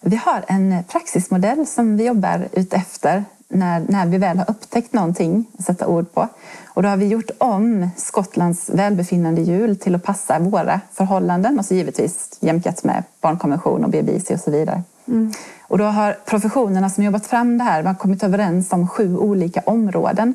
Vi 0.00 0.16
har 0.16 0.44
en 0.48 0.84
praxismodell 0.88 1.66
som 1.66 1.96
vi 1.96 2.06
jobbar 2.06 2.48
ut 2.52 2.72
efter 2.72 3.24
när, 3.48 3.84
när 3.88 4.06
vi 4.06 4.18
väl 4.18 4.38
har 4.38 4.50
upptäckt 4.50 4.92
någonting 4.92 5.46
att 5.58 5.64
sätta 5.64 5.86
ord 5.86 6.12
på. 6.12 6.28
Och 6.66 6.82
då 6.82 6.88
har 6.88 6.96
vi 6.96 7.06
gjort 7.06 7.30
om 7.38 7.90
Skottlands 7.96 8.70
välbefinnande 8.70 9.40
jul 9.40 9.76
till 9.76 9.94
att 9.94 10.02
passa 10.02 10.38
våra 10.38 10.80
förhållanden 10.92 11.58
och 11.58 11.64
så 11.64 11.74
givetvis 11.74 12.38
jämkat 12.40 12.84
med 12.84 13.04
barnkonvention 13.20 13.84
och 13.84 13.90
BBIC 13.90 14.30
och 14.30 14.40
så 14.40 14.50
vidare. 14.50 14.82
Mm. 15.08 15.32
Och 15.62 15.78
då 15.78 15.84
har 15.84 16.16
professionerna 16.24 16.90
som 16.90 17.04
jobbat 17.04 17.26
fram 17.26 17.58
det 17.58 17.64
här 17.64 17.82
man 17.82 17.96
kommit 17.96 18.22
överens 18.22 18.72
om 18.72 18.88
sju 18.88 19.16
olika 19.16 19.60
områden 19.66 20.34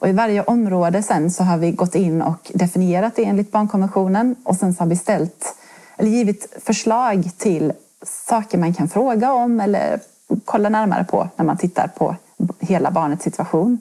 och 0.00 0.08
I 0.08 0.12
varje 0.12 0.42
område 0.42 1.02
sen 1.02 1.30
så 1.30 1.44
har 1.44 1.58
vi 1.58 1.72
gått 1.72 1.94
in 1.94 2.22
och 2.22 2.50
definierat 2.54 3.16
det 3.16 3.24
enligt 3.24 3.52
barnkonventionen 3.52 4.36
och 4.42 4.56
sen 4.56 4.74
så 4.74 4.82
har 4.82 4.88
vi 4.88 4.96
ställt, 4.96 5.54
eller 5.96 6.10
givit 6.10 6.56
förslag 6.64 7.30
till 7.36 7.72
saker 8.02 8.58
man 8.58 8.74
kan 8.74 8.88
fråga 8.88 9.32
om 9.32 9.60
eller 9.60 10.00
kolla 10.44 10.68
närmare 10.68 11.04
på 11.04 11.28
när 11.36 11.44
man 11.44 11.56
tittar 11.56 11.88
på 11.88 12.16
hela 12.60 12.90
barnets 12.90 13.24
situation. 13.24 13.78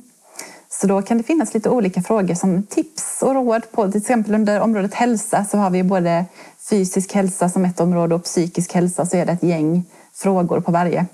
Så 0.69 0.87
då 0.87 1.01
kan 1.01 1.17
det 1.17 1.23
finnas 1.23 1.53
lite 1.53 1.69
olika 1.69 2.01
frågor 2.01 2.35
som 2.35 2.63
tips 2.63 3.21
och 3.21 3.33
råd 3.33 3.71
på 3.71 3.91
till 3.91 4.01
exempel 4.01 4.35
under 4.35 4.61
området 4.61 4.93
hälsa 4.93 5.45
så 5.45 5.57
har 5.57 5.69
vi 5.69 5.83
både 5.83 6.25
fysisk 6.69 7.13
hälsa 7.13 7.49
som 7.49 7.65
ett 7.65 7.79
område 7.79 8.15
och 8.15 8.23
psykisk 8.23 8.73
hälsa 8.73 9.05
så 9.05 9.17
är 9.17 9.25
det 9.25 9.31
ett 9.31 9.43
gäng 9.43 9.83
frågor 10.13 10.59
på 10.59 10.71
varje. 10.71 11.05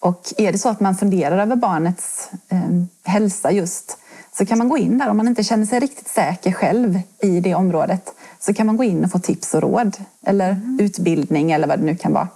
Och 0.00 0.32
är 0.36 0.52
det 0.52 0.58
så 0.58 0.68
att 0.68 0.80
man 0.80 0.96
funderar 0.96 1.38
över 1.38 1.56
barnets 1.56 2.30
eh, 2.48 2.60
hälsa 3.04 3.50
just 3.50 3.98
så 4.38 4.46
kan 4.46 4.58
man 4.58 4.68
gå 4.68 4.78
in 4.78 4.98
där 4.98 5.08
om 5.08 5.16
man 5.16 5.28
inte 5.28 5.44
känner 5.44 5.66
sig 5.66 5.80
riktigt 5.80 6.08
säker 6.08 6.52
själv 6.52 7.00
i 7.22 7.40
det 7.40 7.54
området. 7.54 8.14
Så 8.38 8.54
kan 8.54 8.66
man 8.66 8.76
gå 8.76 8.84
in 8.84 9.04
och 9.04 9.10
få 9.10 9.18
tips 9.18 9.54
och 9.54 9.62
råd 9.62 9.96
eller 10.26 10.50
mm. 10.50 10.78
utbildning 10.80 11.52
eller 11.52 11.68
vad 11.68 11.78
det 11.78 11.84
nu 11.84 11.96
kan 11.96 12.12
vara. 12.12 12.28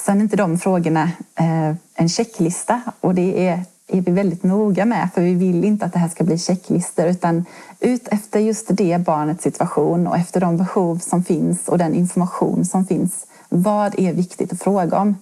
Sen 0.00 0.18
är 0.18 0.22
inte 0.22 0.36
de 0.36 0.58
frågorna 0.58 1.10
eh, 1.34 1.74
en 1.94 2.08
checklista 2.08 2.80
och 3.00 3.14
det 3.14 3.48
är, 3.48 3.64
är 3.88 4.00
vi 4.00 4.12
väldigt 4.12 4.42
noga 4.42 4.84
med 4.84 5.08
för 5.14 5.22
vi 5.22 5.34
vill 5.34 5.64
inte 5.64 5.86
att 5.86 5.92
det 5.92 5.98
här 5.98 6.08
ska 6.08 6.24
bli 6.24 6.38
checklistor 6.38 7.06
utan 7.06 7.44
ut 7.80 8.08
efter 8.08 8.40
just 8.40 8.66
det 8.68 8.98
barnets 8.98 9.42
situation 9.42 10.06
och 10.06 10.16
efter 10.16 10.40
de 10.40 10.56
behov 10.56 10.98
som 10.98 11.24
finns 11.24 11.68
och 11.68 11.78
den 11.78 11.94
information 11.94 12.64
som 12.64 12.86
finns. 12.86 13.26
Vad 13.48 13.98
är 13.98 14.12
viktigt 14.12 14.52
att 14.52 14.62
fråga 14.62 14.98
om? 14.98 15.16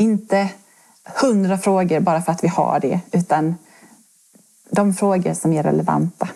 Inte 0.00 0.48
hundra 1.22 1.56
frågor 1.56 2.00
bara 2.00 2.20
för 2.20 2.32
att 2.32 2.44
vi 2.44 2.48
har 2.48 2.80
det, 2.80 3.00
utan 3.12 3.54
de 4.70 4.92
frågor 4.92 5.32
som 5.32 5.52
är 5.52 5.62
relevanta. 5.62 6.28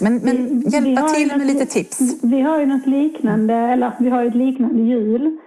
Men, 0.00 0.16
men 0.16 0.60
vi, 0.60 0.68
hjälpa 0.68 1.06
vi 1.06 1.14
till 1.14 1.38
med 1.38 1.46
lite 1.46 1.66
tips. 1.66 2.00
Vi 2.22 2.40
har 2.40 2.60
ju 2.60 2.66
något 2.66 2.86
liknande, 2.86 3.54
eller 3.54 3.92
vi 3.98 4.10
har 4.10 4.24
ett 4.24 4.34
liknande 4.34 4.82
jul. 4.82 5.38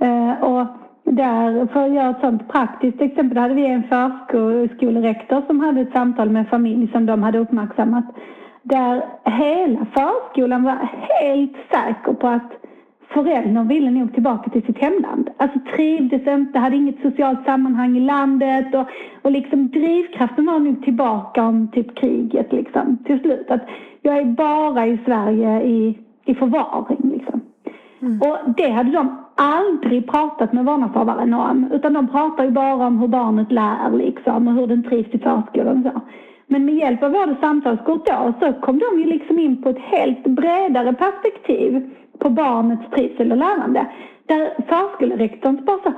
Eh, 0.00 0.42
och 0.42 0.66
där, 1.04 1.66
för 1.72 1.86
att 1.86 1.94
göra 1.94 2.10
ett 2.10 2.20
sånt 2.20 2.48
praktiskt 2.48 3.00
exempel, 3.00 3.38
hade 3.38 3.54
vi 3.54 3.66
en 3.66 3.82
förskolerektor 3.82 5.42
som 5.46 5.60
hade 5.60 5.80
ett 5.80 5.92
samtal 5.92 6.30
med 6.30 6.40
en 6.40 6.46
familj 6.46 6.92
som 6.92 7.06
de 7.06 7.22
hade 7.22 7.38
uppmärksammat. 7.38 8.04
Där 8.62 9.04
hela 9.24 9.86
förskolan 9.94 10.62
var 10.62 10.88
helt 11.20 11.56
säker 11.70 12.12
på 12.12 12.28
att 12.28 12.52
föräldern 13.08 13.68
ville 13.68 13.90
nog 13.90 14.14
tillbaka 14.14 14.50
till 14.50 14.62
sitt 14.62 14.78
hemland. 14.78 15.30
Alltså 15.36 15.58
trivdes 15.76 16.26
inte, 16.26 16.58
hade 16.58 16.76
inget 16.76 17.02
socialt 17.02 17.44
sammanhang 17.44 17.96
i 17.96 18.00
landet 18.00 18.74
och, 18.74 18.86
och 19.22 19.30
liksom 19.30 19.68
drivkraften 19.68 20.46
var 20.46 20.58
nog 20.58 20.84
tillbaka 20.84 21.44
om 21.44 21.68
typ 21.68 21.94
kriget 21.94 22.52
liksom 22.52 22.98
till 23.04 23.20
slut. 23.20 23.50
Att 23.50 23.68
jag 24.02 24.18
är 24.18 24.24
bara 24.24 24.86
i 24.86 24.98
Sverige 25.04 25.62
i, 25.62 25.98
i 26.24 26.34
förvaring 26.34 27.10
liksom. 27.14 27.40
Mm. 28.02 28.20
Och 28.20 28.54
det 28.56 28.70
hade 28.70 28.92
de 28.92 29.22
aldrig 29.34 30.10
pratat 30.10 30.52
med 30.52 30.64
vårdnadshavaren 30.64 31.34
om 31.34 31.68
utan 31.72 31.92
de 31.92 32.08
pratar 32.08 32.44
ju 32.44 32.50
bara 32.50 32.86
om 32.86 32.98
hur 32.98 33.08
barnet 33.08 33.52
lär 33.52 33.90
liksom 33.90 34.48
och 34.48 34.54
hur 34.54 34.66
den 34.66 34.82
trivs 34.82 35.14
i 35.14 35.18
förskolan 35.18 35.86
och 35.86 35.92
så. 35.92 36.00
Men 36.46 36.64
med 36.64 36.74
hjälp 36.74 37.02
av 37.02 37.12
vårt 37.12 37.40
samtalskort 37.40 38.06
då 38.06 38.32
så 38.40 38.52
kom 38.52 38.78
de 38.78 39.00
ju 39.00 39.04
liksom 39.04 39.38
in 39.38 39.62
på 39.62 39.68
ett 39.68 39.78
helt 39.78 40.24
bredare 40.24 40.92
perspektiv 40.92 41.90
på 42.18 42.30
barnets 42.30 42.90
trivsel 42.90 43.32
och 43.32 43.38
lärande. 43.38 43.86
Där 44.26 44.54
förskolerektorn 44.68 45.64
bara 45.64 45.78
sa 45.78 45.92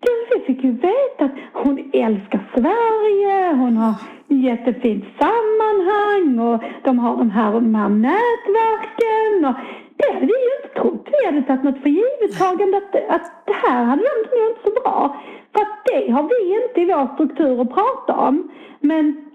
du, 0.00 0.38
vi 0.38 0.44
fick 0.44 0.64
ju 0.64 0.70
veta 0.70 1.24
att 1.24 1.30
hon 1.52 1.90
älskar 1.92 2.50
Sverige, 2.54 3.54
hon 3.54 3.76
har 3.76 3.94
jättefint 4.28 5.04
sammanhang 5.18 6.38
och 6.38 6.62
de 6.84 6.98
har 6.98 7.16
de 7.16 7.30
här, 7.30 7.52
de 7.52 7.74
här 7.74 7.88
nätverken. 7.88 9.44
Och 9.44 9.54
det 9.96 10.12
hade 10.12 10.26
vi 10.26 10.32
ju 10.32 10.56
inte 10.56 10.80
trott. 10.80 11.08
Vi 11.12 11.26
hade 11.26 11.42
tagit 11.42 11.64
något 11.64 11.82
för 11.82 11.88
givet 11.88 12.40
att, 12.40 13.14
att 13.14 13.46
det 13.46 13.52
här 13.52 13.84
hade 13.84 14.02
de 14.02 14.38
nog 14.38 14.50
inte 14.50 14.60
så 14.64 14.82
bra. 14.82 15.16
För 15.52 15.62
att 15.62 15.84
det 15.84 16.10
har 16.10 16.22
vi 16.22 16.64
inte 16.64 16.80
i 16.80 16.84
vår 16.84 17.14
struktur 17.14 17.60
att 17.60 17.74
prata 17.74 18.16
om. 18.16 18.50
Men 18.80 19.27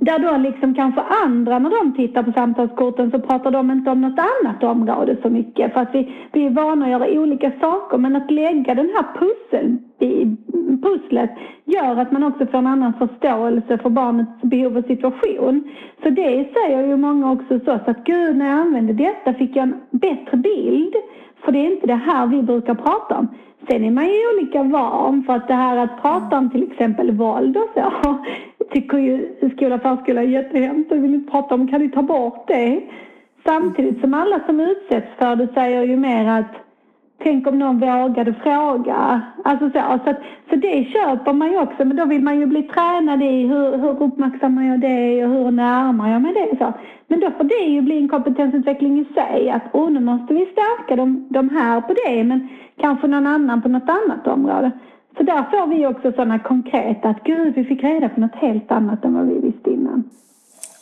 där 0.00 0.18
då 0.18 0.36
liksom 0.36 0.74
kanske 0.74 1.00
andra 1.24 1.58
när 1.58 1.70
de 1.70 1.92
tittar 1.96 2.22
på 2.22 2.32
samtalskorten 2.32 3.10
så 3.10 3.20
pratar 3.20 3.50
de 3.50 3.70
inte 3.70 3.90
om 3.90 4.00
något 4.00 4.18
annat 4.18 4.62
område 4.64 5.16
så 5.22 5.30
mycket 5.30 5.72
för 5.72 5.80
att 5.80 5.94
vi, 5.94 6.14
vi 6.32 6.46
är 6.46 6.50
vana 6.50 6.84
att 6.84 6.90
göra 6.90 7.20
olika 7.20 7.52
saker 7.60 7.98
men 7.98 8.16
att 8.16 8.30
lägga 8.30 8.74
den 8.74 8.90
här 8.94 9.06
pussel 9.18 9.78
pusslet 10.82 11.30
gör 11.64 11.96
att 11.96 12.12
man 12.12 12.24
också 12.24 12.46
får 12.46 12.58
en 12.58 12.66
annan 12.66 12.92
förståelse 12.92 13.78
för 13.78 13.90
barnets 13.90 14.42
behov 14.42 14.76
och 14.76 14.84
situation. 14.84 15.70
Så 16.02 16.10
det 16.10 16.48
säger 16.54 16.86
ju 16.86 16.96
många 16.96 17.32
också 17.32 17.60
så 17.64 17.70
att 17.70 18.04
gud 18.04 18.36
när 18.36 18.46
jag 18.46 18.58
använde 18.58 18.92
detta 18.92 19.34
fick 19.34 19.56
jag 19.56 19.62
en 19.62 19.80
bättre 19.90 20.36
bild 20.36 20.94
För 21.44 21.52
det 21.52 21.58
är 21.58 21.72
inte 21.72 21.86
det 21.86 21.94
här 21.94 22.26
vi 22.26 22.42
brukar 22.42 22.74
prata 22.74 23.18
om. 23.18 23.28
Sen 23.68 23.84
är 23.84 23.90
man 23.90 24.04
ju 24.04 24.34
olika 24.34 24.62
van 24.62 25.22
för 25.22 25.32
att 25.32 25.48
det 25.48 25.54
här 25.54 25.76
att 25.76 26.02
prata 26.02 26.38
om 26.38 26.50
till 26.50 26.70
exempel 26.72 27.10
våld 27.10 27.56
och 27.56 27.68
så 27.74 28.18
tycker 28.70 28.98
ju 28.98 29.28
skola 29.56 29.74
och 29.74 29.82
förskola 29.82 30.22
är 30.22 30.26
jättehemskt 30.26 30.92
och 30.92 31.04
vill 31.04 31.14
inte 31.14 31.30
prata 31.30 31.54
om, 31.54 31.68
kan 31.68 31.80
ni 31.80 31.88
ta 31.88 32.02
bort 32.02 32.48
det? 32.48 32.82
Samtidigt 33.44 34.00
som 34.00 34.14
alla 34.14 34.40
som 34.46 34.60
utsätts 34.60 35.08
för 35.18 35.36
det 35.36 35.48
säger 35.54 35.82
ju 35.82 35.96
mer 35.96 36.28
att 36.28 36.54
Tänk 37.22 37.46
om 37.46 37.58
någon 37.58 37.78
vågade 37.80 38.34
fråga. 38.34 39.20
Alltså 39.44 39.70
så, 39.70 40.00
så, 40.04 40.10
att, 40.10 40.20
så 40.50 40.56
det 40.56 40.84
köper 40.84 41.32
man 41.32 41.50
ju 41.52 41.58
också, 41.58 41.84
men 41.84 41.96
då 41.96 42.04
vill 42.04 42.22
man 42.22 42.40
ju 42.40 42.46
bli 42.46 42.62
tränad 42.62 43.22
i 43.22 43.46
hur, 43.46 43.78
hur 43.78 44.02
uppmärksammar 44.02 44.62
jag 44.64 44.80
det 44.80 45.24
och 45.24 45.30
hur 45.30 45.50
närmar 45.50 46.12
jag 46.12 46.22
mig 46.22 46.32
det. 46.32 46.56
Så. 46.58 46.72
Men 47.08 47.20
då 47.20 47.30
får 47.30 47.44
det 47.44 47.64
ju 47.64 47.80
bli 47.80 47.98
en 47.98 48.08
kompetensutveckling 48.08 49.00
i 49.00 49.04
sig, 49.14 49.50
att 49.50 49.74
oh, 49.74 49.90
nu 49.90 50.00
måste 50.00 50.34
vi 50.34 50.46
stärka 50.46 50.96
de, 50.96 51.26
de 51.30 51.48
här 51.48 51.80
på 51.80 51.94
det, 52.04 52.24
men 52.24 52.48
kanske 52.76 53.06
någon 53.06 53.26
annan 53.26 53.62
på 53.62 53.68
något 53.68 53.90
annat 53.90 54.26
område. 54.26 54.70
Så 55.16 55.22
där 55.22 55.42
får 55.50 55.66
vi 55.66 55.86
också 55.86 56.12
sådana 56.12 56.38
konkreta, 56.38 57.08
att 57.08 57.24
gud, 57.24 57.54
vi 57.54 57.64
fick 57.64 57.82
reda 57.84 58.08
på 58.08 58.20
något 58.20 58.34
helt 58.34 58.70
annat 58.70 59.04
än 59.04 59.14
vad 59.14 59.26
vi 59.26 59.38
visste 59.38 59.70
innan. 59.70 60.10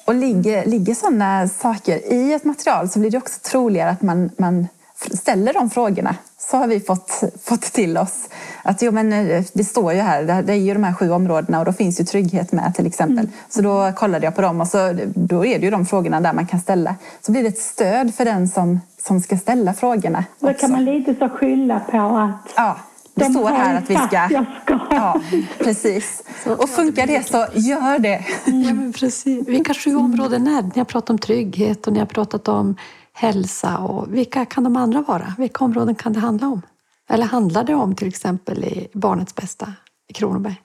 Och 0.07 0.15
ligger, 0.15 0.67
ligger 0.67 0.95
sådana 0.95 1.49
saker 1.49 2.13
i 2.13 2.33
ett 2.33 2.45
material 2.45 2.89
så 2.89 2.99
blir 2.99 3.11
det 3.11 3.19
också 3.19 3.51
troligare 3.51 3.91
att 3.91 4.03
man, 4.03 4.31
man 4.39 4.67
ställer 4.95 5.53
de 5.53 5.71
frågorna 5.71 6.15
så 6.39 6.57
har 6.57 6.67
vi 6.67 6.81
fått, 6.81 7.23
fått 7.43 7.63
till 7.63 7.99
oss 7.99 8.29
att 8.63 8.83
jo, 8.83 8.93
men 8.93 9.13
eh, 9.13 9.45
det 9.55 9.65
står 9.65 9.93
ju 9.93 10.01
här, 10.01 10.43
det 10.43 10.53
är 10.53 10.57
ju 10.57 10.75
de 10.75 10.85
här 10.85 10.93
sju 10.93 11.11
områdena 11.11 11.59
och 11.59 11.65
då 11.65 11.73
finns 11.73 12.01
ju 12.01 12.05
trygghet 12.05 12.53
med 12.53 12.75
till 12.75 12.87
exempel. 12.87 13.19
Mm. 13.19 13.31
Så 13.49 13.63
då 13.63 13.93
kollade 13.97 14.25
jag 14.27 14.35
på 14.35 14.43
dem 14.43 14.61
och 14.61 14.67
så, 14.67 14.99
då 15.15 15.47
är 15.47 15.59
det 15.59 15.65
ju 15.65 15.71
de 15.71 15.87
frågorna 15.87 16.21
där 16.21 16.33
man 16.33 16.47
kan 16.47 16.61
ställa. 16.61 16.95
Så 17.21 17.33
blir 17.33 17.43
det 17.43 17.49
ett 17.49 17.59
stöd 17.59 18.15
för 18.15 18.25
den 18.25 18.49
som, 18.49 18.81
som 19.03 19.21
ska 19.21 19.37
ställa 19.37 19.75
frågorna. 19.75 20.25
Då 20.41 20.53
kan 20.53 20.71
man 20.71 20.85
lite 20.85 21.15
så 21.15 21.29
skylla 21.29 21.81
på 21.91 21.99
att 21.99 22.53
ja. 22.57 22.77
Det 23.19 23.25
de 23.25 23.33
står 23.33 23.49
här 23.49 23.79
att 23.79 23.91
vi 23.91 23.95
ska... 23.95 24.07
ska. 24.07 24.79
Ja, 24.91 25.21
precis. 25.59 26.23
Och 26.59 26.69
funkar 26.69 27.07
det 27.07 27.29
så 27.29 27.47
gör 27.55 27.99
det. 27.99 28.25
Ja, 28.45 28.75
men 28.75 28.93
precis. 28.93 29.49
Vilka 29.49 29.75
sju 29.75 29.97
områden 29.97 30.47
är 30.47 30.63
det? 30.63 30.71
Ni 30.75 30.81
har 30.81 30.85
pratat 30.85 31.11
om 31.11 31.19
trygghet 31.19 31.87
och 31.87 31.93
ni 31.93 31.99
har 31.99 32.07
pratat 32.07 32.49
om 32.49 32.77
hälsa 33.13 33.79
och 33.79 34.15
vilka 34.15 34.45
kan 34.45 34.65
de 34.65 34.77
andra 34.77 35.03
vara? 35.03 35.35
Vilka 35.39 35.65
områden 35.65 35.95
kan 35.95 36.13
det 36.13 36.21
handla 36.21 36.47
om? 36.47 36.63
Eller 37.09 37.27
handlar 37.27 37.65
det 37.65 37.75
om 37.75 37.95
till 37.95 38.09
exempel 38.09 38.65
i 38.65 38.89
Barnets 38.93 39.35
bästa 39.35 39.73
i 40.09 40.13
Kronoberg? 40.13 40.63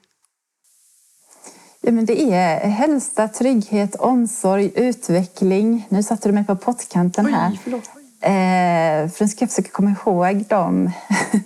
Ja, 1.82 1.92
men 1.92 2.06
det 2.06 2.22
är 2.34 2.68
hälsa, 2.68 3.28
trygghet, 3.28 3.96
omsorg, 3.96 4.72
utveckling. 4.76 5.88
Nu 5.90 6.04
satte 6.04 6.30
du 6.30 6.34
mig 6.34 6.46
på 6.46 6.56
pottkanten 6.56 7.26
här. 7.26 7.52
Oj, 7.52 7.60
förlåt. 7.64 7.90
Eh, 8.22 9.12
för 9.12 9.24
nu 9.24 9.28
ska 9.28 9.44
jag 9.44 9.50
försöka 9.50 9.70
komma 9.70 9.96
ihåg 10.06 10.46
dem. 10.50 10.92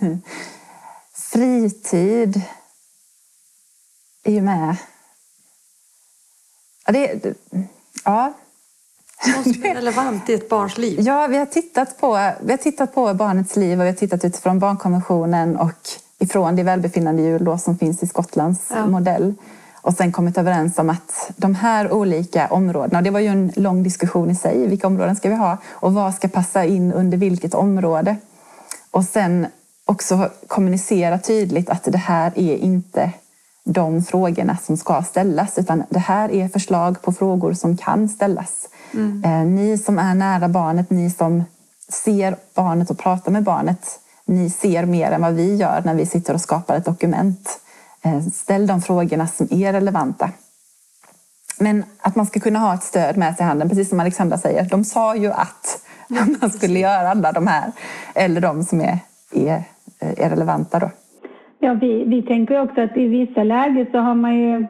Fritid 1.32 2.42
är 4.24 4.32
ju 4.32 4.42
med. 4.42 4.76
Ja, 6.86 6.92
det, 6.92 7.34
ja, 8.04 8.34
vad 9.36 9.44
som 9.44 9.66
är 9.66 9.76
relevant 9.76 10.30
i 10.30 10.34
ett 10.34 10.50
barns 10.50 10.78
liv? 10.78 11.00
Ja, 11.02 11.28
vi 11.28 11.38
har, 11.38 11.46
tittat 11.46 12.00
på, 12.00 12.32
vi 12.42 12.52
har 12.52 12.58
tittat 12.58 12.94
på 12.94 13.14
barnets 13.14 13.56
liv 13.56 13.80
och 13.80 13.86
vi 13.86 13.90
har 13.90 13.96
tittat 13.96 14.26
utifrån 14.26 14.60
barnkonventionen 14.60 15.58
och 15.58 15.90
ifrån 16.20 16.56
det 16.56 16.64
välbefinnande 16.64 17.22
hjul 17.22 17.60
som 17.60 17.78
finns 17.78 18.04
i 18.04 18.08
Skottlands 18.08 18.68
ja. 18.70 18.86
modell. 18.86 19.34
Och 19.82 19.94
sen 19.94 20.12
kommit 20.12 20.38
överens 20.38 20.80
om 20.80 20.90
att 20.90 21.32
de 21.36 21.56
här 21.56 21.92
olika 21.92 22.48
områdena, 22.48 22.98
och 22.98 23.04
det 23.04 23.10
var 23.10 23.20
ju 23.20 23.28
en 23.28 23.52
lång 23.56 23.84
diskussion 23.84 24.32
i 24.32 24.36
sig, 24.36 24.68
vilka 24.68 24.88
områden 24.88 25.16
ska 25.16 25.30
vi 25.30 25.36
ha 25.36 25.58
och 25.68 25.94
vad 25.94 26.14
ska 26.14 26.28
passa 26.28 26.66
in 26.66 26.94
under 26.94 27.18
vilket 27.18 27.54
område? 27.54 28.16
Och 28.92 29.04
sen 29.04 29.48
också 29.88 30.30
kommunicera 30.48 31.20
tydligt 31.20 31.70
att 31.70 31.84
det 31.84 31.98
här 31.98 32.32
är 32.36 32.58
inte 32.58 33.12
de 33.64 34.04
frågorna 34.04 34.58
som 34.64 34.78
ska 34.78 35.04
ställas 35.04 35.58
utan 35.58 35.84
det 35.90 36.00
här 36.00 36.32
är 36.32 36.48
förslag 36.48 37.02
på 37.02 37.14
frågor 37.14 37.54
som 37.54 37.78
kan 37.78 38.10
ställas. 38.10 38.70
Mm. 38.94 39.24
Eh, 39.24 39.46
ni 39.46 39.78
som 39.78 40.00
är 40.00 40.16
nära 40.16 40.48
barnet, 40.48 40.90
ni 40.90 41.12
som 41.12 41.44
ser 41.90 42.36
barnet 42.56 42.90
och 42.90 42.98
pratar 42.98 43.32
med 43.32 43.44
barnet, 43.44 44.00
ni 44.26 44.50
ser 44.50 44.86
mer 44.86 45.12
än 45.12 45.22
vad 45.22 45.34
vi 45.34 45.56
gör 45.56 45.82
när 45.86 45.94
vi 45.94 46.06
sitter 46.06 46.34
och 46.34 46.42
skapar 46.42 46.78
ett 46.78 46.86
dokument. 46.86 47.60
Eh, 48.02 48.22
ställ 48.34 48.68
de 48.68 48.82
frågorna 48.82 49.28
som 49.28 49.48
är 49.52 49.74
relevanta. 49.74 50.30
Men 51.60 51.84
att 52.00 52.16
man 52.16 52.26
ska 52.26 52.40
kunna 52.40 52.60
ha 52.60 52.74
ett 52.74 52.84
stöd 52.84 53.18
med 53.18 53.36
sig 53.36 53.44
i 53.44 53.48
handen, 53.48 53.70
precis 53.70 53.90
som 53.90 54.00
Alexandra 54.00 54.38
säger. 54.38 54.64
De 54.64 54.84
sa 54.84 55.16
ju 55.16 55.32
att 55.32 55.80
man 56.42 56.52
skulle 56.52 56.80
göra 56.80 57.10
alla 57.10 57.32
de 57.32 57.48
här, 57.48 57.72
eller 58.16 58.42
de 58.42 58.64
som 58.64 58.82
är, 58.82 59.00
är, 59.32 59.64
Eh, 60.02 60.26
är 60.26 60.30
relevanta. 60.30 60.80
Då. 60.80 60.90
Ja, 61.60 61.74
vi, 61.74 62.04
vi 62.04 62.22
tänker 62.22 62.62
också 62.62 62.82
att 62.82 62.98
i 62.98 63.08
vissa 63.08 63.44
lägen 63.44 63.86
så 63.92 63.98
har 63.98 64.16
man 64.16 64.36
ju 64.36 64.68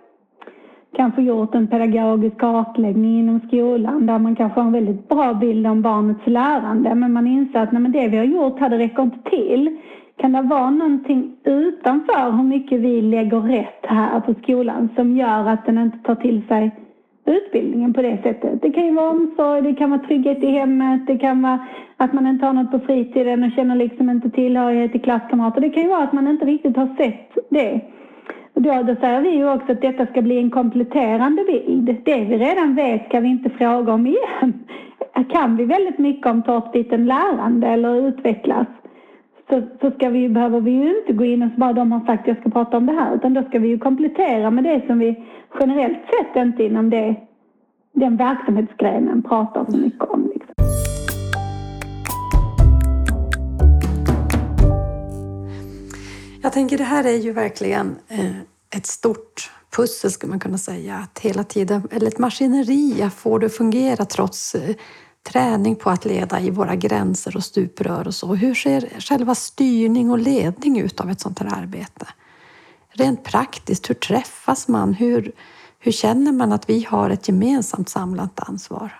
kanske 0.95 1.21
gjort 1.21 1.55
en 1.55 1.67
pedagogisk 1.67 2.37
kartläggning 2.37 3.19
inom 3.19 3.39
skolan 3.47 4.05
där 4.05 4.19
man 4.19 4.35
kanske 4.35 4.59
har 4.59 4.67
en 4.67 4.73
väldigt 4.73 5.09
bra 5.09 5.33
bild 5.33 5.67
om 5.67 5.81
barnets 5.81 6.27
lärande 6.27 6.95
men 6.95 7.13
man 7.13 7.27
inser 7.27 7.59
att 7.59 7.71
nej, 7.71 7.81
men 7.81 7.91
det 7.91 8.07
vi 8.07 8.17
har 8.17 8.25
gjort 8.25 8.59
här 8.59 8.69
det 8.69 8.77
räcker 8.77 9.03
inte 9.03 9.29
till. 9.29 9.77
Kan 10.17 10.31
det 10.31 10.41
vara 10.41 10.69
någonting 10.69 11.35
utanför 11.43 12.31
hur 12.31 12.43
mycket 12.43 12.79
vi 12.79 13.01
lägger 13.01 13.39
rätt 13.39 13.85
här 13.85 14.19
på 14.19 14.33
skolan 14.33 14.89
som 14.95 15.17
gör 15.17 15.49
att 15.49 15.65
den 15.65 15.77
inte 15.77 15.97
tar 15.97 16.15
till 16.15 16.47
sig 16.47 16.86
utbildningen 17.27 17.93
på 17.93 18.01
det 18.01 18.17
sättet? 18.23 18.61
Det 18.61 18.71
kan 18.71 18.85
ju 18.85 18.93
vara 18.93 19.09
omsorg, 19.09 19.61
det 19.61 19.73
kan 19.73 19.89
vara 19.89 20.01
trygghet 20.01 20.43
i 20.43 20.47
hemmet, 20.47 21.07
det 21.07 21.17
kan 21.17 21.41
vara 21.41 21.59
att 21.97 22.13
man 22.13 22.27
inte 22.27 22.45
har 22.45 22.53
något 22.53 22.71
på 22.71 22.79
fritiden 22.79 23.43
och 23.43 23.51
känner 23.51 23.75
liksom 23.75 24.09
inte 24.09 24.29
tillhörighet 24.29 24.91
till 24.91 25.01
klasskamrater. 25.01 25.61
Det 25.61 25.69
kan 25.69 25.83
ju 25.83 25.89
vara 25.89 26.03
att 26.03 26.13
man 26.13 26.27
inte 26.27 26.45
riktigt 26.45 26.77
har 26.77 26.95
sett 26.97 27.37
det. 27.49 27.81
Då, 28.53 28.83
då 28.83 28.95
säger 28.95 29.21
vi 29.21 29.29
ju 29.29 29.51
också 29.53 29.71
att 29.71 29.81
detta 29.81 30.05
ska 30.05 30.21
bli 30.21 30.37
en 30.37 30.49
kompletterande 30.49 31.43
bild. 31.43 31.95
Det 32.05 32.25
vi 32.25 32.37
redan 32.37 32.75
vet 32.75 33.05
ska 33.05 33.19
vi 33.19 33.27
inte 33.27 33.49
fråga 33.49 33.93
om 33.93 34.07
igen. 34.07 34.53
Kan 35.29 35.57
vi 35.57 35.65
väldigt 35.65 35.97
mycket 35.97 36.27
om 36.27 36.43
tårtbiten 36.43 37.05
lärande 37.05 37.67
eller 37.67 38.07
utvecklas 38.07 38.67
så, 39.49 39.61
så 39.81 39.91
ska 39.91 40.09
vi, 40.09 40.29
behöver 40.29 40.59
vi 40.59 40.71
ju 40.71 40.99
inte 40.99 41.13
gå 41.13 41.25
in 41.25 41.43
och 41.43 41.51
så 41.51 41.59
bara 41.59 41.73
de 41.73 41.91
har 41.91 42.05
sagt 42.05 42.21
att 42.21 42.27
jag 42.27 42.39
ska 42.39 42.49
prata 42.49 42.77
om 42.77 42.85
det 42.85 42.93
här 42.93 43.15
utan 43.15 43.33
då 43.33 43.43
ska 43.43 43.59
vi 43.59 43.67
ju 43.67 43.79
komplettera 43.79 44.51
med 44.51 44.63
det 44.63 44.83
som 44.87 44.99
vi 44.99 45.25
generellt 45.59 45.97
sett 45.97 46.43
inte 46.43 46.63
inom 46.63 46.89
det, 46.89 47.15
den 47.93 48.17
verksamhetsgrenen 48.17 49.23
pratar 49.23 49.65
så 49.65 49.77
mycket 49.77 50.01
om. 50.01 50.31
Liksom. 50.33 50.53
Jag 56.41 56.53
tänker 56.53 56.77
det 56.77 56.83
här 56.83 57.03
är 57.03 57.17
ju 57.17 57.31
verkligen 57.31 57.95
eh, 58.07 58.37
ett 58.77 58.85
stort 58.85 59.51
pussel 59.75 60.11
skulle 60.11 60.29
man 60.29 60.39
kunna 60.39 60.57
säga. 60.57 60.95
Att 60.95 61.19
hela 61.19 61.43
tiden, 61.43 61.87
eller 61.91 62.07
ett 62.07 62.19
maskineri 62.19 63.01
att 63.01 63.13
få 63.13 63.37
det 63.37 63.45
att 63.45 63.53
fungera 63.53 64.05
trots 64.05 64.55
eh, 64.55 64.75
träning 65.31 65.75
på 65.75 65.89
att 65.89 66.05
leda 66.05 66.39
i 66.39 66.49
våra 66.49 66.75
gränser 66.75 67.35
och 67.35 67.43
stuprör 67.43 68.07
och 68.07 68.15
så. 68.15 68.35
Hur 68.35 68.55
ser 68.55 68.99
själva 68.99 69.35
styrning 69.35 70.11
och 70.11 70.19
ledning 70.19 70.79
ut 70.79 70.99
av 70.99 71.09
ett 71.09 71.19
sånt 71.19 71.39
här 71.39 71.61
arbete? 71.61 72.07
Rent 72.89 73.23
praktiskt, 73.23 73.89
hur 73.89 73.95
träffas 73.95 74.67
man? 74.67 74.93
Hur, 74.93 75.31
hur 75.79 75.91
känner 75.91 76.31
man 76.31 76.51
att 76.51 76.69
vi 76.69 76.87
har 76.89 77.09
ett 77.09 77.27
gemensamt 77.27 77.89
samlat 77.89 78.49
ansvar? 78.49 78.93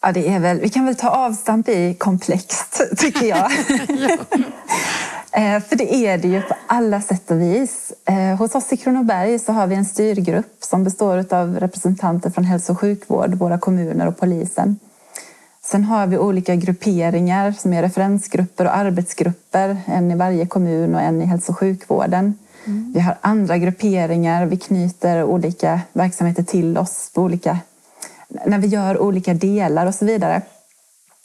Ja, 0.00 0.12
det 0.12 0.28
är 0.28 0.40
väl, 0.40 0.60
vi 0.60 0.68
kan 0.68 0.84
väl 0.84 0.96
ta 0.96 1.08
avstamp 1.08 1.68
i 1.68 1.94
komplext, 1.94 2.82
tycker 2.96 3.26
jag. 3.26 3.50
Eh, 5.32 5.62
för 5.62 5.76
det 5.76 5.94
är 5.94 6.18
det 6.18 6.28
ju 6.28 6.42
på 6.42 6.54
alla 6.66 7.00
sätt 7.00 7.30
och 7.30 7.40
vis. 7.40 7.92
Eh, 8.04 8.38
hos 8.38 8.54
oss 8.54 8.72
i 8.72 8.76
Kronoberg 8.76 9.38
så 9.38 9.52
har 9.52 9.66
vi 9.66 9.74
en 9.74 9.84
styrgrupp 9.84 10.56
som 10.60 10.84
består 10.84 11.34
av 11.34 11.56
representanter 11.60 12.30
från 12.30 12.44
hälso 12.44 12.72
och 12.72 12.80
sjukvård, 12.80 13.34
våra 13.34 13.58
kommuner 13.58 14.06
och 14.08 14.18
polisen. 14.18 14.78
Sen 15.70 15.84
har 15.84 16.06
vi 16.06 16.18
olika 16.18 16.54
grupperingar 16.54 17.52
som 17.52 17.72
är 17.72 17.82
referensgrupper 17.82 18.64
och 18.64 18.76
arbetsgrupper, 18.76 19.76
en 19.86 20.10
i 20.10 20.14
varje 20.14 20.46
kommun 20.46 20.94
och 20.94 21.00
en 21.00 21.22
i 21.22 21.24
hälso 21.24 21.52
och 21.52 21.58
sjukvården. 21.58 22.38
Mm. 22.64 22.92
Vi 22.94 23.00
har 23.00 23.16
andra 23.20 23.58
grupperingar, 23.58 24.46
vi 24.46 24.56
knyter 24.56 25.24
olika 25.24 25.80
verksamheter 25.92 26.42
till 26.42 26.78
oss 26.78 27.10
på 27.14 27.22
olika, 27.22 27.58
när 28.28 28.58
vi 28.58 28.66
gör 28.66 28.98
olika 28.98 29.34
delar 29.34 29.86
och 29.86 29.94
så 29.94 30.04
vidare. 30.04 30.42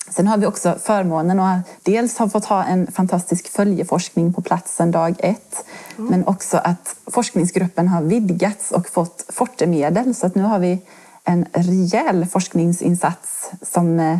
Sen 0.10 0.28
har 0.28 0.38
vi 0.38 0.46
också 0.46 0.78
förmånen 0.82 1.40
att 1.40 1.60
dels 1.84 2.18
ha 2.18 2.30
fått 2.30 2.46
ha 2.46 2.64
en 2.64 2.92
fantastisk 2.92 3.48
följeforskning 3.48 4.34
på 4.34 4.42
platsen 4.42 4.92
dag 4.92 5.16
ett. 5.20 5.66
Mm. 5.98 6.10
Men 6.10 6.28
också 6.28 6.58
att 6.58 6.96
forskningsgruppen 7.08 7.88
har 7.88 8.02
vidgats 8.02 8.72
och 8.72 8.88
fått 8.88 9.26
Fortemedel. 9.30 10.16
Så 10.16 10.26
att 10.26 10.36
nu 10.36 10.44
har 10.44 10.60
vi 10.60 10.82
en 11.24 11.46
rejäl 11.54 12.26
forskningsinsats 12.26 13.52
som 13.62 14.00
eh, 14.00 14.20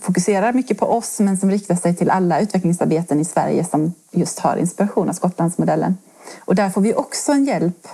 fokuserar 0.00 0.52
mycket 0.52 0.78
på 0.78 0.86
oss 0.86 1.20
men 1.20 1.38
som 1.38 1.50
riktar 1.50 1.74
sig 1.74 1.94
till 1.94 2.10
alla 2.10 2.40
utvecklingsarbeten 2.40 3.20
i 3.20 3.24
Sverige 3.24 3.64
som 3.64 3.92
just 4.10 4.38
har 4.38 4.56
inspiration 4.56 5.08
av 5.08 5.12
Skottlandsmodellen. 5.12 5.96
Och 6.44 6.54
där 6.54 6.70
får 6.70 6.80
vi 6.80 6.94
också 6.94 7.32
en 7.32 7.44
hjälp 7.44 7.88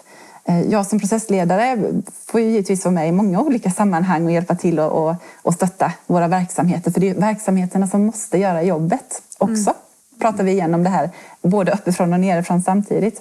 Eh, 0.45 0.61
jag 0.61 0.87
som 0.87 1.01
processledare 1.01 1.79
får 2.27 2.41
ju 2.41 2.51
givetvis 2.51 2.85
vara 2.85 2.93
med 2.95 3.09
i 3.09 3.13
många 3.13 3.41
olika 3.41 3.71
sammanhang 3.71 4.25
och 4.25 4.33
hjälpa 4.33 4.55
till 4.55 4.81
och, 4.81 5.09
och, 5.09 5.15
och 5.43 5.55
stötta 5.55 5.93
våra 6.07 6.29
verksamheter. 6.29 6.91
För 6.91 7.01
det 7.01 7.11
är 7.11 7.15
verksamheterna 7.15 7.87
som 7.87 8.07
måste 8.07 8.39
göra 8.39 8.63
jobbet 8.63 9.23
också. 9.39 9.71
Mm. 9.71 9.75
Pratar 10.21 10.45
vi 10.45 10.53
igenom 10.53 10.85
det 10.85 10.91
här 10.91 11.11
både 11.43 11.73
uppifrån 11.73 12.13
och 12.13 12.21
nerifrån 12.21 12.63
samtidigt. 12.63 13.21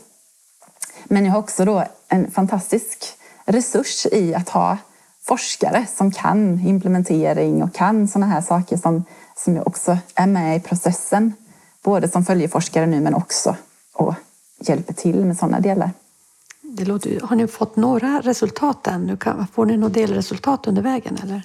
Men 1.04 1.26
jag 1.26 1.32
har 1.32 1.40
också 1.40 1.66
då 1.66 1.84
en 2.08 2.32
fantastisk 2.32 3.06
resurs 3.46 4.06
i 4.12 4.36
att 4.36 4.50
ha 4.50 4.78
forskare 5.26 5.86
som 5.98 6.12
kan 6.12 6.60
implementering 6.68 7.64
och 7.64 7.74
kan 7.74 8.08
sådana 8.08 8.26
här 8.34 8.42
saker 8.42 8.78
som, 8.78 9.04
som 9.36 9.60
också 9.66 9.98
är 10.16 10.28
med 10.28 10.58
i 10.58 10.60
processen. 10.60 11.34
Både 11.84 12.10
som 12.10 12.26
följeforskare 12.26 12.86
nu 12.86 13.00
men 13.00 13.14
också 13.14 13.56
och 13.94 14.14
hjälper 14.60 14.94
till 14.94 15.26
med 15.26 15.38
sådana 15.38 15.60
delar. 15.60 15.92
Det 16.62 16.86
låter, 16.86 17.20
har 17.22 17.36
ni 17.36 17.48
fått 17.48 17.76
några 17.76 18.22
resultat 18.22 18.88
än? 18.88 19.18
Får 19.54 19.66
ni 19.66 19.78
några 19.78 19.94
delresultat 19.94 20.68
under 20.68 20.82
vägen? 20.82 21.20
Eller? 21.24 21.42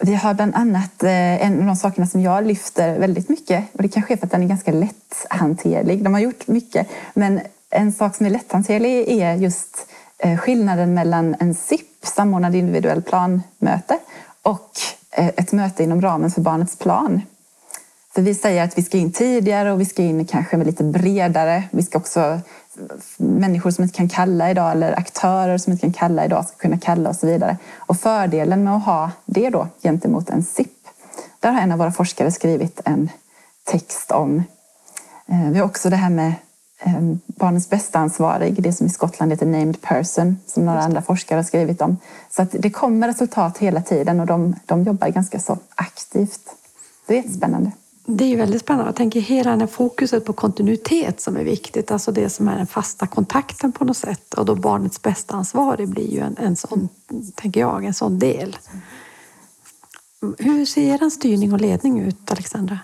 Vi 0.00 0.14
har 0.14 0.34
bland 0.34 0.54
annat 0.54 1.02
eh, 1.02 1.46
en 1.46 1.60
av 1.60 1.66
de 1.66 1.76
sakerna 1.76 2.06
som 2.06 2.20
jag 2.20 2.46
lyfter 2.46 2.98
väldigt 2.98 3.28
mycket 3.28 3.64
och 3.74 3.82
det 3.82 3.88
kanske 3.88 4.14
är 4.14 4.16
för 4.16 4.26
att 4.26 4.32
den 4.32 4.42
är 4.42 4.48
ganska 4.48 4.72
lätthanterlig. 4.72 6.04
De 6.04 6.14
har 6.14 6.20
gjort 6.20 6.46
mycket 6.46 6.88
men 7.14 7.40
en 7.70 7.92
sak 7.92 8.16
som 8.16 8.26
är 8.26 8.30
lätthanterlig 8.30 9.08
är 9.08 9.34
just 9.34 9.86
Eh, 10.18 10.38
skillnaden 10.38 10.94
mellan 10.94 11.36
en 11.40 11.54
SIP, 11.54 12.06
samordnad 12.06 12.54
individuell 12.54 13.02
planmöte, 13.02 13.98
och 14.42 14.70
eh, 15.10 15.26
ett 15.26 15.52
möte 15.52 15.82
inom 15.82 16.02
ramen 16.02 16.30
för 16.30 16.40
barnets 16.40 16.78
plan. 16.78 17.22
För 18.14 18.22
vi 18.22 18.34
säger 18.34 18.64
att 18.64 18.78
vi 18.78 18.82
ska 18.82 18.98
in 18.98 19.12
tidigare 19.12 19.72
och 19.72 19.80
vi 19.80 19.84
ska 19.84 20.02
in 20.02 20.26
kanske 20.26 20.56
med 20.56 20.66
lite 20.66 20.84
bredare. 20.84 21.64
Vi 21.70 21.82
ska 21.82 21.98
också 21.98 22.40
människor 23.16 23.70
som 23.70 23.84
inte 23.84 23.96
kan 23.96 24.08
kalla 24.08 24.50
idag 24.50 24.72
eller 24.72 24.98
aktörer 24.98 25.58
som 25.58 25.72
inte 25.72 25.80
kan 25.80 25.92
kalla 25.92 26.24
idag 26.24 26.44
ska 26.48 26.56
kunna 26.56 26.78
kalla 26.78 27.10
och 27.10 27.16
så 27.16 27.26
vidare. 27.26 27.56
Och 27.76 27.96
fördelen 27.96 28.64
med 28.64 28.76
att 28.76 28.84
ha 28.84 29.10
det 29.24 29.50
då 29.50 29.68
gentemot 29.82 30.30
en 30.30 30.44
SIP, 30.44 30.68
där 31.40 31.52
har 31.52 31.60
en 31.60 31.72
av 31.72 31.78
våra 31.78 31.92
forskare 31.92 32.32
skrivit 32.32 32.80
en 32.84 33.08
text 33.64 34.10
om. 34.10 34.42
Eh, 35.26 35.50
vi 35.50 35.58
har 35.58 35.66
också 35.66 35.90
det 35.90 35.96
här 35.96 36.10
med 36.10 36.32
eh, 36.82 37.00
barnens 37.26 37.70
bästa-ansvarig, 37.70 38.62
det 38.62 38.72
som 38.72 38.86
i 38.86 38.90
Skottland 38.90 39.32
heter 39.32 39.46
named 39.46 39.80
person, 39.80 40.36
som 40.46 40.64
några 40.64 40.80
andra 40.80 41.02
forskare 41.02 41.38
har 41.38 41.42
skrivit 41.44 41.80
om. 41.80 41.96
Så 42.30 42.42
att 42.42 42.50
det 42.58 42.70
kommer 42.70 43.08
resultat 43.08 43.58
hela 43.58 43.82
tiden 43.82 44.20
och 44.20 44.26
de, 44.26 44.54
de 44.66 44.82
jobbar 44.82 45.08
ganska 45.08 45.38
så 45.38 45.58
aktivt. 45.74 46.40
Det 47.06 47.12
är 47.12 47.16
jättespännande. 47.16 47.72
Det 48.06 48.24
är 48.24 48.28
ju 48.28 48.36
väldigt 48.36 48.60
spännande. 48.60 48.88
Jag 48.88 48.96
tänker 48.96 49.20
hela 49.20 49.50
den 49.50 49.60
här 49.60 49.66
fokuset 49.66 50.24
på 50.24 50.32
kontinuitet 50.32 51.20
som 51.20 51.36
är 51.36 51.44
viktigt, 51.44 51.90
alltså 51.90 52.12
det 52.12 52.28
som 52.28 52.48
är 52.48 52.56
den 52.56 52.66
fasta 52.66 53.06
kontakten 53.06 53.72
på 53.72 53.84
något 53.84 53.96
sätt. 53.96 54.34
Och 54.34 54.44
då 54.44 54.54
barnets 54.54 55.02
bästa 55.02 55.34
ansvar 55.34 55.76
det 55.76 55.86
blir 55.86 56.10
ju 56.12 56.20
en, 56.20 56.36
en 56.38 56.56
sån, 56.56 56.88
tänker 57.34 57.60
jag, 57.60 57.84
en 57.84 57.94
sån 57.94 58.18
del. 58.18 58.56
Hur 60.38 60.64
ser 60.64 61.04
er 61.04 61.10
styrning 61.10 61.52
och 61.52 61.60
ledning 61.60 62.00
ut, 62.00 62.30
Alexandra? 62.30 62.78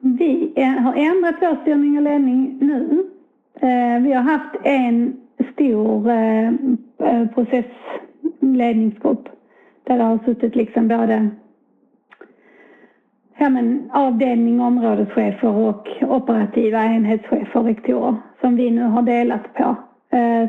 Vi 0.00 0.52
har 0.56 0.94
ändrat 0.94 1.34
vår 1.40 1.62
styrning 1.62 1.96
och 1.96 2.02
ledning 2.02 2.58
nu. 2.60 3.10
Eh, 3.64 4.00
vi 4.00 4.12
har 4.12 4.22
haft 4.22 4.56
en 4.62 5.16
stor 5.52 6.10
eh, 6.10 6.48
eh, 6.98 7.26
processledningsgrupp 7.34 9.28
där 9.84 9.98
det 9.98 10.04
har 10.04 10.18
suttit 10.24 10.56
liksom 10.56 10.88
både 10.88 11.28
ja, 13.38 13.48
men, 13.48 13.90
avdelning, 13.92 14.60
områdeschefer 14.60 15.48
och 15.48 15.88
operativa 16.02 16.84
enhetschefer 16.84 17.56
och 17.60 17.64
rektorer 17.64 18.16
som 18.40 18.56
vi 18.56 18.70
nu 18.70 18.82
har 18.82 19.02
delat 19.02 19.54
på. 19.54 19.76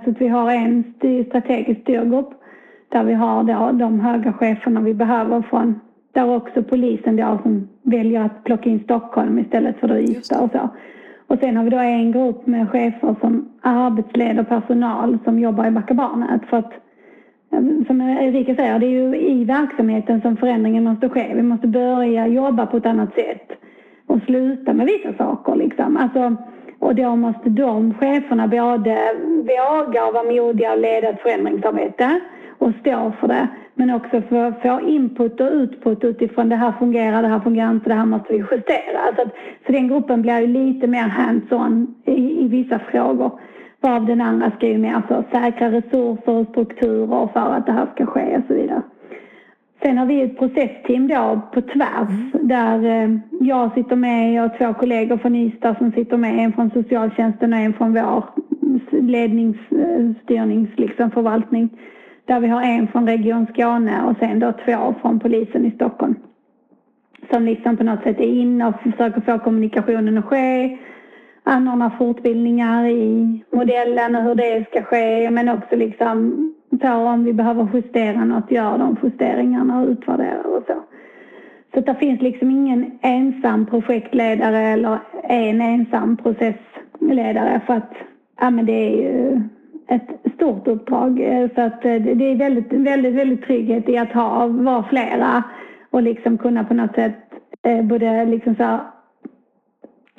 Så 0.04 0.10
att 0.10 0.22
vi 0.22 0.28
har 0.28 0.52
en 0.52 0.94
strategisk 1.28 1.82
styrgrupp 1.82 2.30
där 2.90 3.04
vi 3.04 3.14
har 3.14 3.44
då 3.44 3.72
de 3.72 4.00
höga 4.00 4.34
cheferna 4.34 4.82
vi 4.82 4.94
behöver 4.94 5.42
från 5.42 5.80
där 6.14 6.36
också 6.36 6.64
polisen 6.64 7.16
då 7.16 7.40
som 7.44 7.70
väljer 7.84 8.22
att 8.22 8.44
plocka 8.44 8.70
in 8.70 8.84
Stockholm 8.84 9.40
istället 9.40 9.80
för 9.80 9.98
Ystad 9.98 10.40
och 10.40 10.52
så. 10.52 10.70
Och 11.28 11.40
sen 11.40 11.58
har 11.58 11.64
vi 11.64 11.70
då 11.70 11.78
en 11.78 12.12
grupp 12.12 12.48
med 12.48 12.70
chefer 12.70 13.16
som 13.22 13.50
arbetsleder 13.62 14.44
personal 14.44 15.18
som 15.24 15.40
jobbar 15.40 15.68
i 15.68 15.72
Backabarnet 15.72 16.42
för 16.50 16.58
att 16.58 16.74
ehm, 17.52 17.86
som 17.88 18.02
Erika 18.02 18.56
säger, 18.56 18.80
det 18.80 18.86
är 18.86 18.90
ju 18.90 19.18
i 19.18 19.44
verksamheten 19.44 20.22
som 20.22 20.38
förändringen 20.38 20.84
måste 20.84 21.10
ske. 21.10 21.34
Vi 21.36 21.42
måste 21.42 21.68
börja 21.68 22.28
jobba 22.28 22.66
på 22.66 22.78
ett 22.78 22.86
annat 22.86 23.14
sätt 23.14 23.52
och 24.08 24.22
sluta 24.26 24.74
med 24.74 24.86
vissa 24.86 25.14
saker. 25.18 25.56
Liksom. 25.56 25.98
Alltså, 25.98 26.36
och 26.80 26.96
då 26.96 27.16
måste 27.16 27.50
de 27.50 27.94
cheferna 27.94 28.48
både 28.48 28.98
våga 29.38 30.06
och 30.06 30.14
vara 30.14 30.24
modiga 30.24 30.74
och 30.74 30.80
leda 30.80 31.10
ett 31.10 31.22
förändringsarbete 31.22 32.22
och 32.58 32.72
stå 32.82 33.14
för 33.20 33.28
det. 33.28 33.48
Men 33.74 33.90
också 33.90 34.22
få, 34.22 34.54
få 34.62 34.82
input 34.82 35.42
och 35.42 35.52
utput 35.52 36.04
utifrån 36.04 36.50
det 36.50 36.56
här 36.56 36.74
fungerar, 36.80 37.22
det 37.22 37.28
här 37.28 37.40
fungerar 37.40 37.72
inte, 37.72 37.90
det 37.90 37.96
här 37.96 38.06
måste 38.06 38.34
vi 38.34 38.38
justera. 38.38 39.16
Så, 39.16 39.22
att, 39.22 39.36
så 39.66 39.72
den 39.72 39.88
gruppen 39.88 40.22
blir 40.22 40.40
ju 40.40 40.48
lite 40.48 40.88
mer 40.88 41.08
hands-on 41.08 41.96
i, 42.06 42.46
i 42.46 42.48
vissa 42.48 42.80
frågor. 42.80 43.40
Varav 43.82 44.06
den 44.06 44.22
andra 44.22 44.52
ska 44.52 44.68
ju 44.68 44.78
mer 44.78 45.02
så 45.08 45.24
säkra 45.32 45.72
resurser 45.72 46.32
och 46.32 46.48
strukturer 46.48 47.30
för 47.34 47.54
att 47.54 47.66
det 47.66 47.72
här 47.72 47.88
ska 47.96 48.06
ske 48.06 48.38
och 48.38 48.44
så 48.48 48.54
vidare. 48.54 48.82
Sen 49.84 49.98
har 49.98 50.06
vi 50.06 50.22
ett 50.22 50.38
processteam 50.38 51.08
då 51.08 51.42
på 51.54 51.62
tvärs 51.62 52.34
mm. 52.34 52.48
där 52.48 52.84
eh, 52.84 53.18
jag 53.40 53.74
sitter 53.74 53.96
med 53.96 54.46
och 54.46 54.58
två 54.58 54.74
kollegor 54.74 55.18
från 55.18 55.36
Ystad 55.36 55.76
som 55.78 55.92
sitter 55.92 56.18
med. 56.18 56.40
En 56.40 56.54
från 56.54 56.72
socialtjänsten 56.72 57.54
och 57.54 57.60
en 57.60 57.74
från 57.74 57.94
vår 57.94 58.24
ledningsstyrnings 58.92 60.70
eh, 60.70 60.80
liksom, 60.80 61.12
förvaltning. 61.12 61.70
Där 62.26 62.40
vi 62.40 62.48
har 62.48 62.62
en 62.62 62.88
från 62.88 63.08
Region 63.08 63.48
Skåne 63.54 64.04
och 64.04 64.18
sen 64.20 64.40
då 64.40 64.54
två 64.66 64.96
från 65.02 65.20
polisen 65.20 65.66
i 65.66 65.72
Stockholm. 65.72 66.16
Som 67.32 67.46
liksom 67.46 67.78
på 67.78 67.84
något 67.84 68.04
sätt 68.04 68.20
är 68.20 68.24
inne 68.24 68.68
och 68.68 68.82
försöker 68.82 69.22
få 69.22 69.40
kommunikationen 69.40 70.18
att 70.18 70.26
ske 70.26 70.78
anordna 71.46 71.92
fortbildningar 71.98 72.88
i 72.88 73.44
modellen 73.52 74.16
och 74.16 74.24
hur 74.24 74.36
det 74.36 74.66
ska 74.70 74.84
ske 74.84 75.30
men 75.32 75.50
också 75.50 75.76
liksom 75.76 76.52
på 76.82 76.88
om 76.88 77.24
vi 77.24 77.34
behöver 77.34 77.68
justera 77.74 78.26
något, 78.26 78.52
göra 78.52 78.78
de 78.78 78.98
justeringarna 79.04 79.82
och 79.82 79.88
utvärdera 79.88 80.42
och 80.42 80.64
så. 80.68 80.84
Så 81.74 81.82
det 81.82 81.96
finns 81.96 82.22
liksom 82.22 82.52
ingen 82.52 83.00
ensam 83.02 83.66
projektledare 83.66 84.60
eller 84.60 85.00
en 85.24 85.62
ensam 85.62 86.18
processledare 86.18 87.62
för 87.66 87.74
att 87.74 87.94
ja, 88.40 88.50
men 88.50 88.66
det 88.66 88.74
är 88.74 89.02
ju 89.02 89.42
ett 89.88 90.34
stort 90.36 90.68
uppdrag. 90.68 91.20
Eh, 91.20 91.50
så 91.56 91.62
att 91.62 91.86
eh, 91.86 91.96
det 91.96 92.32
är 92.32 92.36
väldigt, 92.36 92.74
väldigt, 92.74 93.14
väldigt 93.14 93.46
trygghet 93.46 93.90
i 93.90 93.98
att 93.98 94.12
ha, 94.12 94.48
vara 94.48 94.84
flera 94.84 95.44
och 95.90 96.02
liksom 96.02 96.38
kunna 96.38 96.64
på 96.64 96.74
något 96.74 96.96
sätt 96.96 97.18
eh, 97.64 97.82
både 97.82 98.26
liksom 98.26 98.56
så 98.56 98.80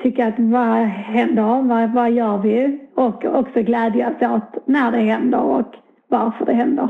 tycka 0.02 0.26
att 0.26 0.38
vad 0.38 0.76
händer, 0.86 1.62
vad, 1.62 1.92
vad 1.92 2.10
gör 2.10 2.38
vi? 2.38 2.80
Och 2.94 3.24
också 3.24 3.62
glädjas 3.62 4.22
åt 4.22 4.66
när 4.66 4.92
det 4.92 4.98
händer 4.98 5.40
och 5.40 5.74
varför 6.08 6.46
det 6.46 6.52
händer. 6.52 6.88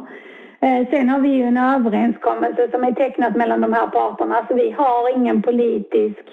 Sen 0.90 1.08
har 1.08 1.18
vi 1.18 1.28
ju 1.28 1.42
en 1.42 1.56
överenskommelse 1.56 2.68
som 2.70 2.84
är 2.84 2.92
tecknat 2.92 3.36
mellan 3.36 3.60
de 3.60 3.72
här 3.72 3.86
parterna 3.86 4.46
så 4.48 4.54
vi 4.54 4.70
har 4.70 5.16
ingen 5.16 5.42
politisk 5.42 6.24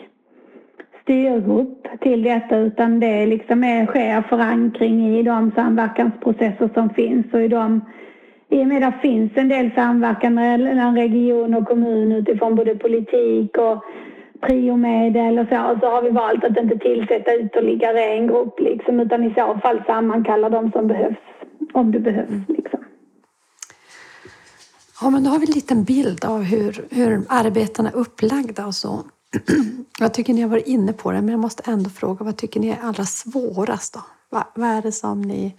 styrgrupp 1.04 1.88
till 2.02 2.24
detta 2.24 2.58
utan 2.58 3.00
det 3.00 3.26
liksom 3.26 3.64
är, 3.64 3.86
sker 3.86 4.22
förankring 4.22 5.18
i 5.18 5.24
de 5.24 5.52
samverkansprocesser 5.56 6.70
som 6.74 6.90
finns 6.90 7.26
och 7.34 7.42
i 7.42 7.48
de 7.48 7.82
i 8.50 8.64
och 8.64 8.68
med 8.68 8.84
att 8.84 8.94
det 8.94 9.08
finns 9.10 9.32
en 9.36 9.50
del 9.50 9.72
samverkan 9.76 10.34
mellan 10.34 10.96
region 10.96 11.54
och 11.54 11.68
kommun 11.68 12.12
utifrån 12.12 12.56
både 12.56 12.76
politik 12.76 13.58
och 13.58 13.84
priomedel 14.42 15.40
och 15.40 15.48
så, 15.48 15.78
så 15.82 15.88
har 15.88 16.02
vi 16.02 16.10
valt 16.10 16.44
att 16.44 16.58
inte 16.58 16.78
tillsätta 16.78 17.36
ytterligare 17.36 18.04
en 18.04 18.28
grupp 18.28 18.60
liksom, 18.60 19.00
utan 19.00 19.24
i 19.24 19.34
så 19.34 19.60
fall 19.62 19.84
sammankalla 19.86 20.50
de 20.50 20.72
som 20.72 20.88
behövs, 20.88 21.18
om 21.74 21.92
det 21.92 22.00
behövs. 22.00 22.30
Mm. 22.30 22.44
Liksom. 22.48 22.80
Ja, 25.02 25.10
men 25.10 25.24
då 25.24 25.30
har 25.30 25.40
vi 25.40 25.46
en 25.46 25.56
liten 25.56 25.84
bild 25.84 26.26
av 26.26 26.42
hur, 26.44 26.86
hur 26.92 27.22
arbetena 27.30 27.90
är 27.90 27.96
upplagda 27.96 28.66
och 28.66 28.76
så. 28.76 29.04
Jag 30.00 30.14
tycker 30.14 30.34
ni 30.34 30.42
har 30.42 30.50
varit 30.50 30.68
inne 30.68 30.94
på 30.94 31.12
det, 31.12 31.22
men 31.22 31.30
jag 31.30 31.40
måste 31.40 31.72
ändå 31.72 31.90
fråga, 31.90 32.26
vad 32.26 32.38
tycker 32.38 32.60
ni 32.60 32.70
är 32.70 32.78
allra 32.84 33.04
svårast 33.04 33.94
då? 33.94 34.00
Vad, 34.30 34.44
vad 34.56 34.70
är 34.70 34.82
det 34.82 34.92
som 34.92 35.22
ni 35.22 35.56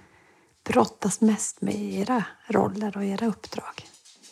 brottas 0.73 1.21
mest 1.21 1.63
med 1.63 1.75
i 1.75 2.01
era 2.01 2.25
roller 2.49 2.97
och 2.97 3.05
era 3.05 3.27
uppdrag? 3.27 3.75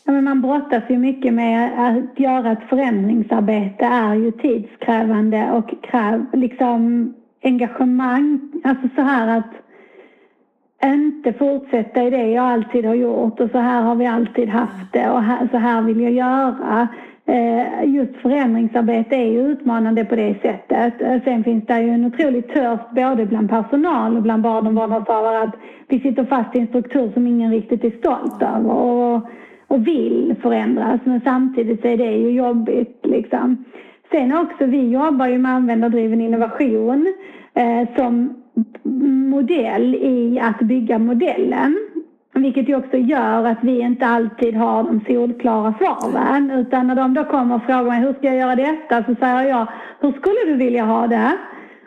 Ja, 0.05 0.13
men 0.13 0.25
man 0.25 0.43
brottas 0.43 0.83
ju 0.89 0.99
mycket 0.99 1.35
med 1.35 1.87
att 1.87 2.21
göra 2.21 2.53
ett 2.53 2.69
förändringsarbete 2.69 3.85
är 3.85 4.15
ju 4.15 4.33
tidskrävande 4.33 5.51
och 5.51 5.83
kräv 5.83 6.27
liksom 6.33 7.15
engagemang. 7.43 8.41
Alltså 8.65 8.89
så 8.95 9.03
här 9.03 9.39
att 9.39 9.53
inte 10.85 11.33
fortsätta 11.33 12.03
i 12.03 12.11
det 12.11 12.27
jag 12.27 12.45
alltid 12.45 12.85
har 12.85 12.95
gjort 12.95 13.41
och 13.41 13.51
så 13.51 13.59
här 13.59 13.83
har 13.83 13.95
vi 13.95 14.07
alltid 14.07 14.49
haft 14.49 14.93
det 14.93 15.11
och 15.11 15.23
här, 15.23 15.49
så 15.51 15.57
här 15.57 15.83
vill 15.83 16.01
jag 16.01 16.13
göra. 16.13 16.89
Eh, 17.27 17.85
just 17.95 18.17
förändringsarbete 18.17 19.17
är 19.17 19.31
ju 19.33 19.41
utmanande 19.41 20.05
på 20.05 20.17
det 20.17 20.35
sättet. 20.43 21.03
Eh, 21.03 21.23
sen 21.25 21.45
finns 21.45 21.67
det 21.67 21.83
ju 21.83 21.89
en 21.89 22.05
otrolig 22.05 22.49
törst 22.49 22.91
både 22.91 23.27
bland 23.27 23.51
personal 23.51 24.17
och 24.17 24.23
bland 24.23 24.43
barn 24.43 24.67
och 24.67 24.75
vårdnadshavare 24.75 25.43
att 25.43 25.55
vi 25.89 26.01
sitter 26.01 26.25
fast 26.25 26.57
i 26.57 26.59
en 26.59 26.67
struktur 26.67 27.11
som 27.15 27.27
ingen 27.27 27.53
riktigt 27.53 27.85
är 27.85 27.91
stolt 27.91 28.43
över 28.43 28.71
och, 28.71 29.21
och 29.67 29.87
vill 29.87 30.35
förändras. 30.43 31.01
Men 31.05 31.21
samtidigt 31.25 31.81
så 31.81 31.89
är 31.89 31.97
det 31.97 32.13
ju 32.13 32.31
jobbigt 32.31 33.01
liksom. 33.03 33.65
Sen 34.11 34.37
också, 34.37 34.67
vi 34.67 34.91
jobbar 34.91 35.27
ju 35.27 35.39
med 35.39 35.53
användardriven 35.53 36.21
innovation 36.21 37.15
eh, 37.55 37.89
som 37.97 38.43
modell 39.31 39.95
i 39.95 40.41
att 40.43 40.59
bygga 40.59 40.99
modellen. 40.99 41.79
Vilket 42.35 42.69
ju 42.69 42.77
också 42.77 42.97
gör 42.97 43.45
att 43.45 43.59
vi 43.61 43.81
inte 43.81 44.07
alltid 44.07 44.55
har 44.55 44.83
de 44.83 45.01
solklara 45.07 45.75
svaren. 45.79 46.51
Utan 46.51 46.87
när 46.87 46.95
de 46.95 47.15
då 47.15 47.25
kommer 47.25 47.55
och 47.55 47.63
frågar 47.63 47.83
mig 47.83 48.01
hur 48.01 48.13
ska 48.13 48.27
jag 48.27 48.37
göra 48.37 48.57
detta 48.57 49.05
så 49.05 49.15
säger 49.15 49.49
jag 49.49 49.67
hur 50.01 50.13
skulle 50.13 50.45
du 50.47 50.55
vilja 50.55 50.85
ha 50.85 51.07
det? 51.07 51.37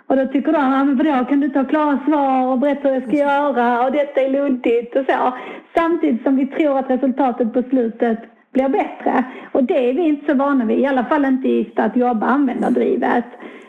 Och 0.07 0.15
då 0.15 0.25
tycker 0.25 0.51
de, 0.51 0.61
ja, 0.61 0.83
men 0.83 0.97
vadå, 0.97 1.25
kan 1.25 1.39
du 1.39 1.45
inte 1.45 1.59
ha 1.59 1.65
klara 1.65 1.99
svar 2.07 2.47
och 2.47 2.59
berätta 2.59 2.87
hur 2.87 2.95
jag 2.95 3.07
ska 3.07 3.17
göra 3.17 3.85
och 3.85 3.91
detta 3.91 4.21
är 4.21 4.29
luddigt 4.29 4.95
och 4.95 5.05
så. 5.05 5.33
Samtidigt 5.75 6.23
som 6.23 6.35
vi 6.35 6.47
tror 6.47 6.79
att 6.79 6.89
resultatet 6.89 7.53
på 7.53 7.63
slutet 7.69 8.19
blir 8.53 8.69
bättre. 8.69 9.23
Och 9.51 9.63
det 9.63 9.89
är 9.89 9.93
vi 9.93 10.07
inte 10.07 10.25
så 10.25 10.37
vana 10.37 10.65
vid, 10.65 10.79
i 10.79 10.85
alla 10.85 11.05
fall 11.05 11.25
inte 11.25 11.47
i 11.47 11.71
att 11.75 11.97
jobba 11.97 12.25
användardrivet. 12.25 13.25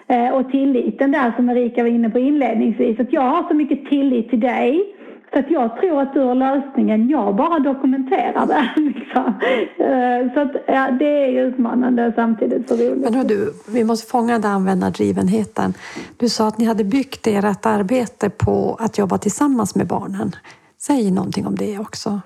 Eh, 0.08 0.30
och 0.34 0.50
tilliten 0.50 1.12
där 1.12 1.32
som 1.36 1.50
Erika 1.50 1.82
var 1.82 1.90
inne 1.90 2.10
på 2.10 2.18
inledningsvis, 2.18 3.00
att 3.00 3.12
jag 3.12 3.22
har 3.22 3.48
så 3.48 3.54
mycket 3.54 3.86
tillit 3.86 4.30
till 4.30 4.40
dig 4.40 4.92
så 5.32 5.38
att 5.38 5.50
jag 5.50 5.76
tror 5.80 6.02
att 6.02 6.14
du 6.14 6.20
har 6.20 6.34
lösningen, 6.34 7.08
jag 7.08 7.36
bara 7.36 7.58
dokumenterar 7.58 8.46
det. 8.46 8.70
Liksom. 8.80 9.34
Eh, 9.78 10.34
så 10.34 10.40
att, 10.40 10.52
ja, 10.66 10.90
det 10.90 11.04
är 11.04 11.46
utmanande 11.46 12.12
samtidigt 12.16 12.68
så 12.68 12.74
roligt. 12.74 13.04
Men 13.04 13.14
hör 13.14 13.24
du, 13.24 13.52
vi 13.68 13.84
måste 13.84 14.10
fånga 14.10 14.38
den 14.38 14.50
användardrivenheten. 14.50 15.74
Du 16.16 16.28
sa 16.28 16.48
att 16.48 16.58
ni 16.58 16.64
hade 16.64 16.84
byggt 16.84 17.26
ert 17.26 17.66
arbete 17.66 18.30
på 18.30 18.76
att 18.80 18.98
jobba 18.98 19.18
tillsammans 19.18 19.74
med 19.74 19.86
barnen. 19.86 20.32
Säg 20.78 21.10
någonting 21.10 21.46
om 21.46 21.54
det 21.54 21.78
också. 21.78 22.20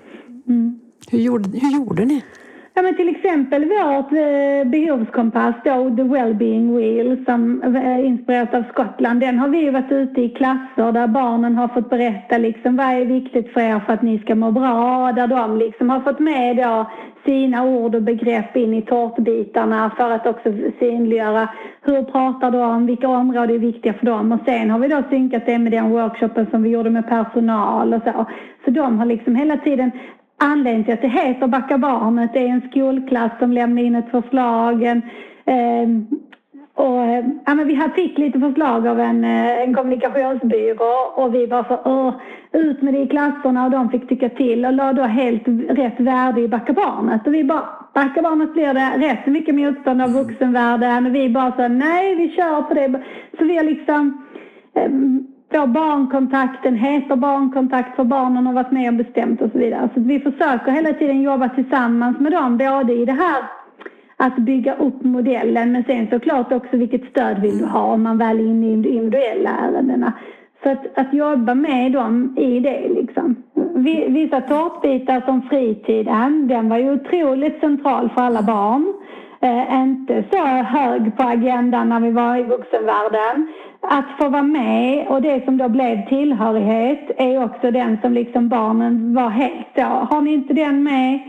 Mm. 0.47 0.79
Hur, 1.09 1.19
gjorde, 1.19 1.49
hur 1.59 1.71
gjorde 1.71 2.05
ni? 2.05 2.23
Ja, 2.81 2.85
men 2.85 2.95
till 2.95 3.15
exempel 3.15 3.65
vårt 3.65 4.11
eh, 4.11 4.69
behovskompass 4.69 5.55
då, 5.63 5.95
The 5.95 6.03
Wellbeing 6.03 6.77
Wheel 6.77 7.25
som 7.25 7.61
är 7.75 8.03
inspirerat 8.03 8.53
av 8.53 8.63
Skottland. 8.71 9.19
Den 9.19 9.39
har 9.39 9.47
vi 9.47 9.69
varit 9.69 9.91
ute 9.91 10.21
i 10.21 10.29
klasser 10.29 10.91
där 10.91 11.07
barnen 11.07 11.55
har 11.55 11.67
fått 11.67 11.89
berätta 11.89 12.37
liksom 12.37 12.77
vad 12.77 12.85
är 12.85 13.05
viktigt 13.05 13.53
för 13.53 13.61
er 13.61 13.79
för 13.79 13.93
att 13.93 14.01
ni 14.01 14.19
ska 14.19 14.35
må 14.35 14.51
bra. 14.51 15.11
Där 15.11 15.27
de 15.27 15.57
liksom 15.57 15.89
har 15.89 15.99
fått 15.99 16.19
med 16.19 16.57
då 16.57 16.91
sina 17.25 17.63
ord 17.63 17.95
och 17.95 18.01
begrepp 18.01 18.57
in 18.57 18.73
i 18.73 18.81
tårtbitarna 18.81 19.91
för 19.97 20.11
att 20.11 20.27
också 20.27 20.53
synliggöra 20.79 21.49
hur 21.81 22.03
pratar 22.03 22.51
de, 22.51 22.85
vilka 22.85 23.07
områden 23.07 23.55
är 23.55 23.59
viktiga 23.59 23.93
för 23.93 24.05
dem 24.05 24.31
och 24.31 24.39
sen 24.45 24.69
har 24.69 24.79
vi 24.79 24.87
då 24.87 25.03
synkat 25.09 25.45
det 25.45 25.59
med 25.59 25.71
den 25.71 25.89
workshopen 25.89 26.47
som 26.51 26.63
vi 26.63 26.69
gjorde 26.69 26.89
med 26.89 27.09
personal 27.09 27.93
och 27.93 28.01
så. 28.03 28.25
Så 28.65 28.71
de 28.71 28.99
har 28.99 29.05
liksom 29.05 29.35
hela 29.35 29.57
tiden 29.57 29.91
anledningen 30.41 30.83
till 30.83 30.93
att 30.93 31.01
det 31.01 31.07
heter 31.07 31.47
Backa 31.47 31.77
barnet 31.77 32.35
är 32.35 32.45
en 32.45 32.69
skolklass 32.71 33.31
som 33.39 33.51
lämnade 33.51 33.87
in 33.87 33.95
ett 33.95 34.11
förslag. 34.11 34.83
En, 34.83 35.01
eh, 35.45 36.17
och, 36.73 37.05
ja, 37.45 37.55
men 37.55 37.67
vi 37.67 37.81
fick 37.95 38.17
lite 38.17 38.39
förslag 38.39 38.87
av 38.87 38.99
en, 38.99 39.23
eh, 39.23 39.61
en 39.61 39.73
kommunikationsbyrå 39.73 41.11
och 41.15 41.35
vi 41.35 41.45
var 41.45 41.63
så 41.63 42.13
ut 42.53 42.81
med 42.81 42.93
det 42.93 42.99
i 42.99 43.07
klasserna 43.07 43.65
och 43.65 43.71
de 43.71 43.89
fick 43.89 44.09
tycka 44.09 44.29
till 44.29 44.65
och 44.65 44.73
la 44.73 44.93
då 44.93 45.03
helt 45.03 45.43
rätt 45.69 45.99
värde 45.99 46.41
i 46.41 46.47
Backa 46.47 46.73
barnet. 46.73 47.27
Och 47.27 47.33
vi 47.33 47.43
bara, 47.43 47.63
Backa 47.93 48.21
barnet 48.21 48.53
blir 48.53 48.73
det 48.73 49.07
rätt 49.07 49.25
mycket 49.25 49.55
motstånd 49.55 50.01
av 50.01 50.13
vuxenvärlden 50.13 51.05
och 51.05 51.15
vi 51.15 51.29
bara 51.29 51.51
så 51.51 51.67
nej 51.67 52.15
vi 52.15 52.29
kör 52.29 52.61
på 52.61 52.73
det. 52.73 53.01
Så 53.37 53.45
vi 53.45 53.57
har 53.57 53.63
liksom 53.63 54.23
ehm, 54.75 55.27
Få 55.51 55.67
barnkontakten 55.67 56.75
heter 56.75 57.15
barnkontakt 57.15 57.95
för 57.95 58.03
barnen 58.03 58.45
har 58.45 58.53
varit 58.53 58.71
med 58.71 58.87
och 58.87 58.93
bestämt 58.93 59.41
och 59.41 59.51
så 59.51 59.57
vidare. 59.57 59.89
Så 59.93 59.99
vi 59.99 60.19
försöker 60.19 60.71
hela 60.71 60.93
tiden 60.93 61.21
jobba 61.21 61.49
tillsammans 61.49 62.19
med 62.19 62.31
dem, 62.31 62.57
både 62.57 62.93
i 62.93 63.05
det 63.05 63.11
här 63.11 63.43
att 64.17 64.35
bygga 64.35 64.75
upp 64.75 65.03
modellen 65.03 65.71
men 65.71 65.83
sen 65.83 66.07
såklart 66.09 66.51
också 66.51 66.77
vilket 66.77 67.09
stöd 67.09 67.41
vill 67.41 67.57
du 67.57 67.65
ha 67.65 67.81
om 67.81 68.03
man 68.03 68.17
väl 68.17 68.39
är 68.39 68.43
inne 68.43 68.67
i 68.67 68.71
individuella 68.71 69.49
ärendena. 69.49 70.13
Så 70.63 70.69
att, 70.69 70.97
att 70.97 71.13
jobba 71.13 71.53
med 71.53 71.91
dem 71.91 72.37
i 72.37 72.59
det 72.59 72.89
liksom. 72.89 73.35
Vissa 74.07 74.41
tårtbitar 74.41 75.21
som 75.21 75.41
fritiden, 75.41 76.47
den 76.47 76.69
var 76.69 76.77
ju 76.77 76.91
otroligt 76.91 77.59
central 77.59 78.09
för 78.09 78.21
alla 78.21 78.41
barn. 78.41 78.93
Eh, 79.41 79.81
inte 79.81 80.23
så 80.31 80.45
hög 80.45 81.17
på 81.17 81.23
agendan 81.23 81.89
när 81.89 81.99
vi 81.99 82.11
var 82.11 82.37
i 82.37 82.43
vuxenvärlden 82.43 83.47
att 83.81 84.05
få 84.17 84.29
vara 84.29 84.43
med 84.43 85.07
och 85.07 85.21
det 85.21 85.45
som 85.45 85.57
då 85.57 85.69
blev 85.69 86.07
tillhörighet 86.09 87.11
är 87.17 87.43
också 87.43 87.71
den 87.71 87.97
som 88.01 88.13
liksom 88.13 88.49
barnen 88.49 89.13
var 89.13 89.29
helt 89.29 89.67
så. 89.75 89.81
Har 89.81 90.21
ni 90.21 90.33
inte 90.33 90.53
den 90.53 90.83
med 90.83 91.19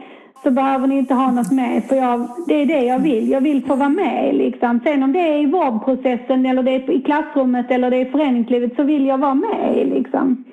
så 0.43 0.51
behöver 0.51 0.87
ni 0.87 0.99
inte 0.99 1.15
ha 1.15 1.31
något 1.31 1.53
med 1.53 1.85
för 1.85 1.97
jag, 1.97 2.29
det 2.49 2.55
är 2.55 2.67
det 2.67 2.85
jag 2.85 2.99
vill. 2.99 3.31
Jag 3.31 3.41
vill 3.41 3.65
få 3.65 3.75
vara 3.75 3.89
med 3.89 4.35
liksom. 4.35 4.81
Sen 4.85 5.03
om 5.03 5.13
det 5.13 5.21
är 5.21 5.43
i 5.43 5.47
vårdprocessen 5.47 6.47
eller 6.47 6.63
det 6.63 6.71
är 6.71 6.91
i 6.91 7.01
klassrummet 7.01 7.71
eller 7.71 7.91
det 7.91 7.97
är 7.97 8.07
i 8.07 8.11
föreningslivet 8.11 8.77
så 8.77 8.83
vill 8.83 9.07
jag 9.07 9.19
vara 9.19 9.35
med 9.35 9.87
liksom. 9.95 10.45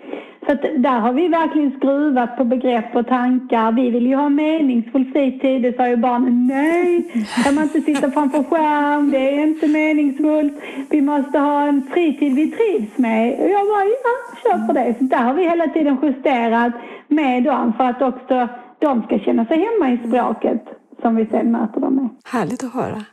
Så 0.46 0.52
att 0.52 0.62
där 0.62 1.00
har 1.00 1.14
vi 1.14 1.28
verkligen 1.28 1.72
skruvat 1.78 2.38
på 2.38 2.44
begrepp 2.44 2.96
och 2.96 3.08
tankar. 3.08 3.72
Vi 3.72 3.90
vill 3.90 4.08
ju 4.08 4.16
ha 4.16 4.30
meningsfull 4.30 5.12
fritid. 5.12 5.62
Det 5.62 5.76
sa 5.76 5.88
ju 5.88 5.96
barnen, 5.96 6.48
nej, 6.48 7.26
kan 7.44 7.56
man 7.56 7.64
inte 7.64 7.82
sitta 7.82 8.12
framför 8.12 8.44
skärm, 8.44 9.12
det 9.12 9.18
är 9.18 9.44
inte 9.44 9.68
meningsfullt. 9.68 10.54
Vi 10.90 11.02
måste 11.02 11.40
ha 11.40 11.68
en 11.68 11.88
fritid 11.94 12.36
vi 12.36 12.52
trivs 12.52 12.98
med. 12.98 13.40
Och 13.40 13.50
jag 13.50 13.68
bara, 13.68 13.86
ja, 13.86 14.16
kör 14.44 14.68
på 14.68 14.74
det. 14.74 14.96
Så 14.98 15.04
där 15.04 15.24
har 15.24 15.34
vi 15.34 15.50
hela 15.50 15.68
tiden 15.68 15.98
justerat 16.02 16.74
med 17.08 17.44
dem 17.44 17.74
för 17.78 17.84
att 17.84 18.02
också 18.02 18.48
de 18.80 19.04
ska 19.04 19.20
känna 19.20 19.46
sig 19.46 19.58
hemma 19.58 19.92
i 19.92 20.08
språket 20.08 20.64
som 21.02 21.16
vi 21.16 21.26
sen 21.26 21.52
möter 21.52 21.82
dem 21.82 21.96
med. 21.96 22.10
Härligt 22.24 22.64
att 22.64 22.74
höra. 22.74 23.04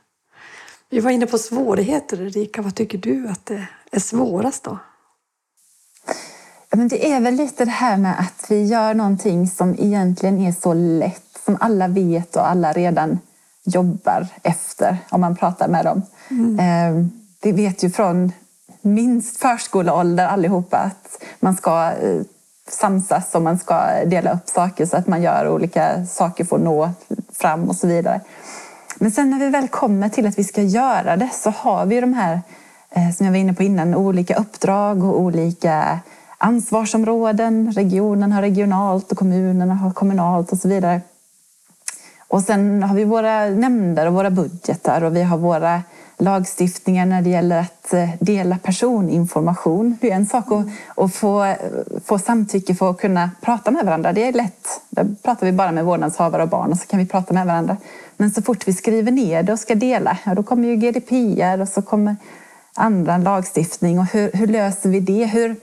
Vi 0.90 1.00
var 1.00 1.10
inne 1.10 1.26
på 1.26 1.38
svårigheter, 1.38 2.22
Erika. 2.22 2.62
Vad 2.62 2.74
tycker 2.74 2.98
du 2.98 3.28
att 3.28 3.46
det 3.46 3.68
är 3.92 4.00
svårast 4.00 4.64
då? 4.64 4.78
Men 6.76 6.88
det 6.88 7.12
är 7.12 7.20
väl 7.20 7.34
lite 7.34 7.64
det 7.64 7.70
här 7.70 7.96
med 7.96 8.20
att 8.20 8.50
vi 8.50 8.64
gör 8.64 8.94
någonting 8.94 9.48
som 9.48 9.74
egentligen 9.78 10.38
är 10.38 10.52
så 10.52 10.74
lätt, 10.74 11.38
som 11.44 11.56
alla 11.60 11.88
vet 11.88 12.36
och 12.36 12.48
alla 12.48 12.72
redan 12.72 13.18
jobbar 13.64 14.26
efter 14.42 14.96
om 15.10 15.20
man 15.20 15.36
pratar 15.36 15.68
med 15.68 15.84
dem. 15.84 16.02
Mm. 16.30 16.58
Eh, 16.58 17.06
vi 17.42 17.52
vet 17.52 17.82
ju 17.82 17.90
från 17.90 18.32
minst 18.82 19.36
förskoleålder 19.36 20.26
allihopa 20.26 20.76
att 20.76 21.22
man 21.40 21.56
ska 21.56 21.92
eh, 21.92 22.22
samsas 22.68 23.34
och 23.34 23.42
man 23.42 23.58
ska 23.58 24.04
dela 24.06 24.32
upp 24.32 24.48
saker 24.48 24.86
så 24.86 24.96
att 24.96 25.06
man 25.06 25.22
gör 25.22 25.48
olika 25.48 26.06
saker 26.06 26.44
för 26.44 26.56
att 26.56 26.62
nå 26.62 26.90
fram 27.32 27.68
och 27.68 27.76
så 27.76 27.86
vidare. 27.86 28.20
Men 28.98 29.10
sen 29.10 29.30
när 29.30 29.38
vi 29.38 29.48
väl 29.48 29.68
kommer 29.68 30.08
till 30.08 30.26
att 30.26 30.38
vi 30.38 30.44
ska 30.44 30.62
göra 30.62 31.16
det 31.16 31.28
så 31.32 31.50
har 31.50 31.86
vi 31.86 32.00
de 32.00 32.12
här, 32.12 32.40
eh, 32.90 33.10
som 33.10 33.26
jag 33.26 33.32
var 33.32 33.38
inne 33.38 33.54
på 33.54 33.62
innan, 33.62 33.94
olika 33.94 34.36
uppdrag 34.36 35.04
och 35.04 35.20
olika 35.20 36.00
ansvarsområden. 36.38 37.72
Regionen 37.72 38.32
har 38.32 38.42
regionalt 38.42 39.12
och 39.12 39.18
kommunerna 39.18 39.74
har 39.74 39.90
kommunalt 39.90 40.52
och 40.52 40.58
så 40.58 40.68
vidare. 40.68 41.00
Och 42.28 42.42
sen 42.42 42.82
har 42.82 42.94
vi 42.94 43.04
våra 43.04 43.46
nämnder 43.46 44.06
och 44.06 44.14
våra 44.14 44.30
budgetar 44.30 45.04
och 45.04 45.16
vi 45.16 45.22
har 45.22 45.38
våra 45.38 45.82
lagstiftningar 46.18 47.06
när 47.06 47.22
det 47.22 47.30
gäller 47.30 47.60
att 47.60 47.92
eh, 47.92 48.10
dela 48.20 48.58
personinformation. 48.58 49.98
Det 50.00 50.10
är 50.10 50.16
en 50.16 50.26
sak 50.26 50.44
att, 50.52 50.66
att 51.04 51.14
få, 51.14 51.54
få 52.04 52.18
samtycke 52.18 52.74
för 52.74 52.90
att 52.90 53.00
kunna 53.00 53.30
prata 53.40 53.70
med 53.70 53.84
varandra. 53.84 54.12
Det 54.12 54.28
är 54.28 54.32
lätt. 54.32 54.66
Där 54.90 55.14
pratar 55.22 55.46
vi 55.46 55.52
bara 55.52 55.72
med 55.72 55.84
vårdnadshavare 55.84 56.42
och 56.42 56.48
barn 56.48 56.72
och 56.72 56.78
så 56.78 56.86
kan 56.86 56.98
vi 56.98 57.06
prata 57.06 57.34
med 57.34 57.46
varandra. 57.46 57.76
Men 58.16 58.30
så 58.30 58.42
fort 58.42 58.68
vi 58.68 58.72
skriver 58.72 59.12
ner 59.12 59.42
det 59.42 59.52
och 59.52 59.58
ska 59.58 59.74
dela, 59.74 60.18
ja, 60.24 60.34
då 60.34 60.42
kommer 60.42 60.68
ju 60.68 60.76
GDPR 60.76 61.60
och 61.60 61.68
så 61.68 61.82
kommer 61.82 62.16
andra 62.74 63.18
lagstiftning. 63.18 63.98
Och 63.98 64.06
hur, 64.06 64.30
hur 64.32 64.46
löser 64.46 64.88
vi 64.88 65.00
det? 65.00 65.26
Hur, 65.26 65.56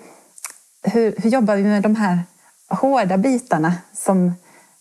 hur, 0.83 1.15
hur 1.17 1.29
jobbar 1.29 1.55
vi 1.55 1.63
med 1.63 1.83
de 1.83 1.95
här 1.95 2.19
hårda 2.69 3.17
bitarna 3.17 3.73
som, 3.93 4.33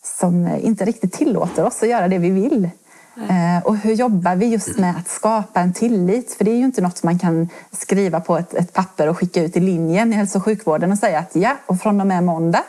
som 0.05 0.49
inte 0.63 0.85
riktigt 0.85 1.13
tillåter 1.13 1.65
oss 1.65 1.83
att 1.83 1.89
göra 1.89 2.09
det 2.09 2.19
vi 2.19 2.31
vill? 2.31 2.71
Eh, 3.17 3.67
och 3.67 3.77
hur 3.77 3.95
jobbar 3.95 4.37
vi 4.37 4.47
just 4.47 4.79
med 4.79 4.97
att 4.97 5.09
skapa 5.09 5.61
en 5.61 5.73
tillit? 5.73 6.35
För 6.35 6.45
det 6.45 6.51
är 6.51 6.57
ju 6.57 6.65
inte 6.65 6.81
något 6.81 7.03
man 7.03 7.19
kan 7.19 7.49
skriva 7.73 8.21
på 8.21 8.37
ett, 8.37 8.55
ett, 8.55 8.73
papper 8.73 9.09
och 9.09 9.19
skicka 9.19 9.43
ut 9.43 9.57
i 9.57 9.61
linjen 9.61 10.13
i 10.13 10.17
hälso 10.17 10.39
och 10.39 10.45
sjukvården 10.45 10.93
och 10.93 10.99
säga 10.99 11.19
att 11.19 11.37
ja, 11.37 11.57
och 11.67 11.81
från 11.81 12.01
och 12.01 12.07
med 12.07 12.25
måndag 12.25 12.65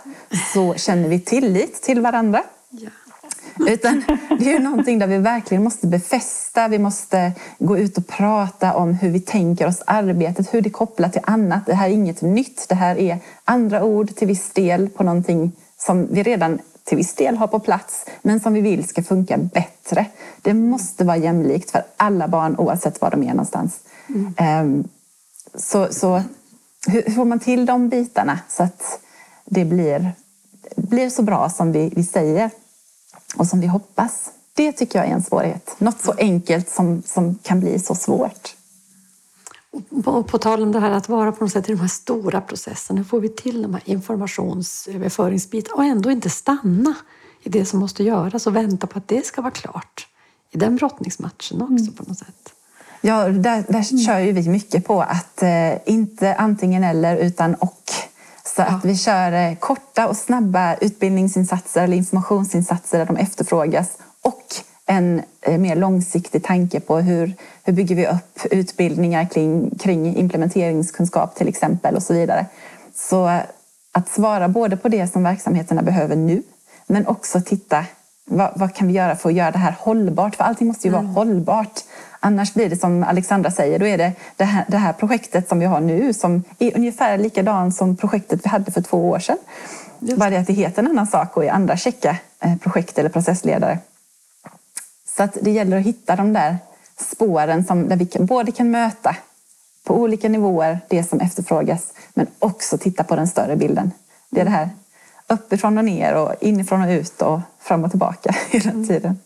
så 0.54 0.74
känner 0.74 1.10
vi 1.10 1.20
tillit 1.20 1.82
till 1.82 2.02
varandra. 2.02 2.44
Ja. 2.70 2.90
Utan 3.60 4.04
det 4.40 4.46
är 4.46 4.54
ju 4.54 4.60
någonting 4.60 5.00
där 5.00 5.08
vi 5.08 5.18
verkligen 5.18 5.64
måste 5.64 5.88
befästa. 5.88 6.68
Vi 6.68 6.80
måste 6.80 7.32
gå 7.60 7.78
ut 7.78 7.98
och 7.98 8.08
prata 8.08 8.74
om 8.74 8.94
hur 8.94 9.10
vi 9.10 9.20
tänker 9.20 9.68
oss 9.68 9.82
arbetet, 9.88 10.54
hur 10.54 10.62
det 10.62 10.70
kopplar 10.70 11.10
till 11.10 11.22
annat. 11.24 11.66
Det 11.66 11.74
här 11.74 11.90
är 11.90 11.94
inget 11.94 12.22
nytt. 12.22 12.66
Det 12.70 12.76
här 12.76 12.98
är 12.98 13.20
andra 13.46 13.84
ord 13.84 14.16
till 14.16 14.28
viss 14.28 14.50
del 14.50 14.90
på 14.90 15.04
någonting 15.04 15.52
som 15.78 16.08
vi 16.12 16.24
redan 16.24 16.60
till 16.84 16.98
viss 16.98 17.14
del 17.14 17.38
har 17.38 17.48
på 17.48 17.60
plats 17.60 18.06
men 18.22 18.40
som 18.40 18.54
vi 18.54 18.62
vill 18.62 18.88
ska 18.88 19.04
funka 19.04 19.38
bättre. 19.38 20.06
Det 20.42 20.54
måste 20.54 21.04
vara 21.04 21.18
jämlikt 21.18 21.72
för 21.72 21.84
alla 21.98 22.28
barn 22.28 22.56
oavsett 22.58 23.02
var 23.02 23.12
de 23.12 23.24
är 23.24 23.28
någonstans. 23.28 23.80
Mm. 24.38 24.88
Så, 25.56 25.88
så 25.94 26.22
hur 26.88 27.12
får 27.12 27.26
man 27.26 27.40
till 27.40 27.66
de 27.66 27.90
bitarna 27.90 28.40
så 28.50 28.64
att 28.64 29.00
det 29.46 29.66
blir, 29.66 30.12
blir 30.76 31.10
så 31.10 31.22
bra 31.22 31.50
som 31.50 31.72
vi, 31.72 31.94
vi 31.96 32.04
säger 32.04 32.50
och 33.36 33.48
som 33.48 33.60
vi 33.60 33.68
hoppas? 33.68 34.30
Det 34.54 34.72
tycker 34.72 35.00
jag 35.00 35.08
är 35.08 35.14
en 35.14 35.24
svårighet. 35.24 35.76
Något 35.78 36.02
så 36.02 36.14
enkelt 36.18 36.70
som, 36.70 37.04
som 37.06 37.36
kan 37.36 37.60
bli 37.60 37.80
så 37.80 37.96
svårt. 37.96 38.56
På, 40.04 40.24
på 40.24 40.38
tal 40.38 40.64
om 40.64 40.72
det 40.72 40.80
här 40.80 40.92
att 40.92 41.10
vara 41.10 41.32
på 41.32 41.44
något 41.44 41.54
sätt 41.54 41.70
i 41.70 41.72
de 41.72 41.80
här 41.80 41.88
stora 41.88 42.42
processerna, 42.42 42.98
hur 42.98 43.06
får 43.06 43.20
vi 43.20 43.30
till 43.30 43.62
de 43.62 43.74
här 43.74 43.84
informationsöverföringsbitarna 43.86 45.76
och 45.76 45.84
ändå 45.84 46.12
inte 46.12 46.30
stanna 46.30 46.96
i 47.44 47.50
det 47.50 47.66
som 47.66 47.80
måste 47.80 48.04
göras 48.04 48.48
och 48.48 48.56
vänta 48.56 48.88
på 48.88 48.98
att 48.98 49.08
det 49.08 49.26
ska 49.26 49.42
vara 49.42 49.52
klart 49.52 50.08
i 50.52 50.58
den 50.58 50.76
brottningsmatchen 50.76 51.62
också 51.62 51.84
mm. 51.84 51.94
på 51.94 52.04
något 52.08 52.18
sätt? 52.18 52.54
Ja, 53.02 53.30
där, 53.30 53.66
där 53.68 53.92
mm. 53.92 54.06
kör 54.06 54.20
ju 54.20 54.32
vi 54.32 54.50
mycket 54.50 54.86
på 54.86 55.02
att 55.02 55.44
eh, 55.44 55.74
inte 55.86 56.36
antingen 56.36 56.84
eller 56.84 57.18
utan 57.18 57.56
och. 57.56 57.80
Så 58.56 58.62
ja. 58.62 58.66
att 58.66 58.86
vi 58.86 58.98
kör 58.98 59.32
eh, 59.32 59.56
korta 59.56 60.08
och 60.08 60.18
snabba 60.18 60.76
utbildningsinsatser 60.76 61.84
eller 61.84 61.98
informationsinsatser 61.98 62.98
där 62.98 63.06
de 63.06 63.18
efterfrågas 63.18 63.98
och 64.22 64.44
en 64.86 65.22
eh, 65.42 65.58
mer 65.58 65.76
långsiktig 65.76 66.44
tanke 66.44 66.80
på 66.80 66.98
hur, 66.98 67.34
hur 67.64 67.74
bygger 67.74 67.96
vi 67.96 68.08
upp 68.08 68.40
utbildningar 68.52 69.26
kring, 69.26 69.78
kring 69.80 70.16
implementeringskunskap 70.16 71.36
till 71.36 71.48
exempel 71.48 71.96
och 71.96 72.04
så 72.04 72.14
vidare. 72.14 72.46
Så 72.96 73.40
att 73.92 74.10
svara 74.10 74.48
både 74.48 74.78
på 74.78 74.90
det 74.90 75.08
som 75.08 75.24
verksamheterna 75.24 75.82
behöver 75.82 76.16
nu 76.16 76.44
men 76.88 77.08
också 77.08 77.42
titta 77.42 77.86
vad, 78.26 78.52
vad, 78.56 78.76
kan 78.76 78.88
vi 78.88 78.94
göra 78.94 79.16
för 79.16 79.30
att 79.30 79.36
göra 79.36 79.52
det 79.52 79.58
här 79.58 79.76
hållbart? 79.80 80.36
För 80.36 80.44
allting 80.44 80.68
måste 80.68 80.88
ju 80.88 80.94
mm. 80.94 81.14
vara 81.14 81.14
hållbart. 81.14 81.84
Annars 82.26 82.54
blir 82.54 82.70
det 82.70 82.78
som 82.78 83.04
Alexandra 83.04 83.52
säger, 83.52 83.80
då 83.80 83.86
är 83.86 83.98
det 83.98 84.12
det 84.36 84.44
här, 84.44 84.66
det 84.68 84.78
här 84.78 84.94
projektet 84.94 85.50
som 85.50 85.60
vi 85.60 85.66
har 85.66 85.80
nu 85.80 86.14
som 86.14 86.44
är 86.60 86.78
ungefär 86.78 87.18
likadant 87.18 87.76
som 87.76 87.96
projektet 87.96 88.46
vi 88.46 88.50
hade 88.50 88.72
för 88.72 88.82
två 88.82 89.10
år 89.10 89.20
sedan. 89.20 89.38
Just. 90.00 90.18
Bara 90.18 90.30
det 90.30 90.38
att 90.38 90.48
det 90.48 90.54
heter 90.54 90.84
en 90.84 90.90
annan 90.90 91.08
sak 91.08 91.38
och 91.38 91.46
är 91.46 91.52
andra 91.52 91.78
checka 91.78 92.18
eh, 92.40 92.56
projekt 92.56 92.98
eller 92.98 93.10
processledare. 93.10 93.80
Så 95.18 95.24
att 95.24 95.38
det 95.42 95.52
gäller 95.52 95.78
att 95.78 95.86
hitta 95.86 96.16
de 96.16 96.34
där 96.34 96.58
spåren 96.98 97.66
som, 97.66 97.90
där 97.90 97.96
vi 97.96 98.06
kan, 98.06 98.26
både 98.26 98.52
kan 98.52 98.72
möta 98.72 99.16
på 99.84 99.96
olika 99.96 100.30
nivåer 100.30 100.80
det 100.88 101.04
som 101.04 101.20
efterfrågas 101.20 101.94
men 102.14 102.28
också 102.40 102.78
titta 102.78 103.04
på 103.04 103.16
den 103.16 103.28
större 103.28 103.56
bilden. 103.56 103.92
Det 104.30 104.42
är 104.42 104.46
det 104.46 104.52
här 104.52 104.70
uppifrån 105.28 105.78
och 105.78 105.86
ner 105.86 106.16
och 106.16 106.34
inifrån 106.42 106.82
och 106.82 106.90
ut 106.90 107.22
och 107.22 107.40
fram 107.60 107.84
och 107.84 107.90
tillbaka 107.90 108.36
hela 108.50 108.72
tiden. 108.72 109.20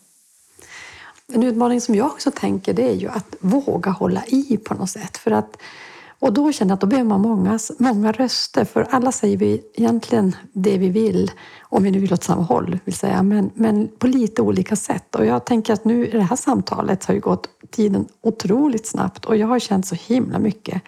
En 1.32 1.42
utmaning 1.42 1.80
som 1.80 1.94
jag 1.94 2.06
också 2.06 2.30
tänker 2.30 2.74
det 2.74 2.90
är 2.90 2.94
ju 2.94 3.08
att 3.08 3.36
våga 3.40 3.90
hålla 3.90 4.24
i 4.26 4.56
på 4.56 4.74
något 4.74 4.90
sätt. 4.90 5.16
För 5.16 5.30
att, 5.30 5.56
och 6.18 6.32
då 6.32 6.52
känner 6.52 6.70
jag 6.70 6.74
att 6.74 6.80
då 6.80 6.86
behöver 6.86 7.08
man 7.08 7.20
många, 7.20 7.58
många 7.78 8.12
röster 8.12 8.64
för 8.64 8.86
alla 8.90 9.12
säger 9.12 9.36
vi 9.36 9.62
egentligen 9.74 10.36
det 10.52 10.78
vi 10.78 10.88
vill 10.88 11.30
om 11.60 11.82
vi 11.82 11.90
nu 11.90 11.98
vill 11.98 12.12
åt 12.12 12.24
samma 12.24 12.42
håll, 12.42 12.78
vill 12.84 12.94
säga, 12.94 13.22
men, 13.22 13.50
men 13.54 13.88
på 13.98 14.06
lite 14.06 14.42
olika 14.42 14.76
sätt. 14.76 15.14
Och 15.14 15.26
jag 15.26 15.44
tänker 15.44 15.72
att 15.72 15.84
nu 15.84 16.06
i 16.06 16.10
det 16.10 16.22
här 16.22 16.36
samtalet 16.36 17.04
har 17.04 17.14
ju 17.14 17.20
gått 17.20 17.48
tiden 17.70 18.08
otroligt 18.20 18.86
snabbt 18.86 19.24
och 19.24 19.36
jag 19.36 19.46
har 19.46 19.58
känt 19.58 19.86
så 19.86 19.94
himla 19.94 20.38
mycket 20.38 20.82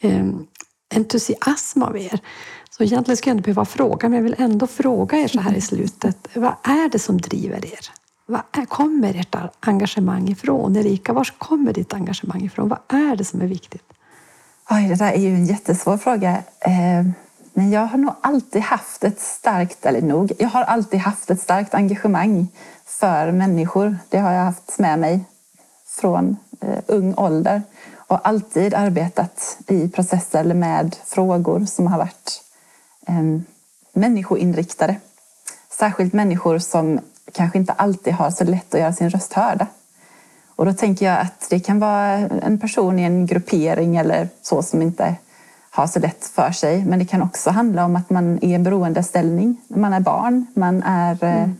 eh, 0.00 0.26
entusiasm 0.94 1.82
av 1.82 1.98
er. 1.98 2.20
Så 2.70 2.82
egentligen 2.82 3.16
skulle 3.16 3.30
jag 3.30 3.38
inte 3.38 3.46
behöva 3.46 3.64
fråga, 3.64 4.08
men 4.08 4.16
jag 4.16 4.24
vill 4.24 4.36
ändå 4.38 4.66
fråga 4.66 5.18
er 5.18 5.28
så 5.28 5.40
här 5.40 5.54
i 5.54 5.60
slutet. 5.60 6.28
Vad 6.34 6.54
är 6.62 6.88
det 6.88 6.98
som 6.98 7.20
driver 7.20 7.64
er? 7.64 7.99
Var 8.30 8.66
kommer 8.66 9.14
ert 9.14 9.36
engagemang 9.60 10.28
ifrån? 10.28 10.76
Erika, 10.76 11.12
var 11.12 11.28
kommer 11.38 11.72
ditt 11.72 11.94
engagemang 11.94 12.42
ifrån? 12.42 12.68
Vad 12.68 13.00
är 13.00 13.16
det 13.16 13.24
som 13.24 13.40
är 13.40 13.46
viktigt? 13.46 13.92
Oj, 14.70 14.88
det 14.88 14.94
där 14.94 15.12
är 15.12 15.18
ju 15.18 15.34
en 15.34 15.46
jättesvår 15.46 15.96
fråga. 15.96 16.42
Eh, 16.60 17.06
men 17.52 17.70
jag 17.70 17.86
har 17.86 17.98
nog 17.98 18.14
alltid 18.20 18.62
haft 18.62 19.04
ett 19.04 19.20
starkt, 19.20 19.86
eller 19.86 20.02
nog, 20.02 20.32
jag 20.38 20.48
har 20.48 20.62
alltid 20.62 21.00
haft 21.00 21.30
ett 21.30 21.40
starkt 21.40 21.74
engagemang 21.74 22.48
för 22.84 23.32
människor. 23.32 23.98
Det 24.08 24.18
har 24.18 24.32
jag 24.32 24.44
haft 24.44 24.78
med 24.78 24.98
mig 24.98 25.24
från 25.86 26.36
eh, 26.60 26.78
ung 26.86 27.14
ålder 27.14 27.62
och 27.96 28.28
alltid 28.28 28.74
arbetat 28.74 29.58
i 29.66 29.88
processer 29.88 30.44
med 30.44 30.96
frågor 31.04 31.64
som 31.64 31.86
har 31.86 31.98
varit 31.98 32.42
eh, 33.06 33.40
människoinriktade. 33.92 34.96
Särskilt 35.78 36.12
människor 36.12 36.58
som 36.58 37.00
kanske 37.32 37.58
inte 37.58 37.72
alltid 37.72 38.14
har 38.14 38.30
så 38.30 38.44
lätt 38.44 38.74
att 38.74 38.80
göra 38.80 38.92
sin 38.92 39.10
röst 39.10 39.32
hörda. 39.32 39.66
Och 40.56 40.66
då 40.66 40.72
tänker 40.72 41.06
jag 41.06 41.20
att 41.20 41.46
det 41.50 41.60
kan 41.60 41.80
vara 41.80 42.12
en 42.42 42.58
person 42.58 42.98
i 42.98 43.02
en 43.02 43.26
gruppering 43.26 43.96
eller 43.96 44.28
så 44.42 44.62
som 44.62 44.82
inte 44.82 45.16
har 45.70 45.86
så 45.86 45.98
lätt 45.98 46.24
för 46.24 46.50
sig. 46.50 46.84
Men 46.84 46.98
det 46.98 47.04
kan 47.04 47.22
också 47.22 47.50
handla 47.50 47.84
om 47.84 47.96
att 47.96 48.10
man 48.10 48.36
är 48.36 48.44
i 48.44 48.54
en 48.54 48.62
beroendeställning. 48.62 49.60
Man 49.68 49.92
är 49.92 50.00
barn, 50.00 50.46
man 50.54 50.82
är 50.82 51.24
eh, 51.24 51.42
mm. 51.42 51.56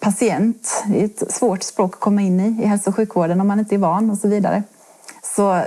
patient. 0.00 0.84
Det 0.86 1.00
är 1.00 1.04
ett 1.04 1.32
svårt 1.32 1.62
språk 1.62 1.94
att 1.94 2.00
komma 2.00 2.22
in 2.22 2.40
i 2.40 2.62
i 2.62 2.66
hälso 2.66 2.90
och 2.90 2.96
sjukvården 2.96 3.40
om 3.40 3.46
man 3.46 3.58
inte 3.58 3.74
är 3.74 3.78
van 3.78 4.10
och 4.10 4.18
så 4.18 4.28
vidare. 4.28 4.62
Så 5.36 5.62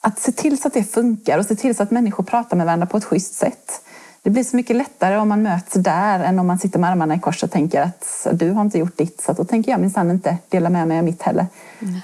att 0.00 0.18
se 0.18 0.32
till 0.32 0.60
så 0.60 0.68
att 0.68 0.74
det 0.74 0.84
funkar 0.84 1.38
och 1.38 1.46
se 1.46 1.54
till 1.54 1.76
så 1.76 1.82
att 1.82 1.90
människor 1.90 2.24
pratar 2.24 2.56
med 2.56 2.66
varandra 2.66 2.86
på 2.86 2.96
ett 2.96 3.04
schysst 3.04 3.34
sätt 3.34 3.82
det 4.22 4.30
blir 4.30 4.42
så 4.42 4.56
mycket 4.56 4.76
lättare 4.76 5.16
om 5.16 5.28
man 5.28 5.42
möts 5.42 5.72
där 5.72 6.20
än 6.20 6.38
om 6.38 6.46
man 6.46 6.58
sitter 6.58 6.78
med 6.78 6.90
armarna 6.90 7.14
i 7.14 7.18
kors 7.18 7.42
och 7.42 7.50
tänker 7.50 7.82
att 7.82 8.26
du 8.32 8.50
har 8.50 8.62
inte 8.62 8.78
gjort 8.78 8.96
ditt 8.96 9.20
så 9.20 9.32
då 9.32 9.44
tänker 9.44 9.70
jag 9.70 9.80
minsann 9.80 10.10
inte 10.10 10.36
dela 10.48 10.70
med 10.70 10.88
mig 10.88 10.98
av 10.98 11.04
mitt 11.04 11.22
heller. 11.22 11.46
Mm. 11.80 11.94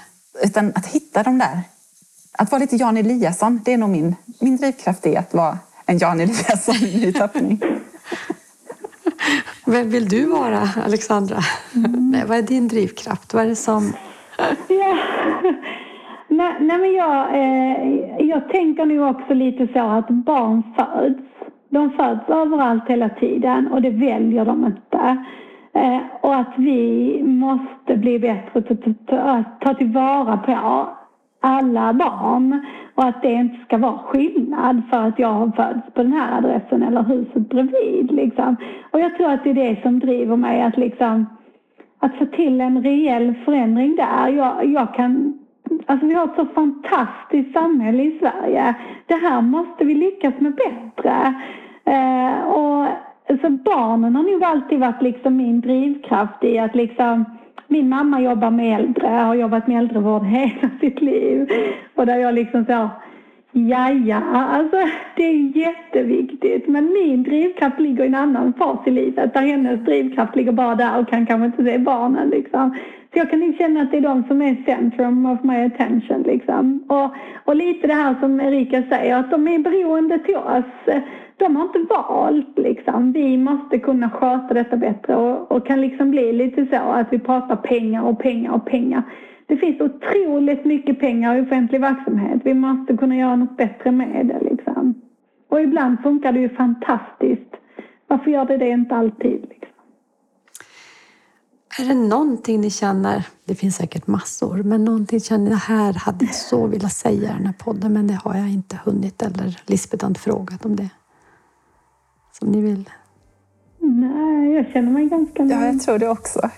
Utan 0.43 0.71
att 0.75 0.85
hitta 0.85 1.23
de 1.23 1.39
där. 1.39 1.61
Att 2.31 2.51
vara 2.51 2.59
lite 2.59 2.75
Jan 2.75 2.97
Eliasson, 2.97 3.61
det 3.65 3.73
är 3.73 3.77
nog 3.77 3.89
min, 3.89 4.15
min 4.39 4.57
drivkraft 4.57 5.05
är 5.05 5.19
att 5.19 5.33
vara 5.33 5.57
en 5.85 5.97
Jan 5.97 6.19
Eliasson 6.19 6.75
i 6.75 7.05
ny 7.05 7.13
tappning. 7.13 7.61
Vem 9.65 9.89
vill 9.89 10.09
du 10.09 10.25
vara, 10.25 10.69
Alexandra? 10.85 11.37
Mm. 11.75 12.27
Vad 12.27 12.37
är 12.37 12.41
din 12.41 12.67
drivkraft? 12.67 13.33
Vad 13.33 13.43
är 13.43 13.47
det 13.47 13.55
som... 13.55 13.93
Ja. 14.67 14.97
Nej, 16.27 16.55
nej, 16.59 16.77
men 16.77 16.93
jag, 16.93 17.33
eh, 17.33 18.27
jag 18.27 18.49
tänker 18.49 18.85
nog 18.85 19.15
också 19.15 19.33
lite 19.33 19.67
så 19.73 19.79
att 19.79 20.09
barn 20.09 20.63
föds 20.75 21.28
de 21.69 21.91
föds 21.91 22.29
överallt 22.29 22.87
hela 22.87 23.09
tiden 23.09 23.67
och 23.67 23.81
det 23.81 23.89
väljer 23.89 24.45
de 24.45 24.65
inte. 24.65 25.17
Eh, 25.73 26.01
och 26.21 26.35
att 26.35 26.53
vi 26.57 27.21
måste 27.23 27.97
bli 27.97 28.19
bättre 28.19 28.61
på 28.61 28.75
att 29.15 29.61
ta 29.61 29.73
tillvara 29.73 30.37
på 30.37 30.87
alla 31.41 31.93
barn 31.93 32.65
och 32.95 33.03
att 33.03 33.21
det 33.21 33.31
inte 33.31 33.65
ska 33.65 33.77
vara 33.77 33.97
skillnad 33.97 34.81
för 34.89 34.97
att 34.97 35.19
jag 35.19 35.33
har 35.33 35.51
fötts 35.51 35.93
på 35.93 36.03
den 36.03 36.13
här 36.13 36.37
adressen 36.37 36.83
eller 36.83 37.03
huset 37.03 37.49
bredvid. 37.49 38.11
Liksom. 38.11 38.55
Och 38.91 38.99
jag 38.99 39.17
tror 39.17 39.31
att 39.31 39.43
det 39.43 39.49
är 39.49 39.53
det 39.53 39.81
som 39.81 39.99
driver 39.99 40.35
mig 40.35 40.61
att, 40.61 40.77
liksom, 40.77 41.25
att 41.99 42.15
få 42.15 42.25
till 42.25 42.61
en 42.61 42.83
reell 42.83 43.33
förändring 43.45 43.95
där. 43.95 44.27
Jag, 44.27 44.65
jag 44.65 44.93
kan 44.93 45.38
Alltså 45.89 46.07
vi 46.07 46.13
har 46.13 46.25
ett 46.25 46.35
så 46.35 46.45
fantastiskt 46.45 47.53
samhälle 47.53 48.03
i 48.03 48.19
Sverige. 48.19 48.75
Det 49.05 49.15
här 49.15 49.41
måste 49.41 49.85
vi 49.85 49.93
lyckas 49.93 50.33
med 50.37 50.55
bättre. 50.55 51.33
Eh, 51.85 52.41
och, 52.41 52.87
så 53.41 53.49
barnen 53.49 54.15
har 54.15 54.23
nog 54.23 54.43
alltid 54.43 54.79
varit 54.79 55.01
liksom 55.01 55.37
min 55.37 55.61
drivkraft 55.61 56.43
i 56.43 56.59
att 56.59 56.75
liksom 56.75 57.25
min 57.67 57.89
mamma 57.89 58.21
jobbar 58.21 58.51
med 58.51 58.79
äldre, 58.79 59.07
har 59.07 59.35
jobbat 59.35 59.67
med 59.67 59.77
äldrevård 59.77 60.23
hela 60.25 60.69
sitt 60.79 61.01
liv. 61.01 61.49
Och 61.95 62.05
där 62.05 62.17
jag 62.17 62.35
liksom 62.35 62.65
så, 62.65 62.89
ja 63.51 63.91
ja, 63.91 64.21
alltså 64.33 64.77
det 65.15 65.23
är 65.23 65.57
jätteviktigt. 65.57 66.67
Men 66.67 66.93
min 66.93 67.23
drivkraft 67.23 67.79
ligger 67.79 68.03
i 68.03 68.07
en 68.07 68.15
annan 68.15 68.53
fas 68.53 68.79
i 68.85 68.91
livet 68.91 69.33
där 69.33 69.41
hennes 69.41 69.79
drivkraft 69.79 70.35
ligger 70.35 70.51
bara 70.51 70.75
där 70.75 70.99
och 70.99 71.09
kan 71.09 71.25
kanske 71.25 71.45
inte 71.45 71.63
se 71.63 71.77
barnen 71.77 72.29
liksom. 72.29 72.75
Så 73.13 73.19
jag 73.19 73.29
kan 73.29 73.39
nog 73.39 73.57
känna 73.57 73.81
att 73.81 73.91
det 73.91 73.97
är 73.97 74.01
de 74.01 74.23
som 74.27 74.41
är 74.41 74.63
centrum 74.65 75.25
of 75.25 75.43
my 75.43 75.55
attention 75.55 76.21
liksom. 76.21 76.83
Och, 76.87 77.13
och 77.45 77.55
lite 77.55 77.87
det 77.87 77.93
här 77.93 78.15
som 78.19 78.41
Erika 78.41 78.83
säger, 78.89 79.15
att 79.15 79.31
de 79.31 79.47
är 79.47 79.59
beroende 79.59 80.19
till 80.19 80.35
oss 80.35 81.03
de 81.39 81.55
har 81.55 81.63
inte 81.63 81.93
valt 81.93 82.57
liksom. 82.57 83.11
Vi 83.11 83.37
måste 83.37 83.79
kunna 83.79 84.09
sköta 84.09 84.53
detta 84.53 84.77
bättre 84.77 85.15
och, 85.15 85.51
och, 85.51 85.67
kan 85.67 85.81
liksom 85.81 86.11
bli 86.11 86.33
lite 86.33 86.65
så 86.71 86.75
att 86.75 87.07
vi 87.11 87.19
pratar 87.19 87.55
pengar 87.55 88.03
och 88.03 88.19
pengar 88.19 88.51
och 88.51 88.65
pengar. 88.65 89.03
Det 89.49 89.57
finns 89.57 89.81
otroligt 89.81 90.65
mycket 90.65 90.99
pengar 90.99 91.37
i 91.37 91.41
offentlig 91.41 91.81
verksamhet. 91.81 92.41
Vi 92.43 92.53
måste 92.53 92.97
kunna 92.97 93.15
göra 93.15 93.35
något 93.35 93.57
bättre 93.57 93.91
med 93.91 94.27
det 94.27 94.39
liksom. 94.49 95.01
Och 95.49 95.61
ibland 95.61 95.99
funkar 96.03 96.31
det 96.31 96.39
ju 96.39 96.49
fantastiskt. 96.49 97.55
Varför 98.07 98.31
gör 98.31 98.45
det 98.45 98.57
det 98.57 98.69
inte 98.69 98.95
alltid? 98.95 99.41
Liksom? 99.41 99.67
Är 101.79 101.85
det 101.85 101.93
någonting 101.93 102.61
ni 102.61 102.69
känner, 102.69 103.27
det 103.45 103.55
finns 103.55 103.75
säkert 103.75 104.07
massor, 104.07 104.63
men 104.63 104.85
någonting 104.85 105.19
känner 105.19 105.49
det 105.49 105.55
här 105.55 105.93
hade 105.93 106.25
jag 106.25 106.35
så 106.35 106.67
velat 106.67 106.93
säga 106.93 107.29
i 107.29 107.33
den 107.37 107.45
här 107.45 107.53
podden 107.59 107.93
men 107.93 108.07
det 108.07 108.13
har 108.13 108.35
jag 108.35 108.49
inte 108.49 108.79
hunnit 108.85 109.21
eller 109.21 109.61
Lisbeth 109.65 110.03
har 110.03 110.09
inte 110.09 110.21
frågat 110.21 110.65
om 110.65 110.75
det? 110.75 110.89
som 112.31 112.51
ni 112.51 112.61
vill? 112.61 112.89
jag 114.55 114.73
känner 114.73 114.91
mig 114.91 115.05
ganska 115.05 115.43
Ja, 115.43 115.49
lugn. 115.49 115.65
jag 115.65 115.81
tror 115.81 115.99
det 115.99 116.09
också. 116.09 116.49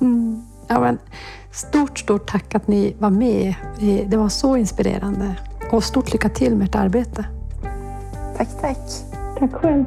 Mm. 0.00 0.42
Ja, 0.68 0.80
men, 0.80 0.98
stort, 1.50 1.98
stort 1.98 2.30
tack 2.30 2.54
att 2.54 2.68
ni 2.68 2.96
var 2.98 3.10
med. 3.10 3.54
Det 4.06 4.16
var 4.16 4.28
så 4.28 4.56
inspirerande. 4.56 5.34
Och 5.72 5.84
stort 5.84 6.12
lycka 6.12 6.28
till 6.28 6.56
med 6.56 6.68
ert 6.68 6.74
arbete. 6.74 7.24
Tack, 8.36 8.48
tack. 8.60 8.78
Tack 9.38 9.52
själv. 9.52 9.84